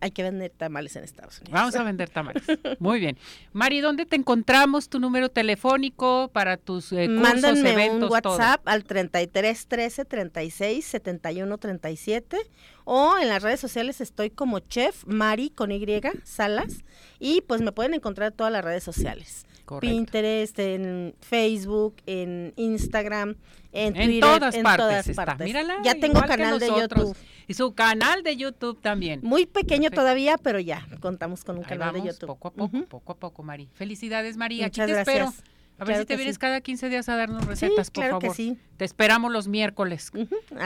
Hay 0.01 0.11
que 0.11 0.23
vender 0.23 0.53
tamales 0.57 0.97
en 0.97 1.05
Estados 1.05 1.39
Unidos. 1.41 1.53
Vamos 1.53 1.77
a 1.77 1.83
vender 1.83 2.09
tamales. 2.11 2.45
Muy 2.79 3.01
bien. 3.01 3.19
Mari, 3.53 3.81
¿dónde 3.81 4.07
te 4.07 4.17
encontramos? 4.17 4.89
Tu 4.89 4.99
número 4.99 5.31
telefónico 5.31 6.31
para 6.33 6.57
tus 6.57 6.93
eh, 6.93 7.07
cursos, 7.07 7.23
Mándenme 7.23 7.73
eventos, 7.73 8.11
un 8.11 8.21
todo. 8.21 8.37
WhatsApp 8.37 8.67
al 8.67 8.85
33 8.85 9.67
13 9.67 10.05
36 10.05 10.85
71 10.85 11.59
37 11.59 12.39
o 12.87 13.19
en 13.19 13.29
las 13.29 13.43
redes 13.43 13.59
sociales 13.61 14.01
estoy 14.01 14.31
como 14.31 14.61
Chef 14.61 15.05
Mari 15.07 15.51
con 15.51 15.73
Y 15.73 15.85
Salas 16.23 16.85
y 17.19 17.41
pues 17.43 17.61
me 17.61 17.73
pueden 17.73 17.95
encontrar 17.95 18.31
en 18.31 18.37
todas 18.37 18.53
las 18.53 18.65
redes 18.65 18.85
sociales. 18.85 19.45
Correcto. 19.65 19.93
Pinterest, 19.95 20.57
en 20.61 21.15
Facebook, 21.21 21.97
en 22.07 22.53
Instagram, 22.55 23.35
en, 23.73 23.97
En 23.97 24.07
Twitter, 24.07 24.21
todas 24.21 24.55
en 24.55 24.63
partes 24.63 24.87
todas 24.87 25.09
está. 25.09 25.25
partes. 25.27 25.45
Mírala, 25.45 25.79
ya 25.83 25.97
tengo 25.97 26.21
canal 26.23 26.61
de. 26.61 26.69
YouTube. 26.69 27.17
Y 27.49 27.55
su 27.55 27.75
canal 27.75 28.23
de 28.23 28.37
YouTube 28.37 28.81
también. 28.81 29.21
Muy 29.25 29.47
pequeño 29.47 29.83
Perfecto. 29.91 30.03
todavía, 30.03 30.39
pero 30.39 30.61
ya 30.61 30.87
contamos 31.01 31.43
con 31.43 31.59
un 31.59 31.65
Ahí 31.65 31.71
canal 31.71 31.95
de 31.95 32.03
YouTube. 32.03 32.29
poco 32.29 32.49
a 32.49 32.53
poco, 32.53 32.85
poco 32.89 33.13
a 33.13 33.17
poco, 33.17 33.43
Mari. 33.43 33.69
Felicidades, 33.75 34.37
Mari. 34.37 34.63
Aquí 34.63 34.81
Muchas 34.81 34.87
te 34.87 35.01
espero. 35.01 35.33
A 35.79 35.85
ver 35.85 35.89
Claro 35.95 36.01
si 36.03 36.07
te 36.07 36.17
vienes 36.17 36.37
sí. 36.37 36.41
cada 36.41 36.61
15 36.61 36.89
días 36.89 37.09
a 37.09 37.17
darnos 37.17 37.45
recetas, 37.47 37.87
sí, 37.87 37.93
por 37.93 38.03
claro 38.03 38.21
favor. 38.21 38.23
que 38.29 38.35
sí. 38.35 38.59
Te 38.79 38.85
esperamos 38.85 39.31
los 39.33 39.47
miércoles. 39.49 40.11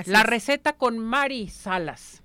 La 0.06 0.20
es. 0.20 0.26
receta 0.26 0.72
con 0.74 0.98
Mari 0.98 1.48
Salas. 1.48 2.22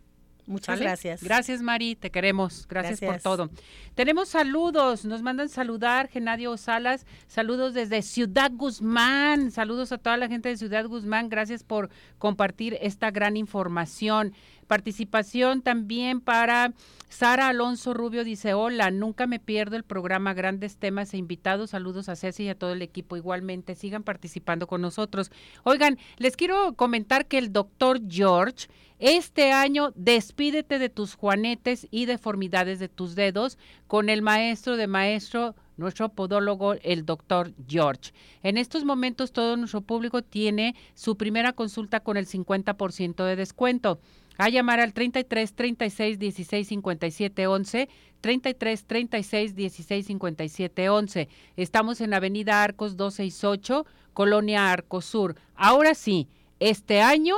Muchas 0.48 0.76
¿Sale? 0.78 0.86
gracias. 0.86 1.24
Gracias, 1.24 1.62
Mari, 1.64 1.96
te 1.96 2.12
queremos. 2.12 2.68
Gracias, 2.68 3.00
por 3.00 3.08
Gracias. 3.08 3.24
todo. 3.24 3.50
Tenemos 3.96 4.30
saludos, 4.30 5.04
nos 5.04 5.24
mandan 5.24 5.50
saludar 5.50 6.08
Genadio 6.08 6.56
Salas, 6.58 7.08
saludos 7.28 7.74
desde 7.74 8.04
Ciudad 8.04 8.52
Guzmán, 8.54 9.50
saludos 9.50 9.92
a 9.92 9.98
toda 9.98 10.18
la 10.18 10.28
gente 10.28 10.50
de 10.50 10.58
Ciudad 10.58 10.86
Guzmán, 10.86 11.30
gracias 11.30 11.64
por 11.64 11.90
compartir 12.20 12.78
esta 12.80 13.10
gran 13.10 13.38
información. 13.38 14.34
Participación 14.68 15.62
también 15.62 16.22
para 16.22 16.74
Sara 17.10 17.50
Alonso 17.50 17.94
Rubio 17.94 18.24
dice, 18.24 18.54
hola, 18.54 18.92
nunca 18.92 19.28
me 19.28 19.40
pierdo 19.40 19.76
el 19.76 19.84
programa, 19.84 20.34
grandes 20.34 20.78
temas 20.78 21.14
e 21.14 21.18
invitados, 21.18 21.70
saludos 21.70 22.10
a 22.10 22.16
Ceci 22.16 22.44
y 22.44 22.50
a 22.50 22.58
todo 22.58 22.74
el 22.74 22.82
equipo 22.82 23.16
igualmente, 23.16 23.76
sigan 23.76 24.04
participando 24.04 24.68
con 24.68 24.82
nosotros. 24.82 25.32
Oigan, 25.64 25.98
les 26.18 26.36
quiero 26.36 26.74
comentar 26.74 27.26
que 27.28 27.38
el 27.38 27.54
doctor 27.54 28.02
George 28.10 28.68
este 29.00 29.52
año 29.52 29.92
despídete 29.96 30.80
de 30.80 30.88
tus 30.88 31.16
juanetes 31.16 31.86
y 31.92 32.06
deformidades 32.06 32.80
de 32.80 32.88
tus 32.88 33.16
dedos 33.16 33.58
con 33.88 34.10
el 34.10 34.22
maestro 34.22 34.78
de 34.78 34.88
maestro, 34.88 35.54
nuestro 35.76 36.08
podólogo, 36.10 36.76
el 36.82 37.06
doctor 37.06 37.52
George. 37.68 38.14
En 38.42 38.58
estos 38.58 38.86
momentos 38.86 39.34
todo 39.34 39.58
nuestro 39.58 39.82
público 39.82 40.22
tiene 40.22 40.76
su 40.94 41.18
primera 41.18 41.52
consulta 41.52 42.00
con 42.00 42.16
el 42.16 42.26
50% 42.26 43.26
de 43.26 43.36
descuento. 43.36 44.00
A 44.38 44.50
llamar 44.50 44.80
al 44.80 44.94
33 44.94 45.54
36 45.54 46.20
16 46.20 46.68
57 46.68 47.48
11, 47.48 47.90
33 48.22 48.86
36 48.86 49.56
16 49.56 50.06
57 50.08 50.90
11. 50.90 51.30
Estamos 51.56 52.02
en 52.02 52.14
Avenida 52.14 52.64
Arcos 52.64 52.98
268, 52.98 53.86
Colonia 54.14 54.72
Arcos 54.72 55.06
Sur. 55.06 55.36
Ahora 55.56 55.96
sí, 55.96 56.28
este 56.60 57.02
año 57.02 57.36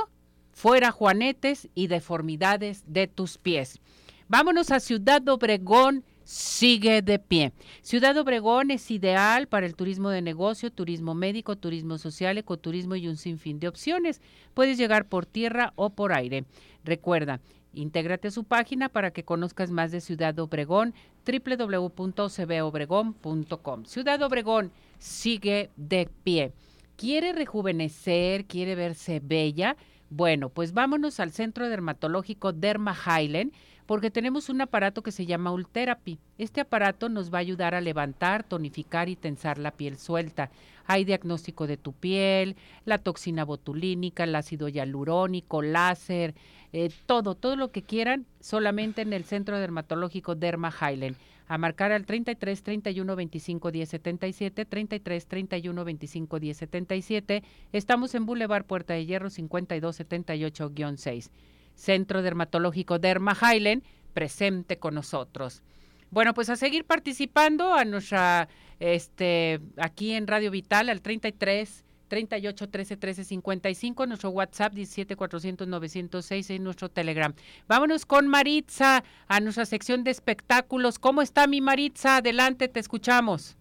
fuera 0.52 0.90
juanetes 0.90 1.68
y 1.74 1.86
deformidades 1.86 2.82
de 2.86 3.06
tus 3.06 3.38
pies. 3.38 3.80
Vámonos 4.26 4.70
a 4.72 4.80
Ciudad 4.80 5.26
Obregón, 5.28 6.04
sigue 6.28 7.00
de 7.00 7.18
pie. 7.18 7.54
Ciudad 7.80 8.14
Obregón 8.18 8.70
es 8.70 8.90
ideal 8.90 9.48
para 9.48 9.64
el 9.64 9.74
turismo 9.74 10.10
de 10.10 10.20
negocio, 10.20 10.70
turismo 10.70 11.14
médico, 11.14 11.56
turismo 11.56 11.96
social, 11.96 12.36
ecoturismo 12.36 12.96
y 12.96 13.08
un 13.08 13.16
sinfín 13.16 13.58
de 13.58 13.66
opciones. 13.66 14.20
Puedes 14.52 14.76
llegar 14.76 15.06
por 15.06 15.24
tierra 15.24 15.72
o 15.74 15.88
por 15.88 16.12
aire. 16.12 16.44
Recuerda, 16.84 17.40
intégrate 17.72 18.28
a 18.28 18.30
su 18.30 18.44
página 18.44 18.90
para 18.90 19.10
que 19.10 19.24
conozcas 19.24 19.70
más 19.70 19.90
de 19.90 20.02
Ciudad 20.02 20.38
Obregón, 20.38 20.92
www.cbobregón.com. 21.26 23.84
Ciudad 23.86 24.20
Obregón 24.20 24.70
sigue 24.98 25.70
de 25.76 26.10
pie. 26.24 26.52
¿Quiere 26.96 27.32
rejuvenecer? 27.32 28.44
¿Quiere 28.44 28.74
verse 28.74 29.22
bella? 29.24 29.78
Bueno, 30.10 30.50
pues 30.50 30.74
vámonos 30.74 31.20
al 31.20 31.32
centro 31.32 31.70
dermatológico 31.70 32.52
Derma 32.52 32.94
Highland 32.94 33.54
porque 33.88 34.10
tenemos 34.10 34.50
un 34.50 34.60
aparato 34.60 35.02
que 35.02 35.12
se 35.12 35.24
llama 35.24 35.50
Ultherapy. 35.50 36.18
Este 36.36 36.60
aparato 36.60 37.08
nos 37.08 37.32
va 37.32 37.38
a 37.38 37.40
ayudar 37.40 37.74
a 37.74 37.80
levantar, 37.80 38.44
tonificar 38.44 39.08
y 39.08 39.16
tensar 39.16 39.56
la 39.56 39.70
piel 39.70 39.96
suelta. 39.96 40.50
Hay 40.84 41.06
diagnóstico 41.06 41.66
de 41.66 41.78
tu 41.78 41.94
piel, 41.94 42.56
la 42.84 42.98
toxina 42.98 43.46
botulínica, 43.46 44.24
el 44.24 44.34
ácido 44.34 44.68
hialurónico, 44.68 45.62
láser, 45.62 46.34
eh, 46.74 46.90
todo, 47.06 47.34
todo 47.34 47.56
lo 47.56 47.72
que 47.72 47.80
quieran, 47.80 48.26
solamente 48.40 49.00
en 49.00 49.14
el 49.14 49.24
centro 49.24 49.58
dermatológico 49.58 50.34
Derma 50.34 50.70
Highland 50.70 51.16
a 51.46 51.56
marcar 51.56 51.90
al 51.92 52.04
33 52.04 52.62
31 52.62 53.16
25 53.16 53.70
10 53.72 53.88
77, 53.88 54.64
33 54.66 55.26
31 55.26 55.84
25 55.86 56.40
10 56.40 56.56
77. 56.58 57.42
Estamos 57.72 58.14
en 58.14 58.26
Boulevard 58.26 58.66
Puerta 58.66 58.92
de 58.92 59.06
Hierro 59.06 59.30
52 59.30 59.98
78-6. 59.98 61.30
Centro 61.78 62.22
Dermatológico 62.22 62.98
Derma 62.98 63.36
Highland, 63.40 63.84
presente 64.12 64.78
con 64.78 64.94
nosotros. 64.94 65.62
Bueno, 66.10 66.34
pues 66.34 66.50
a 66.50 66.56
seguir 66.56 66.84
participando 66.84 67.74
a 67.74 67.84
nuestra, 67.84 68.48
este, 68.80 69.60
aquí 69.76 70.12
en 70.12 70.26
Radio 70.26 70.50
Vital 70.50 70.88
al 70.88 71.02
33 71.02 71.84
38 72.08 72.68
13 72.70 72.96
13 72.96 73.24
55, 73.24 74.06
nuestro 74.06 74.30
WhatsApp 74.30 74.72
17 74.72 75.14
400 75.14 75.68
906 75.68 76.50
y 76.50 76.58
nuestro 76.58 76.88
Telegram. 76.88 77.34
Vámonos 77.68 78.06
con 78.06 78.26
Maritza 78.26 79.04
a 79.28 79.40
nuestra 79.40 79.66
sección 79.66 80.02
de 80.02 80.10
espectáculos. 80.10 80.98
¿Cómo 80.98 81.20
está 81.20 81.46
mi 81.46 81.60
Maritza? 81.60 82.16
Adelante, 82.16 82.68
te 82.68 82.80
escuchamos. 82.80 83.57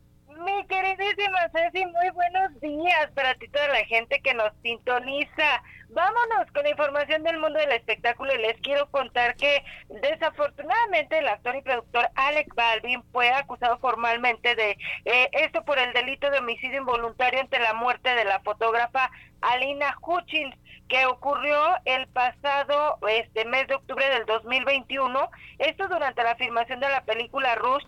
Mi 0.48 0.66
queridísima 0.66 1.50
Ceci, 1.52 1.86
muy 1.88 2.10
buenos 2.12 2.58
días 2.62 3.12
para 3.14 3.36
ti 3.36 3.50
toda 3.50 3.68
la 3.68 3.84
gente 3.84 4.22
que 4.22 4.34
nos 4.34 4.50
sintoniza. 4.64 5.62
Vámonos 5.90 6.50
con 6.54 6.64
la 6.64 6.70
información 6.70 7.24
del 7.24 7.38
mundo 7.38 7.60
del 7.60 7.74
espectáculo 7.74 8.34
y 8.34 8.38
les 8.38 8.58
quiero 8.62 8.90
contar 8.90 9.36
que 9.36 9.62
desafortunadamente 9.90 11.18
el 11.18 11.28
actor 11.28 11.54
y 11.58 11.62
productor 11.62 12.10
Alec 12.16 12.56
Baldwin 12.56 13.04
fue 13.12 13.30
acusado 13.30 13.78
formalmente 13.80 14.56
de 14.56 14.78
eh, 15.04 15.30
esto 15.34 15.66
por 15.66 15.80
el 15.80 15.92
delito 15.92 16.32
de 16.32 16.40
homicidio 16.40 16.80
involuntario 16.80 17.42
ante 17.42 17.60
la 17.60 17.74
muerte 17.74 18.16
de 18.16 18.24
la 18.24 18.40
fotógrafa 18.40 19.12
Alina 19.42 19.96
Hutchins 20.02 20.56
que 20.88 21.06
ocurrió 21.06 21.60
el 21.86 22.08
pasado 22.08 22.98
este 23.10 23.46
mes 23.46 23.68
de 23.68 23.76
octubre 23.76 24.10
del 24.10 24.26
2021, 24.26 25.30
esto 25.60 25.88
durante 25.88 26.24
la 26.24 26.36
filmación 26.36 26.80
de 26.80 26.90
la 26.90 27.04
película 27.04 27.56
Rush, 27.56 27.86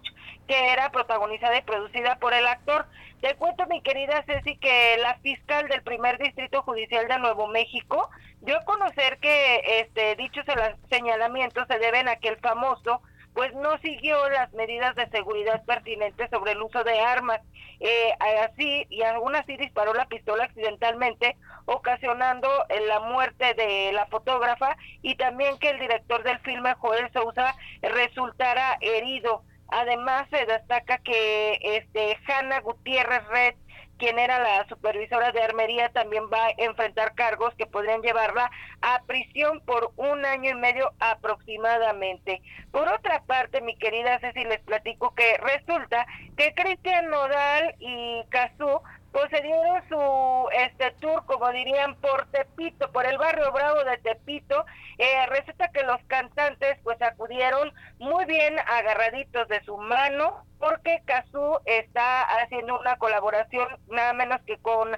que 0.47 0.71
era 0.71 0.91
protagonizada 0.91 1.57
y 1.57 1.62
producida 1.62 2.17
por 2.17 2.33
el 2.33 2.45
actor. 2.45 2.88
Te 3.21 3.35
cuento, 3.35 3.65
mi 3.67 3.81
querida 3.81 4.23
Ceci, 4.25 4.57
que 4.57 4.97
la 5.01 5.15
fiscal 5.15 5.67
del 5.69 5.81
primer 5.83 6.17
distrito 6.17 6.62
judicial 6.63 7.07
de 7.07 7.19
Nuevo 7.19 7.47
México 7.47 8.09
dio 8.41 8.57
a 8.57 8.65
conocer 8.65 9.17
que 9.19 9.62
este, 9.79 10.15
dichos 10.15 10.45
señalamientos 10.89 11.67
se 11.67 11.79
deben 11.79 12.07
a 12.07 12.17
que 12.17 12.29
el 12.29 12.38
famoso 12.38 13.01
pues 13.33 13.53
no 13.53 13.77
siguió 13.79 14.29
las 14.29 14.51
medidas 14.53 14.95
de 14.95 15.09
seguridad 15.09 15.63
pertinentes 15.65 16.29
sobre 16.29 16.53
el 16.53 16.61
uso 16.61 16.83
de 16.83 16.99
armas. 16.99 17.41
Eh, 17.79 18.11
así, 18.41 18.85
y 18.89 19.03
aún 19.03 19.35
así 19.35 19.55
disparó 19.55 19.93
la 19.93 20.07
pistola 20.07 20.43
accidentalmente, 20.43 21.37
ocasionando 21.65 22.49
eh, 22.67 22.81
la 22.87 22.99
muerte 22.99 23.53
de 23.53 23.91
la 23.93 24.05
fotógrafa 24.07 24.75
y 25.01 25.15
también 25.15 25.57
que 25.59 25.69
el 25.69 25.79
director 25.79 26.23
del 26.23 26.39
filme, 26.39 26.73
Joel 26.75 27.09
Sousa, 27.13 27.55
resultara 27.81 28.77
herido. 28.81 29.43
Además, 29.69 30.27
se 30.31 30.45
destaca 30.45 30.97
que 30.97 31.59
este 31.61 32.17
Hanna 32.27 32.59
Gutiérrez 32.59 33.25
Red 33.27 33.55
quien 33.99 34.17
era 34.17 34.39
la 34.39 34.67
supervisora 34.67 35.31
de 35.31 35.43
armería, 35.43 35.89
también 35.89 36.23
va 36.33 36.47
a 36.47 36.53
enfrentar 36.57 37.13
cargos 37.13 37.53
que 37.55 37.67
podrían 37.67 38.01
llevarla 38.01 38.49
a 38.81 39.03
prisión 39.03 39.62
por 39.62 39.91
un 39.97 40.25
año 40.25 40.51
y 40.51 40.55
medio 40.55 40.91
aproximadamente. 40.99 42.41
Por 42.71 42.88
otra 42.88 43.21
parte, 43.23 43.62
mi 43.62 43.75
querida 43.75 44.19
Ceci, 44.19 44.45
les 44.45 44.62
platico 44.62 45.13
que 45.13 45.38
resulta 45.38 46.07
que 46.38 46.53
Cristian 46.55 47.09
Nodal 47.09 47.75
y 47.79 48.23
Cazú 48.29 48.81
procedieron 49.12 49.82
su 49.89 50.50
este 50.52 50.91
tour, 51.00 51.26
como 51.26 51.50
dirían, 51.52 51.95
por 51.95 52.28
Tepito, 52.28 52.91
por 52.91 53.06
el 53.06 53.17
barrio 53.17 53.52
Bravo 53.52 53.84
de 53.84 53.98
Tepito. 53.98 54.65
Eh, 54.98 55.26
resulta 55.28 55.69
que 55.72 55.84
los 55.84 56.02
cantantes 56.08 56.78
pues 56.84 57.02
acudieron 57.02 57.74
muy 58.00 58.26
bien 58.26 58.58
agarraditos 58.60 59.48
de 59.48 59.63
su 59.63 59.78
mano, 59.78 60.45
porque 60.60 61.02
Cazú 61.06 61.60
está 61.65 62.22
haciendo 62.41 62.80
una 62.80 62.98
colaboración 62.98 63.67
nada 63.88 64.13
menos 64.13 64.41
que 64.45 64.58
con 64.58 64.95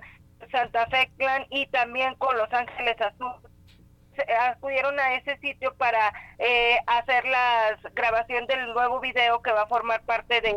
Santa 0.52 0.88
Fe 0.88 1.12
Clan 1.18 1.46
y 1.50 1.68
también 1.68 2.16
con 2.16 2.38
Los 2.38 2.52
Ángeles 2.54 3.00
Azul 3.00 3.52
acudieron 4.52 5.00
a 5.00 5.16
ese 5.16 5.38
sitio 5.38 5.74
para 5.76 6.14
eh, 6.38 6.78
hacer 6.88 7.26
la 7.26 7.78
grabación 7.94 8.46
del 8.48 8.74
nuevo 8.74 9.00
video 9.00 9.42
que 9.42 9.52
va 9.52 9.64
a 9.64 9.68
formar 9.68 10.02
parte 10.04 10.42
de 10.42 10.56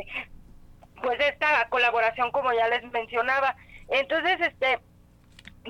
pues 1.02 1.18
esta 1.20 1.68
colaboración 1.68 2.30
como 2.30 2.52
ya 2.52 2.68
les 2.68 2.82
mencionaba. 2.92 3.56
Entonces, 3.88 4.40
este 4.40 4.80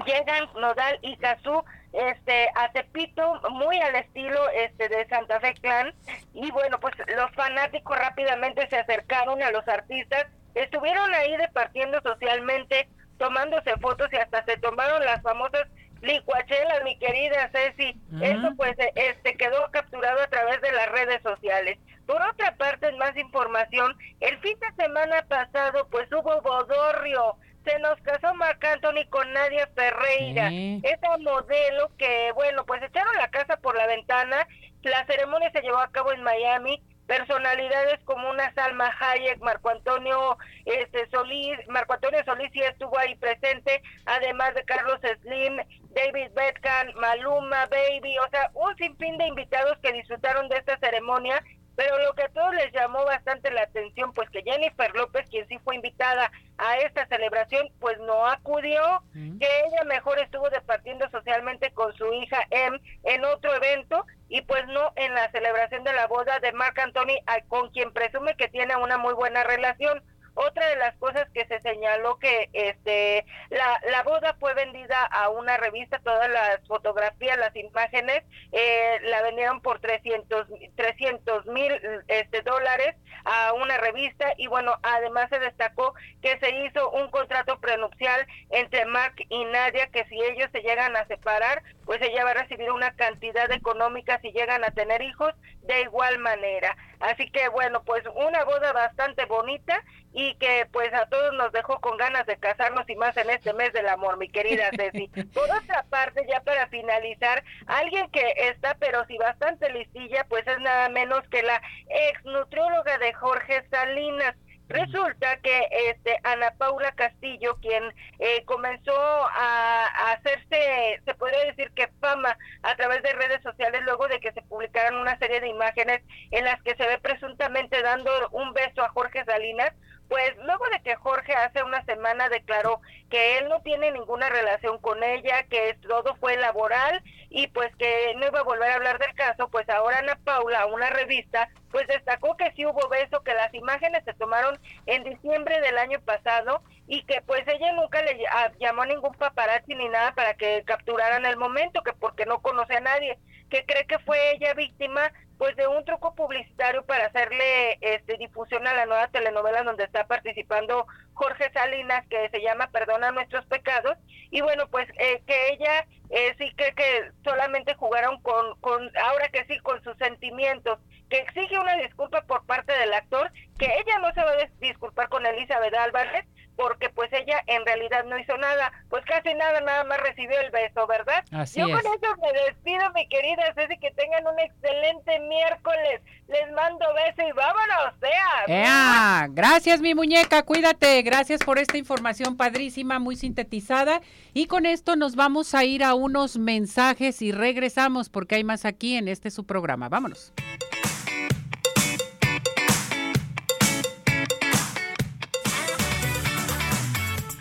llegan 0.07 0.49
Nodal 0.55 0.99
y 1.03 1.17
Cazú 1.17 1.63
este 1.93 2.49
a 2.57 2.73
Tepito 2.73 3.41
muy 3.51 3.79
al 3.81 3.95
estilo 3.95 4.49
este 4.51 4.89
de 4.89 5.07
Santa 5.07 5.39
Fe 5.39 5.55
Clan 5.55 5.95
y 6.33 6.51
bueno, 6.51 6.81
pues 6.81 6.95
los 7.17 7.31
fanáticos 7.33 7.97
rápidamente 7.97 8.69
se 8.69 8.79
acercaron 8.79 9.41
a 9.43 9.53
los 9.53 9.67
artistas, 9.69 10.27
estuvieron 10.55 11.15
ahí 11.15 11.37
departiendo 11.37 12.01
socialmente, 12.03 12.89
tomándose 13.19 13.77
fotos 13.79 14.09
y 14.13 14.17
hasta 14.17 14.45
se 14.45 14.57
tomaron 14.57 15.05
las 15.05 15.23
famosas 15.23 15.69
licuachelas, 16.03 16.83
mi 16.85 16.99
querida 16.99 17.51
Ceci. 17.53 17.97
Eso 18.21 18.53
pues 18.57 18.77
este 18.97 19.37
quedó 19.37 19.71
capturado 19.71 20.21
a 20.21 20.27
través 20.27 20.61
de 20.61 20.73
las 20.73 20.91
redes 20.91 21.23
sociales. 21.23 21.79
Por 22.07 22.21
otra 22.23 22.55
parte, 22.57 22.89
en 22.89 22.99
más 22.99 23.17
información, 23.17 23.97
el 24.21 24.39
fin 24.39 24.59
de 24.61 24.85
semana 24.85 25.25
pasado 25.29 25.87
pues 25.91 26.11
hubo 26.13 26.41
bodorrio. 26.43 27.37
Se 27.65 27.79
nos 27.79 27.99
casó 28.03 28.35
Marc 28.35 28.63
Anthony 28.63 29.09
con 29.09 29.33
Nadia 29.33 29.67
Ferreira, 29.75 30.51
esa 30.83 31.17
modelo 31.19 31.91
que, 31.97 32.31
bueno, 32.33 32.67
pues 32.67 32.83
echaron 32.83 33.17
la 33.17 33.29
casa 33.29 33.57
por 33.57 33.75
la 33.75 33.87
ventana. 33.87 34.47
La 34.83 35.07
ceremonia 35.07 35.51
se 35.51 35.63
llevó 35.63 35.79
a 35.79 35.91
cabo 35.91 36.13
en 36.13 36.23
Miami 36.23 36.83
personalidades 37.07 38.01
como 38.05 38.31
una 38.31 38.53
Salma 38.55 38.93
Hayek, 38.99 39.39
Marco 39.41 39.71
Antonio 39.71 40.39
este 40.65 41.09
Solís, 41.11 41.59
Marco 41.69 41.95
Antonio 41.95 42.25
Solís 42.25 42.51
sí 42.53 42.61
estuvo 42.61 42.99
ahí 42.99 43.15
presente, 43.17 43.83
además 44.07 44.55
de 44.55 44.65
Carlos 44.65 45.01
Slim, 45.23 45.57
David 45.91 46.31
Beckham, 46.35 46.95
Maluma, 46.97 47.67
Baby, 47.67 48.17
o 48.19 48.31
sea, 48.31 48.51
un 48.55 48.75
sinfín 48.77 49.19
de 49.19 49.27
invitados 49.27 49.79
que 49.83 49.93
disfrutaron 49.93 50.49
de 50.49 50.57
esta 50.57 50.79
ceremonia 50.79 51.43
pero 51.77 51.99
lo 51.99 52.15
que 52.15 52.25
a 52.25 52.29
todos 52.29 52.55
les 52.55 52.73
llamó 52.73 53.05
bastante 53.05 53.51
la 53.51 53.63
atención, 53.63 54.13
pues 54.13 54.31
que 54.31 54.43
Jennifer 54.43 54.95
López, 54.95 55.29
quien 55.29 55.47
sí 55.49 55.59
fue 55.59 55.77
invitada 55.77 56.31
a 56.59 56.79
esta 56.79 57.07
celebración, 57.07 57.69
pues 57.81 57.99
no 58.01 58.27
acudió, 58.27 59.03
que 59.13 59.49
ella 59.67 59.85
mejor 59.87 60.19
estuvo 60.19 60.49
departiendo 60.51 61.09
socialmente 61.11 61.73
con 61.73 61.93
su 61.95 62.13
hija 62.13 62.39
Em 62.51 62.79
en 63.03 63.25
otro 63.25 63.55
evento 63.55 64.07
y 64.29 64.43
pues 64.43 64.67
no 64.69 64.93
en 64.97 65.15
la 65.15 65.31
celebración 65.31 65.85
de 65.85 65.93
la 65.93 66.07
boda 66.07 66.39
de 66.41 66.53
Marc 66.53 66.79
Anthony, 66.79 67.19
con 67.49 67.71
quien 67.71 67.93
presume 67.93 68.37
que 68.37 68.49
tiene 68.49 68.77
una 68.77 68.99
muy 68.99 69.15
buena 69.15 69.43
relación. 69.45 70.03
Otra 70.35 70.69
de 70.69 70.77
las 70.77 70.97
cosas 70.97 71.29
que 71.33 71.47
se 71.47 71.61
señaló 71.61 72.19
que 72.19 72.51
este 72.53 73.25
la, 73.51 73.81
la 73.91 74.03
boda 74.03 74.37
fue 74.41 74.55
vendida 74.55 75.05
a 75.07 75.29
una 75.29 75.57
revista, 75.57 76.01
todas 76.01 76.29
las 76.29 76.61
fotografías, 76.67 77.39
las 77.39 77.55
imágenes, 77.57 78.23
eh, 78.53 78.99
la 79.03 79.23
vendieron 79.23 79.61
por 79.61 79.81
300 79.81 81.47
mil 81.47 81.73
este, 82.09 82.43
dólares 82.43 82.97
a 83.25 83.53
una 83.53 83.79
revista. 83.79 84.35
Y 84.37 84.47
bueno, 84.47 84.77
además 84.83 85.29
se 85.31 85.39
destacó 85.39 85.95
que 86.23 86.39
se 86.39 86.51
hizo 86.65 86.91
un 86.91 87.11
contrato 87.11 87.59
prenupcial 87.61 88.27
entre 88.51 88.85
Mark 88.87 89.15
y 89.29 89.45
Nadia 89.45 89.87
que 89.89 90.05
si 90.07 90.21
ellos 90.21 90.51
se 90.53 90.63
llegan 90.63 90.97
a 90.97 91.07
separar, 91.07 91.63
pues 91.85 92.01
ella 92.03 92.25
va 92.25 92.31
a 92.31 92.43
recibir 92.43 92.71
una 92.71 92.93
cantidad 92.93 93.51
económica 93.53 94.19
si 94.21 94.33
llegan 94.33 94.65
a 94.65 94.71
tener 94.71 95.03
hijos 95.03 95.35
de 95.63 95.83
igual 95.83 96.19
manera. 96.19 96.77
Así 97.01 97.31
que 97.31 97.49
bueno, 97.49 97.83
pues 97.85 98.03
una 98.15 98.45
boda 98.45 98.73
bastante 98.73 99.25
bonita 99.27 99.83
y 100.13 100.37
que 100.37 100.67
pues 100.73 100.95
a 100.95 101.07
todos 101.07 101.35
nos 101.35 101.53
dejó 101.53 101.81
con 101.81 101.97
ganas 101.97 102.25
de 102.27 102.37
casarnos 102.37 102.89
y 102.89 102.95
más 102.95 103.17
en 103.17 103.31
este 103.31 103.53
mes 103.53 103.73
del 103.73 103.89
amor, 103.89 104.17
mi 104.17 104.29
querida 104.29 104.71
Ceci. 104.77 105.09
Por 105.09 105.51
otra 105.51 105.85
parte, 105.91 106.25
ya 106.29 106.41
para 106.41 106.69
finalizar, 106.69 107.43
alguien 107.67 108.09
que 108.11 108.23
está 108.39 108.77
pero 108.79 109.05
sí 109.07 109.19
bastante 109.19 109.71
listilla, 109.73 110.25
pues 110.29 110.47
es 110.47 110.59
nada 110.61 110.89
menos 110.89 111.27
que 111.29 111.43
la 111.43 111.61
ex 111.89 112.25
nutrióloga 112.25 112.99
de 112.99 113.13
Jorge 113.13 113.65
Salinas. 113.71 114.37
Resulta 114.69 115.37
que 115.43 115.69
este 115.91 116.19
Ana 116.23 116.55
Paula 116.57 116.93
Castillo, 116.93 117.59
quien 117.61 117.83
eh, 118.19 118.45
comenzó 118.47 118.97
a, 118.97 120.13
hacerse, 120.13 121.01
se 121.05 121.15
podría 121.15 121.45
decir 121.45 121.71
que 121.73 121.89
fama 122.01 122.37
a 122.63 122.75
través 122.75 123.03
de 123.03 123.13
redes 123.13 123.43
sociales 123.43 123.83
luego 123.85 124.09
de 124.09 124.21
que 124.21 124.33
se 124.33 124.41
publicaran 124.43 124.95
una 124.97 125.19
serie 125.19 125.41
de 125.41 125.49
imágenes 125.49 126.03
en 126.31 126.45
las 126.45 126.63
que 126.63 126.75
se 126.77 126.87
ve 126.87 126.99
presuntamente 126.99 127.83
dando 127.83 128.11
un 128.31 128.55
beso 128.55 128.83
a 128.83 128.89
Jorge 128.89 129.25
Salinas, 129.25 129.73
pues 130.09 130.37
luego 130.45 130.65
de 130.71 130.81
que 130.81 130.97
Jorge 130.97 131.35
hace 131.35 131.63
una 131.63 131.85
semana 131.85 132.29
declaró 132.29 132.81
que 133.11 133.39
él 133.39 133.49
no 133.49 133.61
tiene 133.63 133.91
ninguna 133.93 134.29
relación 134.29 134.79
con 134.79 135.03
ella, 135.03 135.45
que 135.45 135.77
todo 135.87 136.17
fue 136.17 136.37
laboral 136.37 137.03
y 137.31 137.49
pues 137.49 137.75
que 137.77 138.15
no 138.17 138.27
iba 138.27 138.41
a 138.41 138.45
volver 138.45 138.71
a 138.71 138.75
hablar 138.75 138.99
del 138.99 139.15
caso, 139.15 139.49
pues 139.49 139.69
ahora 139.69 139.99
Ana 139.99 140.19
Paula, 140.25 140.67
una 140.67 140.91
revista, 140.91 141.49
pues 141.71 141.87
destacó 141.89 142.37
que 142.37 142.53
sí 142.53 142.65
hubo 142.65 142.89
beso, 142.89 143.23
que 143.23 143.35
las 143.35 143.53
imágenes 143.55 144.05
se 144.05 144.15
tomaron 144.15 144.59
en 144.87 145.05
diciembre 145.05 145.61
del 145.61 145.79
año 145.79 146.01
pasado 146.01 146.63
y 146.87 147.03
que 147.05 147.23
pues 147.23 147.43
ella 147.49 147.73
nunca 147.73 148.03
le 148.03 148.19
llamó 148.61 148.83
a 148.83 148.87
ningún 148.87 149.15
paparazzi 149.15 149.75
ni 149.75 149.89
nada 149.89 150.13
para 150.15 150.35
que 150.35 150.63
capturaran 150.65 151.27
el 151.27 151.37
momento, 151.37 151.83
que 151.83 151.93
porque 151.93 152.27
no 152.27 152.41
conoce 152.41 152.77
a 152.77 152.81
nadie, 152.81 153.19
que 153.51 153.65
cree 153.65 153.87
que 153.87 153.99
fue 154.01 154.33
ella 154.33 154.55
víctima 154.55 155.13
pues 155.39 155.57
de 155.57 155.67
un 155.67 155.85
truco 155.85 156.15
publicitario 156.15 156.85
para 156.85 157.07
hacerle 157.07 157.79
este 157.81 158.17
difusión 158.17 158.67
a 158.67 158.75
la 158.75 158.87
nueva 158.87 159.09
telenovela 159.09 159.63
donde 159.63 159.85
está 159.85 160.07
participando 160.07 160.87
Jorge 161.15 161.51
Salinas 161.53 162.07
que 162.09 162.29
se 162.31 162.41
llama 162.41 162.71
Perdona 162.71 163.11
nuestros 163.11 163.45
pecados. 163.47 163.97
Y 164.31 164.41
bueno 164.41 164.69
pues 164.69 164.89
eh, 164.99 165.23
que 165.27 165.49
ella 165.53 165.87
eh, 166.11 166.35
sí 166.39 166.53
cree 166.57 166.75
que 166.75 167.11
solamente 167.25 167.75
jugaron 167.75 168.21
con, 168.23 168.59
con 168.61 168.91
ahora 168.99 169.29
que 169.29 169.45
sí 169.47 169.59
con 169.61 169.83
sus 169.83 169.97
sentimientos 169.99 170.79
que 171.09 171.19
exige 171.19 171.59
una 171.59 171.77
disculpa 171.77 172.23
por 172.23 172.45
parte 172.47 172.73
del 172.73 172.93
actor 172.95 173.31
que 173.59 173.67
ella 173.67 173.99
no 174.01 174.13
se 174.15 174.23
va 174.23 174.31
a 174.33 174.49
disculpar 174.61 175.09
con 175.09 175.27
Elizabeth 175.27 175.75
Álvarez 175.75 176.25
porque 176.57 176.89
pues 176.91 177.13
ella 177.13 177.43
en 177.47 177.65
realidad 177.65 178.05
no 178.05 178.19
hizo 178.19 178.37
nada, 178.39 178.73
pues 178.91 179.05
casi 179.05 179.35
nada, 179.35 179.61
nada 179.61 179.85
más 179.85 180.01
recibió 180.01 180.39
el 180.41 180.51
beso, 180.51 180.87
¿verdad? 180.87 181.25
Así 181.33 181.61
Yo 181.61 181.67
es. 181.67 181.75
con 181.75 181.93
eso 181.93 182.17
me 182.23 182.33
despido, 182.45 182.91
mi 182.95 183.09
querida 183.09 183.43
Ceci, 183.55 183.79
que 183.79 183.91
tengan 183.93 184.27
un 184.27 184.39
excelente 184.39 185.19
miércoles, 185.21 186.01
les 186.29 186.53
mando 186.53 186.87
beso 186.95 187.29
y 187.29 187.33
vámonos, 187.33 187.95
sea. 188.01 188.45
¡Ea! 188.47 189.27
Gracias, 189.31 189.81
mi 189.81 189.95
muñeca, 189.95 190.43
cuídate. 190.43 191.03
Gracias 191.03 191.41
por 191.45 191.59
esta 191.59 191.77
información 191.77 192.37
padrísima, 192.37 192.99
muy 192.99 193.17
sintetizada. 193.17 194.01
Y 194.33 194.47
con 194.47 194.67
esto 194.67 194.97
nos 194.97 195.17
vamos 195.17 195.55
a 195.55 195.65
ir 195.65 195.85
a 195.85 195.95
unos 195.95 196.39
mensajes 196.39 197.21
y 197.23 197.33
regresamos 197.33 198.09
porque 198.09 198.37
hay 198.37 198.45
más 198.45 198.65
aquí 198.65 198.97
en 198.97 199.09
este 199.09 199.31
su 199.31 199.45
programa. 199.45 199.89
Vámonos. 199.89 200.33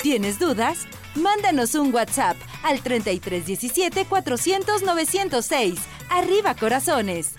¿Tienes 0.04 0.38
dudas? 0.38 0.80
Mándanos 1.16 1.76
un 1.76 1.94
WhatsApp 1.94 2.36
al 2.62 2.82
3317 2.82 4.04
400 4.04 4.84
906. 4.84 5.80
Arriba 6.10 6.56
corazones. 6.56 7.36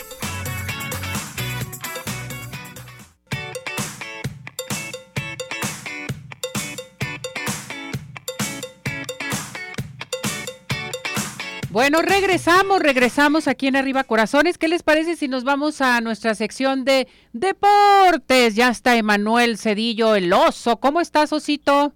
Bueno, 11.69 12.01
regresamos, 12.01 12.81
regresamos 12.81 13.47
aquí 13.47 13.67
en 13.67 13.77
Arriba 13.77 14.05
Corazones. 14.05 14.57
¿Qué 14.57 14.69
les 14.69 14.83
parece 14.83 15.17
si 15.17 15.29
nos 15.29 15.45
vamos 15.45 15.83
a 15.83 16.01
nuestra 16.01 16.35
sección 16.35 16.87
de 16.87 17.09
deportes? 17.35 18.55
Ya 18.55 18.71
está 18.71 18.97
Emanuel 18.97 19.59
Cedillo, 19.59 20.15
el 20.15 20.33
oso. 20.33 20.79
¿Cómo 20.79 21.03
estás, 21.03 21.31
osito? 21.35 21.93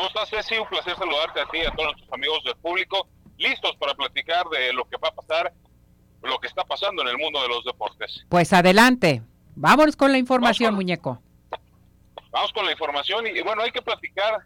¿Cómo 0.00 0.08
estás, 0.08 0.30
Ceci? 0.30 0.56
Un 0.58 0.66
placer 0.66 0.96
saludarte 0.96 1.42
a 1.42 1.46
ti 1.50 1.58
y 1.58 1.66
a 1.66 1.70
todos 1.72 1.88
nuestros 1.92 2.12
amigos 2.14 2.42
del 2.44 2.56
público. 2.56 3.06
Listos 3.36 3.76
para 3.76 3.92
platicar 3.92 4.48
de 4.48 4.72
lo 4.72 4.88
que 4.88 4.96
va 4.96 5.08
a 5.08 5.12
pasar, 5.14 5.52
lo 6.22 6.38
que 6.38 6.46
está 6.46 6.64
pasando 6.64 7.02
en 7.02 7.08
el 7.08 7.18
mundo 7.18 7.42
de 7.42 7.48
los 7.48 7.62
deportes. 7.64 8.24
Pues 8.30 8.50
adelante. 8.54 9.20
Vámonos 9.56 9.96
con 9.96 10.10
la 10.10 10.16
información, 10.16 10.68
Vamos 10.68 10.78
con- 10.78 10.84
muñeco. 10.86 11.22
Vamos 12.30 12.50
con 12.54 12.64
la 12.64 12.72
información 12.72 13.26
y, 13.26 13.30
y 13.38 13.42
bueno, 13.42 13.60
hay 13.60 13.72
que 13.72 13.82
platicar 13.82 14.38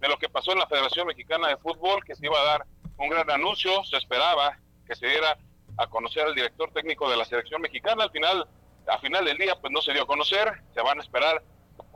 de 0.00 0.08
lo 0.08 0.16
que 0.16 0.30
pasó 0.30 0.52
en 0.52 0.60
la 0.60 0.66
Federación 0.66 1.06
Mexicana 1.08 1.48
de 1.48 1.58
Fútbol, 1.58 2.02
que 2.02 2.14
se 2.14 2.24
iba 2.24 2.40
a 2.40 2.44
dar 2.44 2.64
un 2.96 3.10
gran 3.10 3.30
anuncio, 3.30 3.84
se 3.84 3.98
esperaba 3.98 4.56
que 4.86 4.94
se 4.94 5.08
diera 5.08 5.36
a 5.76 5.86
conocer 5.88 6.24
al 6.24 6.34
director 6.34 6.70
técnico 6.72 7.10
de 7.10 7.18
la 7.18 7.26
selección 7.26 7.60
mexicana, 7.60 8.04
al 8.04 8.10
final, 8.12 8.48
a 8.86 8.98
final 9.00 9.26
del 9.26 9.36
día 9.36 9.56
pues 9.60 9.70
no 9.74 9.82
se 9.82 9.92
dio 9.92 10.04
a 10.04 10.06
conocer, 10.06 10.50
se 10.72 10.80
van 10.80 10.98
a 10.98 11.02
esperar 11.02 11.42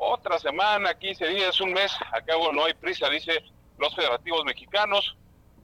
otra 0.00 0.38
semana, 0.38 0.94
15 0.94 1.28
días, 1.28 1.60
un 1.60 1.72
mes, 1.72 1.92
a 2.12 2.22
cabo 2.22 2.52
no 2.52 2.64
hay 2.64 2.72
prisa, 2.74 3.08
dice 3.10 3.44
los 3.78 3.94
federativos 3.94 4.44
mexicanos, 4.44 5.16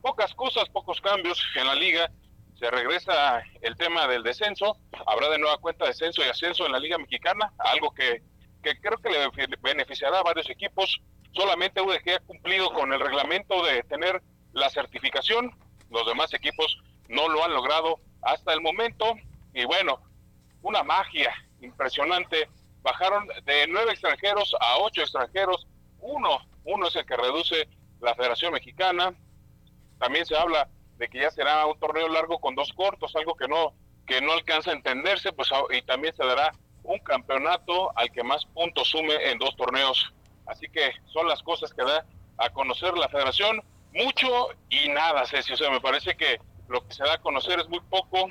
pocas 0.02 0.34
cosas, 0.34 0.68
pocos 0.68 1.00
cambios 1.00 1.42
en 1.56 1.66
la 1.66 1.74
liga, 1.74 2.10
se 2.58 2.70
regresa 2.70 3.42
el 3.62 3.76
tema 3.76 4.06
del 4.06 4.22
descenso, 4.22 4.76
habrá 5.06 5.30
de 5.30 5.38
nueva 5.38 5.58
cuenta 5.58 5.86
descenso 5.86 6.22
y 6.22 6.28
ascenso 6.28 6.66
en 6.66 6.72
la 6.72 6.78
liga 6.78 6.98
mexicana, 6.98 7.52
algo 7.58 7.92
que, 7.92 8.22
creo 8.62 8.98
que 8.98 9.10
le 9.10 9.56
beneficiará 9.62 10.18
a 10.18 10.22
varios 10.22 10.48
equipos, 10.50 11.00
solamente 11.32 11.80
UDG 11.80 12.16
ha 12.16 12.20
cumplido 12.20 12.70
con 12.72 12.92
el 12.92 13.00
reglamento 13.00 13.64
de 13.64 13.82
tener 13.84 14.22
la 14.52 14.68
certificación, 14.70 15.50
los 15.90 16.06
demás 16.06 16.32
equipos 16.34 16.78
no 17.08 17.28
lo 17.28 17.44
han 17.44 17.54
logrado 17.54 18.00
hasta 18.22 18.52
el 18.52 18.60
momento, 18.60 19.14
y 19.54 19.64
bueno, 19.64 20.00
una 20.62 20.82
magia 20.82 21.32
impresionante, 21.60 22.48
bajaron 22.86 23.26
de 23.44 23.66
nueve 23.66 23.90
extranjeros 23.90 24.54
a 24.60 24.78
ocho 24.78 25.02
extranjeros, 25.02 25.66
uno, 25.98 26.38
uno 26.64 26.86
es 26.86 26.94
el 26.94 27.04
que 27.04 27.16
reduce 27.16 27.68
la 28.00 28.14
Federación 28.14 28.52
Mexicana, 28.52 29.12
también 29.98 30.24
se 30.24 30.36
habla 30.36 30.68
de 30.96 31.08
que 31.08 31.18
ya 31.18 31.30
será 31.32 31.66
un 31.66 31.76
torneo 31.80 32.06
largo 32.08 32.38
con 32.38 32.54
dos 32.54 32.72
cortos, 32.72 33.14
algo 33.16 33.34
que 33.34 33.48
no 33.48 33.74
que 34.06 34.20
no 34.20 34.34
alcanza 34.34 34.70
a 34.70 34.74
entenderse, 34.74 35.32
pues 35.32 35.48
ah, 35.50 35.64
y 35.76 35.82
también 35.82 36.14
se 36.14 36.24
dará 36.24 36.52
un 36.84 37.00
campeonato 37.00 37.90
al 37.98 38.08
que 38.12 38.22
más 38.22 38.44
puntos 38.54 38.86
sume 38.86 39.32
en 39.32 39.38
dos 39.38 39.56
torneos. 39.56 40.12
Así 40.46 40.68
que 40.68 40.92
son 41.06 41.26
las 41.26 41.42
cosas 41.42 41.74
que 41.74 41.82
da 41.82 42.06
a 42.38 42.50
conocer 42.50 42.96
la 42.96 43.08
Federación, 43.08 43.60
mucho 43.92 44.50
y 44.70 44.88
nada, 44.90 45.26
Ceci, 45.26 45.54
o 45.54 45.56
sea, 45.56 45.72
me 45.72 45.80
parece 45.80 46.16
que 46.16 46.38
lo 46.68 46.86
que 46.86 46.94
se 46.94 47.02
da 47.02 47.14
a 47.14 47.20
conocer 47.20 47.58
es 47.58 47.68
muy 47.68 47.80
poco, 47.90 48.30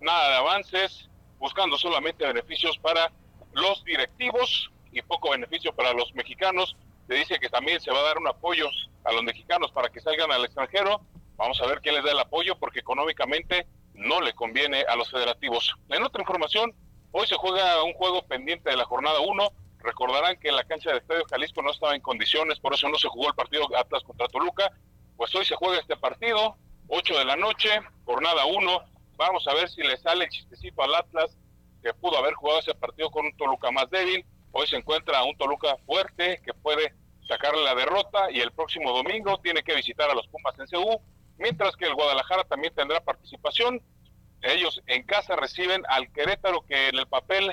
nada 0.00 0.28
de 0.28 0.36
avances, 0.36 1.08
buscando 1.40 1.76
solamente 1.76 2.24
beneficios 2.24 2.78
para 2.78 3.10
los 3.56 3.82
directivos 3.84 4.70
y 4.92 5.00
poco 5.02 5.30
beneficio 5.30 5.74
para 5.74 5.92
los 5.94 6.14
mexicanos. 6.14 6.76
Se 7.08 7.14
dice 7.14 7.38
que 7.38 7.48
también 7.48 7.80
se 7.80 7.90
va 7.90 8.00
a 8.00 8.02
dar 8.02 8.18
un 8.18 8.28
apoyo 8.28 8.68
a 9.04 9.12
los 9.12 9.22
mexicanos 9.22 9.72
para 9.72 9.88
que 9.88 10.00
salgan 10.00 10.30
al 10.30 10.44
extranjero. 10.44 11.00
Vamos 11.36 11.60
a 11.62 11.66
ver 11.66 11.80
quién 11.80 11.94
les 11.94 12.04
da 12.04 12.12
el 12.12 12.18
apoyo 12.18 12.56
porque 12.58 12.80
económicamente 12.80 13.66
no 13.94 14.20
le 14.20 14.34
conviene 14.34 14.84
a 14.86 14.94
los 14.96 15.10
federativos. 15.10 15.74
En 15.88 16.02
otra 16.02 16.20
información, 16.20 16.74
hoy 17.12 17.26
se 17.26 17.36
juega 17.36 17.82
un 17.82 17.94
juego 17.94 18.22
pendiente 18.26 18.68
de 18.68 18.76
la 18.76 18.84
jornada 18.84 19.20
1. 19.20 19.48
Recordarán 19.78 20.36
que 20.38 20.52
la 20.52 20.64
cancha 20.64 20.90
del 20.90 20.98
Estadio 20.98 21.24
Jalisco 21.30 21.62
no 21.62 21.70
estaba 21.70 21.94
en 21.94 22.02
condiciones, 22.02 22.60
por 22.60 22.74
eso 22.74 22.88
no 22.88 22.98
se 22.98 23.08
jugó 23.08 23.28
el 23.28 23.34
partido 23.34 23.68
Atlas 23.76 24.02
contra 24.02 24.28
Toluca. 24.28 24.70
Pues 25.16 25.34
hoy 25.34 25.46
se 25.46 25.56
juega 25.56 25.80
este 25.80 25.96
partido, 25.96 26.56
8 26.88 27.18
de 27.18 27.24
la 27.24 27.36
noche, 27.36 27.70
jornada 28.04 28.44
1. 28.44 28.80
Vamos 29.16 29.48
a 29.48 29.54
ver 29.54 29.70
si 29.70 29.82
le 29.82 29.96
sale 29.96 30.24
el 30.24 30.30
chistecito 30.30 30.82
al 30.82 30.94
Atlas, 30.94 31.38
que 31.86 31.94
pudo 31.94 32.18
haber 32.18 32.34
jugado 32.34 32.58
ese 32.58 32.74
partido 32.74 33.10
con 33.12 33.26
un 33.26 33.36
Toluca 33.36 33.70
más 33.70 33.88
débil. 33.90 34.24
Hoy 34.50 34.66
se 34.66 34.76
encuentra 34.76 35.22
un 35.22 35.36
Toluca 35.36 35.76
fuerte 35.86 36.40
que 36.44 36.52
puede 36.52 36.92
sacarle 37.28 37.62
la 37.62 37.76
derrota 37.76 38.28
y 38.32 38.40
el 38.40 38.50
próximo 38.50 38.92
domingo 38.92 39.38
tiene 39.38 39.62
que 39.62 39.76
visitar 39.76 40.10
a 40.10 40.14
los 40.14 40.26
Pumas 40.26 40.58
en 40.58 40.66
CU, 40.66 41.00
mientras 41.38 41.76
que 41.76 41.84
el 41.84 41.94
Guadalajara 41.94 42.42
también 42.44 42.74
tendrá 42.74 43.00
participación. 43.00 43.80
ellos 44.42 44.82
en 44.88 45.04
casa 45.04 45.36
reciben 45.36 45.84
al 45.88 46.10
Querétaro, 46.12 46.62
que 46.62 46.88
en 46.88 46.98
el 46.98 47.06
papel 47.06 47.52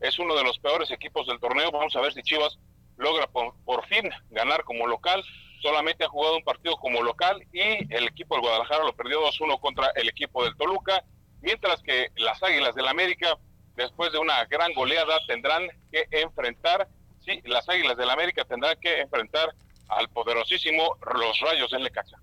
es 0.00 0.18
uno 0.18 0.34
de 0.34 0.44
los 0.44 0.58
peores 0.58 0.90
equipos 0.90 1.26
del 1.26 1.40
torneo. 1.40 1.70
Vamos 1.70 1.96
a 1.96 2.02
ver 2.02 2.12
si 2.12 2.22
Chivas 2.22 2.58
logra 2.98 3.26
por, 3.28 3.86
fin 3.86 4.10
ganar 4.30 4.64
como 4.64 4.86
local. 4.86 5.24
Solamente 5.62 6.04
ha 6.04 6.08
jugado 6.08 6.36
un 6.36 6.44
partido 6.44 6.76
como 6.76 7.02
local 7.02 7.42
y 7.54 7.60
el 7.94 8.06
equipo 8.06 8.34
del 8.34 8.42
Guadalajara 8.42 8.84
lo 8.84 8.94
perdió 8.94 9.22
2-1 9.22 9.58
contra 9.60 9.92
el 9.94 10.10
equipo 10.10 10.44
del 10.44 10.54
Toluca, 10.56 11.02
mientras 11.40 11.82
que 11.82 12.10
las 12.16 12.42
Águilas 12.42 12.74
del 12.74 12.88
América, 12.88 13.38
después 13.76 14.12
de 14.12 14.18
una 14.18 14.44
gran 14.46 14.72
goleada, 14.72 15.18
tendrán 15.26 15.68
que 15.90 16.06
enfrentar, 16.10 16.88
sí, 17.24 17.40
las 17.44 17.68
Águilas 17.68 17.96
del 17.96 18.10
América 18.10 18.44
tendrán 18.44 18.76
que 18.80 19.00
enfrentar 19.00 19.54
al 19.88 20.08
poderosísimo 20.08 20.96
Los 21.14 21.40
Rayos 21.40 21.70
del 21.70 21.82
Necaxa. 21.82 22.18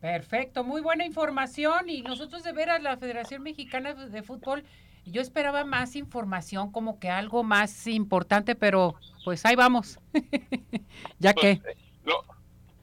Perfecto, 0.00 0.64
muy 0.64 0.80
buena 0.80 1.04
información 1.04 1.88
y 1.88 2.02
nosotros 2.02 2.42
de 2.42 2.52
veras 2.52 2.82
la 2.82 2.96
Federación 2.96 3.42
Mexicana 3.42 3.94
de 3.94 4.22
Fútbol 4.22 4.64
yo 5.04 5.20
esperaba 5.20 5.64
más 5.64 5.96
información, 5.96 6.70
como 6.70 6.98
que 6.98 7.10
algo 7.10 7.42
más 7.42 7.86
importante, 7.86 8.54
pero 8.54 8.94
pues 9.24 9.44
ahí 9.44 9.56
vamos. 9.56 9.98
ya 11.18 11.32
pues, 11.34 11.60
que. 11.60 11.70
Eh, 11.70 11.76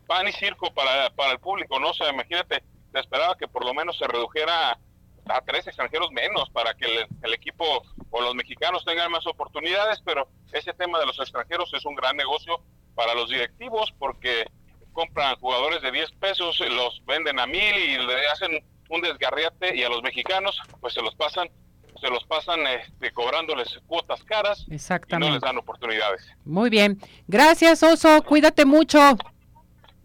pan 0.09 0.27
y 0.27 0.32
circo 0.32 0.73
para, 0.73 1.11
para 1.11 1.34
el 1.34 1.39
público, 1.39 1.80
¿no? 1.80 1.91
O 1.91 1.93
sea, 1.93 2.09
imagínate, 2.09 2.63
te 2.91 2.99
esperaba 2.99 3.38
que 3.38 3.47
por 3.47 3.63
lo 3.63 3.73
menos 3.75 3.95
se 3.97 4.07
redujera 4.07 4.80
a 5.30 5.41
tres 5.41 5.67
extranjeros 5.67 6.11
menos 6.11 6.49
para 6.49 6.73
que 6.73 6.86
el, 6.86 7.34
equipo 7.34 7.84
o 8.09 8.21
los 8.21 8.36
mexicanos 8.36 8.84
tengan 8.86 9.11
más 9.11 9.25
oportunidades, 9.27 10.01
pero 10.03 10.27
ese 10.51 10.73
tema 10.73 10.99
de 10.99 11.05
los 11.05 11.19
extranjeros 11.19 11.71
es 11.73 11.86
un 11.86 11.95
gran 11.95 12.17
negocio 12.17 12.61
para 12.95 13.13
los 13.13 13.30
directivos 13.30 13.93
porque 13.97 14.49
compran 14.93 15.36
jugadores 15.38 15.82
de 15.82 15.91
10 15.91 16.11
pesos, 16.13 16.59
los 16.59 17.01
venden 17.05 17.39
a 17.39 17.45
mil 17.45 17.75
y 17.75 17.97
le 17.97 18.27
hacen 18.27 18.63
un 18.89 19.01
desgarriate 19.01 19.75
y 19.75 19.84
a 19.84 19.89
los 19.89 20.01
mexicanos 20.01 20.59
pues 20.82 20.93
se 20.93 21.01
los 21.01 21.15
pasan 21.15 21.49
se 22.01 22.09
los 22.09 22.23
pasan 22.25 22.65
este, 22.67 23.11
cobrándoles 23.11 23.77
cuotas 23.86 24.23
caras 24.23 24.65
Exactamente. 24.69 25.27
y 25.27 25.30
no 25.30 25.36
les 25.36 25.41
dan 25.41 25.57
oportunidades. 25.57 26.25
Muy 26.45 26.69
bien. 26.69 26.97
Gracias, 27.27 27.84
Oso. 27.84 28.21
Cuídate 28.23 28.63
mucho. 28.63 28.99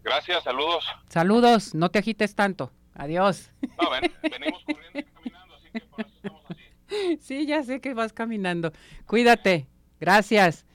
Gracias, 0.03 0.43
saludos. 0.43 0.85
Saludos, 1.07 1.73
no 1.73 1.89
te 1.89 1.99
agites 1.99 2.35
tanto. 2.35 2.71
Adiós. 2.95 3.51
No, 3.81 3.89
venimos 3.91 4.63
corriendo 4.63 4.99
y 4.99 5.03
caminando, 5.03 5.55
así 5.55 5.69
que 5.71 5.79
por 5.81 6.01
eso 6.01 6.11
estamos 6.15 6.41
así. 6.49 6.61
Sí, 7.21 7.45
ya 7.45 7.63
sé 7.63 7.81
que 7.81 7.93
vas 7.93 8.13
caminando. 8.13 8.71
Cuídate. 9.05 9.67
Gracias. 9.99 10.65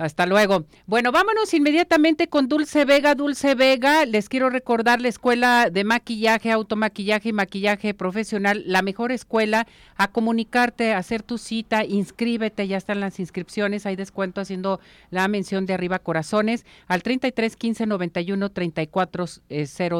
Hasta 0.00 0.24
luego. 0.24 0.64
Bueno, 0.86 1.12
vámonos 1.12 1.52
inmediatamente 1.52 2.26
con 2.26 2.48
Dulce 2.48 2.86
Vega. 2.86 3.14
Dulce 3.14 3.54
Vega, 3.54 4.06
les 4.06 4.30
quiero 4.30 4.48
recordar 4.48 4.98
la 5.02 5.08
escuela 5.08 5.68
de 5.70 5.84
maquillaje, 5.84 6.50
automaquillaje 6.50 7.28
y 7.28 7.32
maquillaje 7.34 7.92
profesional, 7.92 8.62
la 8.64 8.80
mejor 8.80 9.12
escuela 9.12 9.66
a 9.96 10.08
comunicarte, 10.08 10.94
a 10.94 10.98
hacer 10.98 11.22
tu 11.22 11.36
cita, 11.36 11.84
inscríbete, 11.84 12.66
ya 12.66 12.78
están 12.78 13.00
las 13.00 13.20
inscripciones, 13.20 13.84
hay 13.84 13.94
descuento 13.94 14.40
haciendo 14.40 14.80
la 15.10 15.28
mención 15.28 15.66
de 15.66 15.74
arriba 15.74 15.98
corazones 15.98 16.64
al 16.86 17.02
33 17.02 17.54
15 17.54 17.84
91 17.84 18.52
34 18.52 19.26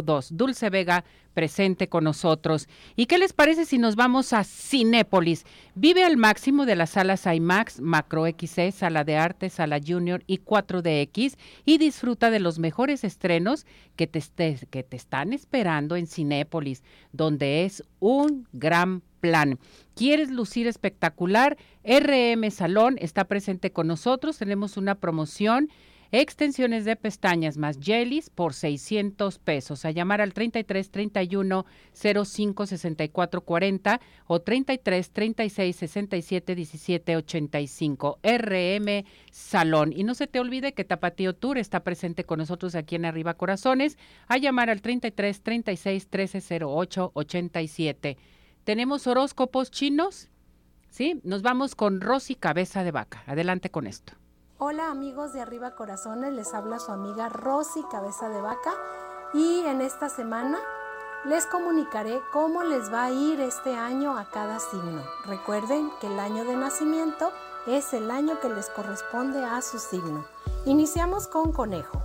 02. 0.02 0.28
Dulce 0.34 0.70
Vega 0.70 1.04
presente 1.34 1.88
con 1.88 2.04
nosotros. 2.04 2.68
¿Y 2.96 3.06
qué 3.06 3.18
les 3.18 3.32
parece 3.32 3.64
si 3.64 3.78
nos 3.78 3.96
vamos 3.96 4.32
a 4.32 4.44
Cinépolis? 4.44 5.44
Vive 5.74 6.04
al 6.04 6.16
máximo 6.16 6.66
de 6.66 6.76
las 6.76 6.90
salas 6.90 7.26
IMAX, 7.26 7.80
Macro 7.80 8.26
XC, 8.26 8.72
Sala 8.72 9.04
de 9.04 9.16
Arte, 9.16 9.50
Sala 9.50 9.80
Junior 9.84 10.22
y 10.26 10.38
4DX 10.38 11.36
y 11.64 11.78
disfruta 11.78 12.30
de 12.30 12.40
los 12.40 12.58
mejores 12.58 13.04
estrenos 13.04 13.66
que 13.96 14.06
te, 14.06 14.22
que 14.70 14.82
te 14.82 14.96
están 14.96 15.32
esperando 15.32 15.96
en 15.96 16.06
Cinépolis, 16.06 16.82
donde 17.12 17.64
es 17.64 17.82
un 17.98 18.46
gran 18.52 19.02
plan. 19.20 19.58
¿Quieres 19.94 20.30
lucir 20.30 20.66
espectacular? 20.66 21.56
RM 21.84 22.50
Salón 22.50 22.96
está 23.00 23.24
presente 23.24 23.70
con 23.70 23.86
nosotros. 23.86 24.38
Tenemos 24.38 24.76
una 24.76 24.94
promoción 24.94 25.68
Extensiones 26.12 26.84
de 26.84 26.96
pestañas 26.96 27.56
más 27.56 27.78
jellies 27.80 28.30
por 28.30 28.52
600 28.52 29.38
pesos. 29.38 29.84
A 29.84 29.92
llamar 29.92 30.20
al 30.20 30.32
33 30.32 30.90
31 30.90 31.64
05 31.92 32.66
64 32.66 33.40
40 33.42 34.00
o 34.26 34.40
33 34.40 35.10
36 35.10 35.76
67 35.76 36.54
17 36.56 37.16
85. 37.16 38.18
RM 38.24 39.04
Salón. 39.30 39.92
Y 39.92 40.02
no 40.02 40.14
se 40.14 40.26
te 40.26 40.40
olvide 40.40 40.72
que 40.72 40.84
Tapatío 40.84 41.32
Tour 41.32 41.58
está 41.58 41.84
presente 41.84 42.24
con 42.24 42.40
nosotros 42.40 42.74
aquí 42.74 42.96
en 42.96 43.04
Arriba 43.04 43.34
Corazones. 43.34 43.96
A 44.26 44.36
llamar 44.36 44.68
al 44.68 44.82
33 44.82 45.42
36 45.42 46.08
13 46.08 46.64
08 46.64 47.12
87. 47.14 48.16
Tenemos 48.64 49.06
horóscopos 49.06 49.70
chinos. 49.70 50.28
¿Sí? 50.88 51.20
Nos 51.22 51.42
vamos 51.42 51.76
con 51.76 52.00
Rosy 52.00 52.34
Cabeza 52.34 52.82
de 52.82 52.90
Vaca. 52.90 53.22
Adelante 53.28 53.70
con 53.70 53.86
esto. 53.86 54.14
Hola 54.62 54.90
amigos 54.90 55.32
de 55.32 55.40
Arriba 55.40 55.70
Corazones, 55.70 56.34
les 56.34 56.52
habla 56.52 56.78
su 56.78 56.92
amiga 56.92 57.30
Rosy 57.30 57.82
Cabeza 57.90 58.28
de 58.28 58.42
Vaca 58.42 58.74
y 59.32 59.60
en 59.60 59.80
esta 59.80 60.10
semana 60.10 60.58
les 61.24 61.46
comunicaré 61.46 62.20
cómo 62.30 62.62
les 62.62 62.92
va 62.92 63.04
a 63.04 63.10
ir 63.10 63.40
este 63.40 63.74
año 63.74 64.18
a 64.18 64.26
cada 64.26 64.60
signo. 64.60 65.02
Recuerden 65.24 65.90
que 65.98 66.08
el 66.08 66.20
año 66.20 66.44
de 66.44 66.56
nacimiento 66.56 67.32
es 67.66 67.94
el 67.94 68.10
año 68.10 68.38
que 68.40 68.50
les 68.50 68.68
corresponde 68.68 69.42
a 69.42 69.62
su 69.62 69.78
signo. 69.78 70.26
Iniciamos 70.66 71.26
con 71.26 71.52
conejo. 71.52 72.02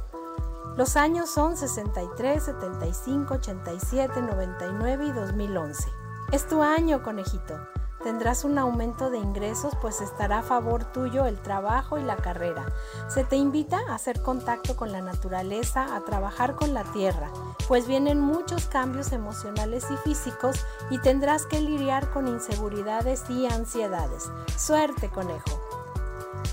Los 0.77 0.95
años 0.95 1.29
son 1.29 1.57
63, 1.57 2.41
75, 2.41 3.33
87, 3.33 4.21
99 4.21 5.05
y 5.07 5.11
2011. 5.11 5.89
Es 6.31 6.47
tu 6.47 6.63
año, 6.63 7.03
conejito 7.03 7.59
tendrás 8.05 8.43
un 8.45 8.59
aumento 8.59 9.09
de 9.09 9.17
ingresos 9.17 9.73
pues 9.81 9.99
estará 9.99 10.37
a 10.37 10.43
favor 10.43 10.85
tuyo 10.85 11.25
el 11.25 11.41
trabajo 11.41 11.97
y 11.97 12.03
la 12.03 12.15
carrera. 12.15 12.67
Se 13.07 13.23
te 13.23 13.35
invita 13.35 13.79
a 13.89 13.95
hacer 13.95 14.21
contacto 14.21 14.75
con 14.75 14.91
la 14.91 15.01
naturaleza, 15.01 15.95
a 15.95 16.01
trabajar 16.01 16.53
con 16.53 16.75
la 16.75 16.83
tierra, 16.83 17.31
pues 17.67 17.87
vienen 17.87 18.21
muchos 18.21 18.67
cambios 18.67 19.11
emocionales 19.11 19.87
y 19.89 19.97
físicos 20.07 20.63
y 20.91 20.99
tendrás 20.99 21.47
que 21.47 21.59
lidiar 21.59 22.11
con 22.11 22.27
inseguridades 22.27 23.27
y 23.27 23.47
ansiedades. 23.47 24.29
Suerte, 24.55 25.09
conejo. 25.09 25.59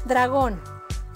Dragón. 0.07 0.59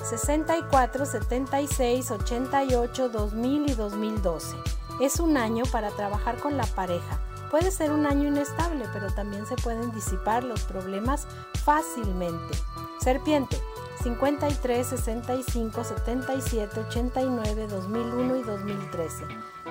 64, 0.05 1.07
76, 1.07 2.11
88, 2.11 3.09
2000 3.09 3.71
y 3.71 3.75
2012. 3.75 4.57
Es 5.01 5.19
un 5.19 5.39
año 5.39 5.65
para 5.73 5.91
trabajar 5.93 6.37
con 6.37 6.59
la 6.59 6.67
pareja 6.67 7.21
Puede 7.51 7.71
ser 7.71 7.93
un 7.93 8.07
año 8.07 8.29
inestable, 8.29 8.85
pero 8.93 9.11
también 9.11 9.47
se 9.47 9.57
pueden 9.57 9.93
disipar 9.93 10.45
los 10.45 10.63
problemas 10.63 11.27
fácilmente. 11.65 12.57
Serpiente, 13.01 13.61
53, 14.03 14.87
65, 14.87 15.85
77, 15.85 16.81
89, 16.89 17.67
2001 17.69 18.37
y 18.37 18.43
2013. 18.43 19.25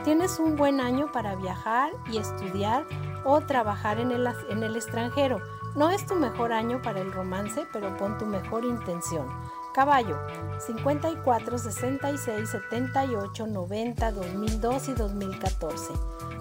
Tienes 0.03 0.39
un 0.39 0.55
buen 0.55 0.79
año 0.79 1.11
para 1.11 1.35
viajar 1.35 1.91
y 2.11 2.17
estudiar 2.17 2.85
o 3.23 3.41
trabajar 3.41 3.99
en 3.99 4.11
el, 4.11 4.27
en 4.49 4.63
el 4.63 4.75
extranjero. 4.75 5.41
No 5.75 5.89
es 5.89 6.05
tu 6.05 6.15
mejor 6.15 6.53
año 6.53 6.81
para 6.81 7.01
el 7.01 7.11
romance, 7.11 7.67
pero 7.73 7.97
pon 7.97 8.17
tu 8.17 8.25
mejor 8.25 8.63
intención. 8.63 9.27
Caballo, 9.75 10.17
54, 10.57 11.57
66, 11.57 12.49
78, 12.49 13.45
90, 13.45 14.11
2002 14.13 14.87
y 14.87 14.93
2014. 14.93 15.93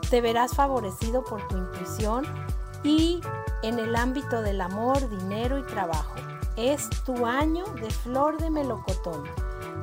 Te 0.09 0.21
verás 0.21 0.55
favorecido 0.55 1.25
por 1.25 1.49
tu 1.49 1.57
intuición 1.57 2.25
y 2.85 3.21
en 3.65 3.81
el 3.81 3.97
ámbito 3.97 4.41
del 4.41 4.61
amor, 4.61 5.11
dinero 5.11 5.59
y 5.59 5.63
trabajo. 5.65 6.15
Es 6.57 6.89
tu 7.05 7.27
año 7.27 7.65
de 7.81 7.91
flor 7.91 8.39
de 8.39 8.51
melocotón. 8.51 9.25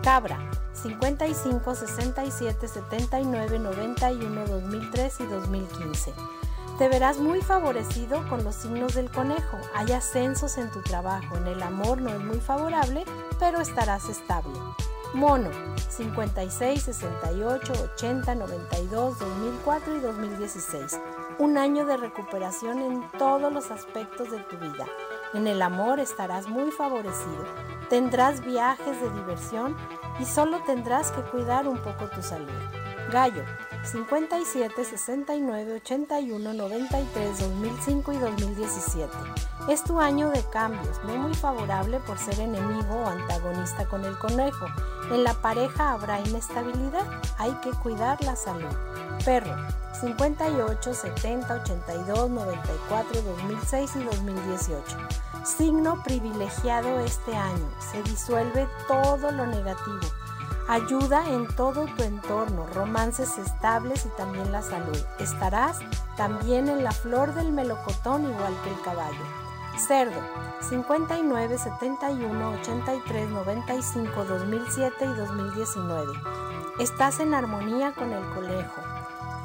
Cabra, 0.02 0.39
55, 0.72 1.76
67, 1.76 2.68
79, 2.70 3.60
91, 3.60 4.47
2003 4.47 5.20
y 5.20 5.26
2015. 5.26 6.14
Te 6.78 6.89
verás 6.89 7.19
muy 7.19 7.41
favorecido 7.41 8.28
con 8.28 8.43
los 8.43 8.55
signos 8.55 8.95
del 8.95 9.11
conejo. 9.11 9.57
Hay 9.76 9.91
ascensos 9.91 10.57
en 10.57 10.72
tu 10.72 10.82
trabajo. 10.82 11.38
En 11.38 11.47
el 11.47 11.61
amor 11.61 12.01
no 12.01 12.09
es 12.09 12.19
muy 12.19 12.39
favorable, 12.39 13.05
pero 13.39 13.61
estarás 13.61 14.09
estable. 14.09 14.53
Mono, 15.13 15.49
56, 15.89 16.84
68, 16.84 17.74
80, 17.95 18.36
92, 18.36 19.19
2004 19.19 19.95
y 19.97 19.99
2016. 19.99 20.99
Un 21.38 21.57
año 21.57 21.86
de 21.86 21.97
recuperación 21.97 22.80
en 22.80 23.11
todos 23.17 23.51
los 23.51 23.72
aspectos 23.72 24.32
de 24.32 24.39
tu 24.39 24.57
vida. 24.57 24.86
En 25.34 25.47
el 25.47 25.61
amor 25.61 25.99
estarás 25.99 26.47
muy 26.47 26.72
favorecido. 26.72 27.45
Tendrás 27.89 28.43
viajes 28.45 29.01
de 29.01 29.09
diversión 29.11 29.76
y 30.19 30.26
solo 30.26 30.61
tendrás 30.65 31.11
que 31.11 31.22
cuidar 31.24 31.67
un 31.67 31.78
poco 31.78 32.07
tu 32.07 32.22
salud. 32.22 32.47
Gallo, 33.11 33.43
57, 33.84 34.86
69, 34.86 35.73
81, 35.73 36.53
93, 36.53 37.39
2005 37.39 38.11
y 38.13 38.17
2017. 38.17 39.11
Es 39.69 39.84
tu 39.84 39.99
año 39.99 40.29
de 40.29 40.43
cambios, 40.51 41.03
no 41.03 41.17
muy 41.17 41.34
favorable 41.34 41.99
por 42.01 42.19
ser 42.19 42.39
enemigo 42.39 42.93
o 42.93 43.07
antagonista 43.07 43.88
con 43.88 44.05
el 44.05 44.17
conejo. 44.19 44.67
En 45.11 45.23
la 45.23 45.34
pareja 45.34 45.93
habrá 45.93 46.21
inestabilidad, 46.21 47.05
hay 47.39 47.51
que 47.63 47.71
cuidar 47.71 48.23
la 48.23 48.36
salud. 48.36 48.69
Perro, 49.25 49.55
58, 49.99 50.93
70, 50.93 51.53
82, 51.61 52.29
94, 52.29 53.21
2006 53.21 53.95
y 53.95 54.03
2018. 54.03 54.97
Signo 55.43 56.03
privilegiado 56.03 56.99
este 56.99 57.36
año, 57.36 57.67
se 57.91 58.03
disuelve 58.03 58.67
todo 58.88 59.32
lo 59.32 59.47
negativo. 59.47 60.20
Ayuda 60.72 61.30
en 61.30 61.53
todo 61.57 61.84
tu 61.97 62.03
entorno, 62.03 62.65
romances 62.67 63.38
estables 63.38 64.05
y 64.05 64.09
también 64.15 64.53
la 64.53 64.61
salud. 64.61 64.97
Estarás 65.19 65.80
también 66.15 66.69
en 66.69 66.82
la 66.82 66.93
flor 66.93 67.34
del 67.34 67.51
melocotón 67.51 68.24
igual 68.24 68.55
que 68.63 68.69
el 68.69 68.82
caballo. 68.82 69.19
Cerdo, 69.86 70.22
59, 70.61 71.57
71, 71.57 72.51
83, 72.61 73.30
95, 73.32 74.24
2007 74.24 74.95
y 75.03 75.07
2019. 75.07 76.13
Estás 76.80 77.19
en 77.19 77.34
armonía 77.34 77.91
con 77.91 78.13
el 78.13 78.24
conejo. 78.34 78.82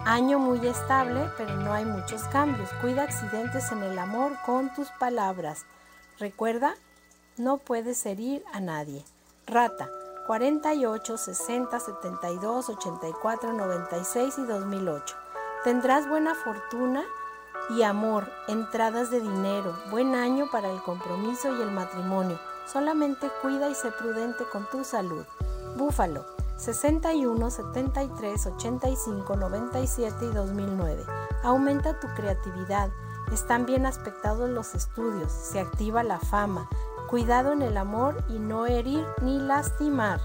Año 0.05 0.39
muy 0.39 0.65
estable, 0.65 1.29
pero 1.37 1.57
no 1.57 1.73
hay 1.73 1.87
muchos 1.87 2.23
cambios. 2.29 2.71
Cuida 2.81 3.03
accidentes 3.03 3.73
en 3.73 3.83
el 3.83 3.99
amor 3.99 4.31
con 4.47 4.73
tus 4.75 4.91
palabras. 5.01 5.67
Recuerda, 6.21 6.77
no 7.37 7.59
puedes 7.59 8.07
herir 8.07 8.45
a 8.53 8.61
nadie. 8.61 9.05
Rata, 9.49 9.89
48, 10.27 11.17
60, 11.17 11.79
72, 11.79 12.69
84, 12.69 13.53
96 13.53 14.39
y 14.39 14.45
2008. 14.45 15.17
Tendrás 15.63 16.09
buena 16.09 16.35
fortuna 16.35 17.05
y 17.71 17.83
amor, 17.83 18.29
entradas 18.49 19.11
de 19.11 19.21
dinero, 19.21 19.77
buen 19.91 20.15
año 20.15 20.51
para 20.51 20.71
el 20.71 20.83
compromiso 20.83 21.57
y 21.57 21.63
el 21.63 21.71
matrimonio. 21.71 22.39
Solamente 22.67 23.29
cuida 23.41 23.69
y 23.71 23.75
sé 23.77 23.93
prudente 23.93 24.45
con 24.51 24.69
tu 24.69 24.83
salud. 24.83 25.25
Búfalo, 25.77 26.25
61, 26.57 27.51
73, 27.51 28.47
85, 28.47 29.37
97 29.37 30.25
y 30.25 30.35
2009. 30.35 31.05
Aumenta 31.45 32.01
tu 32.01 32.09
creatividad. 32.17 32.91
Están 33.33 33.67
bien 33.67 33.87
aspectados 33.87 34.51
los 34.51 34.75
estudios. 34.75 35.31
Se 35.31 35.61
activa 35.61 36.03
la 36.03 36.19
fama. 36.19 36.69
Cuidado 37.09 37.53
en 37.53 37.63
el 37.63 37.77
amor 37.77 38.25
y 38.29 38.41
no 38.41 38.67
herir 38.67 39.07
ni 39.23 39.39
lastimar. 39.39 40.21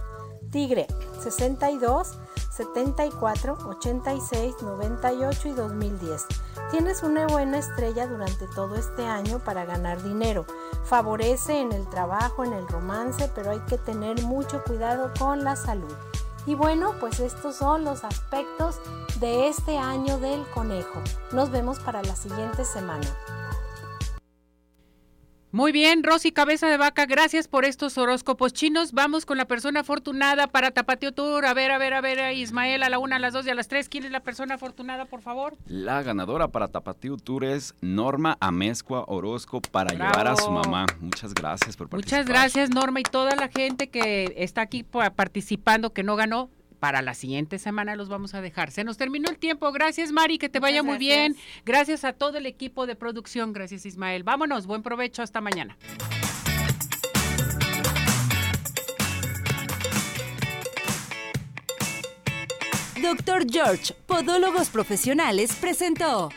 Tigre, 0.50 0.88
62, 1.20 2.18
74, 2.50 3.58
86, 3.68 4.56
98 4.64 5.48
y 5.48 5.52
2010. 5.52 6.26
Tienes 6.72 7.04
una 7.04 7.28
buena 7.28 7.60
estrella 7.60 8.08
durante 8.08 8.48
todo 8.48 8.76
este 8.76 9.06
año 9.06 9.38
para 9.40 9.66
ganar 9.66 10.02
dinero. 10.02 10.46
Favorece 10.84 11.62
en 11.62 11.72
el 11.72 11.88
trabajo, 11.88 12.44
en 12.44 12.54
el 12.54 12.68
romance, 12.68 13.32
pero 13.36 13.52
hay 13.52 13.60
que 13.60 13.78
tener 13.78 14.24
mucho 14.24 14.64
cuidado 14.64 15.12
con 15.20 15.44
la 15.44 15.56
salud. 15.56 15.94
Y 16.48 16.56
bueno, 16.56 16.96
pues 17.00 17.20
estos 17.20 17.56
son 17.56 17.84
los 17.84 18.04
aspectos 18.04 18.80
de 19.20 19.48
este 19.48 19.78
año 19.78 20.18
del 20.18 20.44
conejo. 20.50 21.00
Nos 21.32 21.52
vemos 21.52 21.80
para 21.80 22.02
la 22.02 22.16
siguiente 22.16 22.66
semana. 22.66 23.08
Muy 25.54 25.74
bien, 25.74 26.02
Rosy 26.02 26.32
Cabeza 26.32 26.68
de 26.68 26.78
Vaca, 26.78 27.06
gracias 27.06 27.49
por 27.49 27.66
estos 27.66 27.97
horóscopos 27.97 28.54
chinos. 28.54 28.93
Vamos 28.93 29.26
con 29.26 29.38
la 29.38 29.43
persona 29.43 29.82
afortunada 29.82 30.47
para 30.47 30.72
Tapatio 30.72 31.12
Tour. 31.12 31.45
A 31.45 31.54
ver, 31.54 31.72
a 31.72 31.78
ver, 31.78 31.93
a 31.93 31.99
ver, 31.99 32.34
Ismael, 32.38 32.84
a 32.84 32.89
la 32.89 32.99
una, 32.99 33.18
a 33.18 33.20
las 33.20 33.34
dos 33.34 33.45
y 33.45 33.49
a 33.49 33.56
las 33.56 33.68
tres. 33.68 33.89
¿Quién 33.89 34.06
es 34.06 34.12
la 34.12 34.22
persona 34.22 34.56
afortunada, 34.56 35.04
por 35.04 35.22
favor? 35.22 35.58
La 35.68 36.04
ganadora 36.04 36.47
para 36.47 36.70
Tapatio 36.70 37.18
Tour 37.18 37.43
es 37.43 37.76
Norma 37.82 38.38
Amezcua 38.39 39.04
Orozco 39.08 39.62
para 39.62 39.91
llevar 39.91 40.26
a 40.30 40.38
su 40.38 40.49
mamá. 40.49 40.86
Muchas 41.02 41.34
gracias 41.34 41.76
por 41.76 41.89
participar. 41.89 42.22
Muchas 42.22 42.34
gracias, 42.34 42.70
Norma, 42.70 43.02
y 43.02 43.04
toda 43.04 43.36
la 43.36 43.49
gente 43.49 43.89
que 43.89 44.34
está 44.38 44.62
aquí 44.62 44.84
participando, 44.84 45.91
que 45.91 46.04
no 46.04 46.16
ganó 46.16 46.49
para 46.82 47.04
la 47.04 47.14
siguiente 47.14 47.60
semana 47.60 47.96
los 47.96 48.10
vamos 48.10 48.34
a 48.34 48.42
dejar. 48.42 48.72
Se 48.72 48.84
nos 48.84 48.98
terminó 48.98 49.30
el 49.30 49.38
tiempo. 49.38 49.72
Gracias, 49.72 50.12
Mari, 50.12 50.40
que 50.40 50.50
te 50.50 50.60
vaya 50.60 50.82
muy 50.82 50.98
bien. 50.98 51.38
Gracias 51.64 52.04
a 52.04 52.14
todo 52.14 52.40
el 52.40 52.48
equipo 52.48 52.88
de 52.88 52.96
producción. 52.96 53.54
Gracias, 53.54 53.86
Ismael. 53.86 54.24
Vámonos, 54.24 54.66
buen 54.66 54.82
provecho. 54.82 55.22
Hasta 55.22 55.42
mañana. 55.42 55.78
Doctor 63.00 63.46
George, 63.48 63.94
Podólogos 64.08 64.70
Profesionales, 64.70 65.56
presentó 65.62 66.30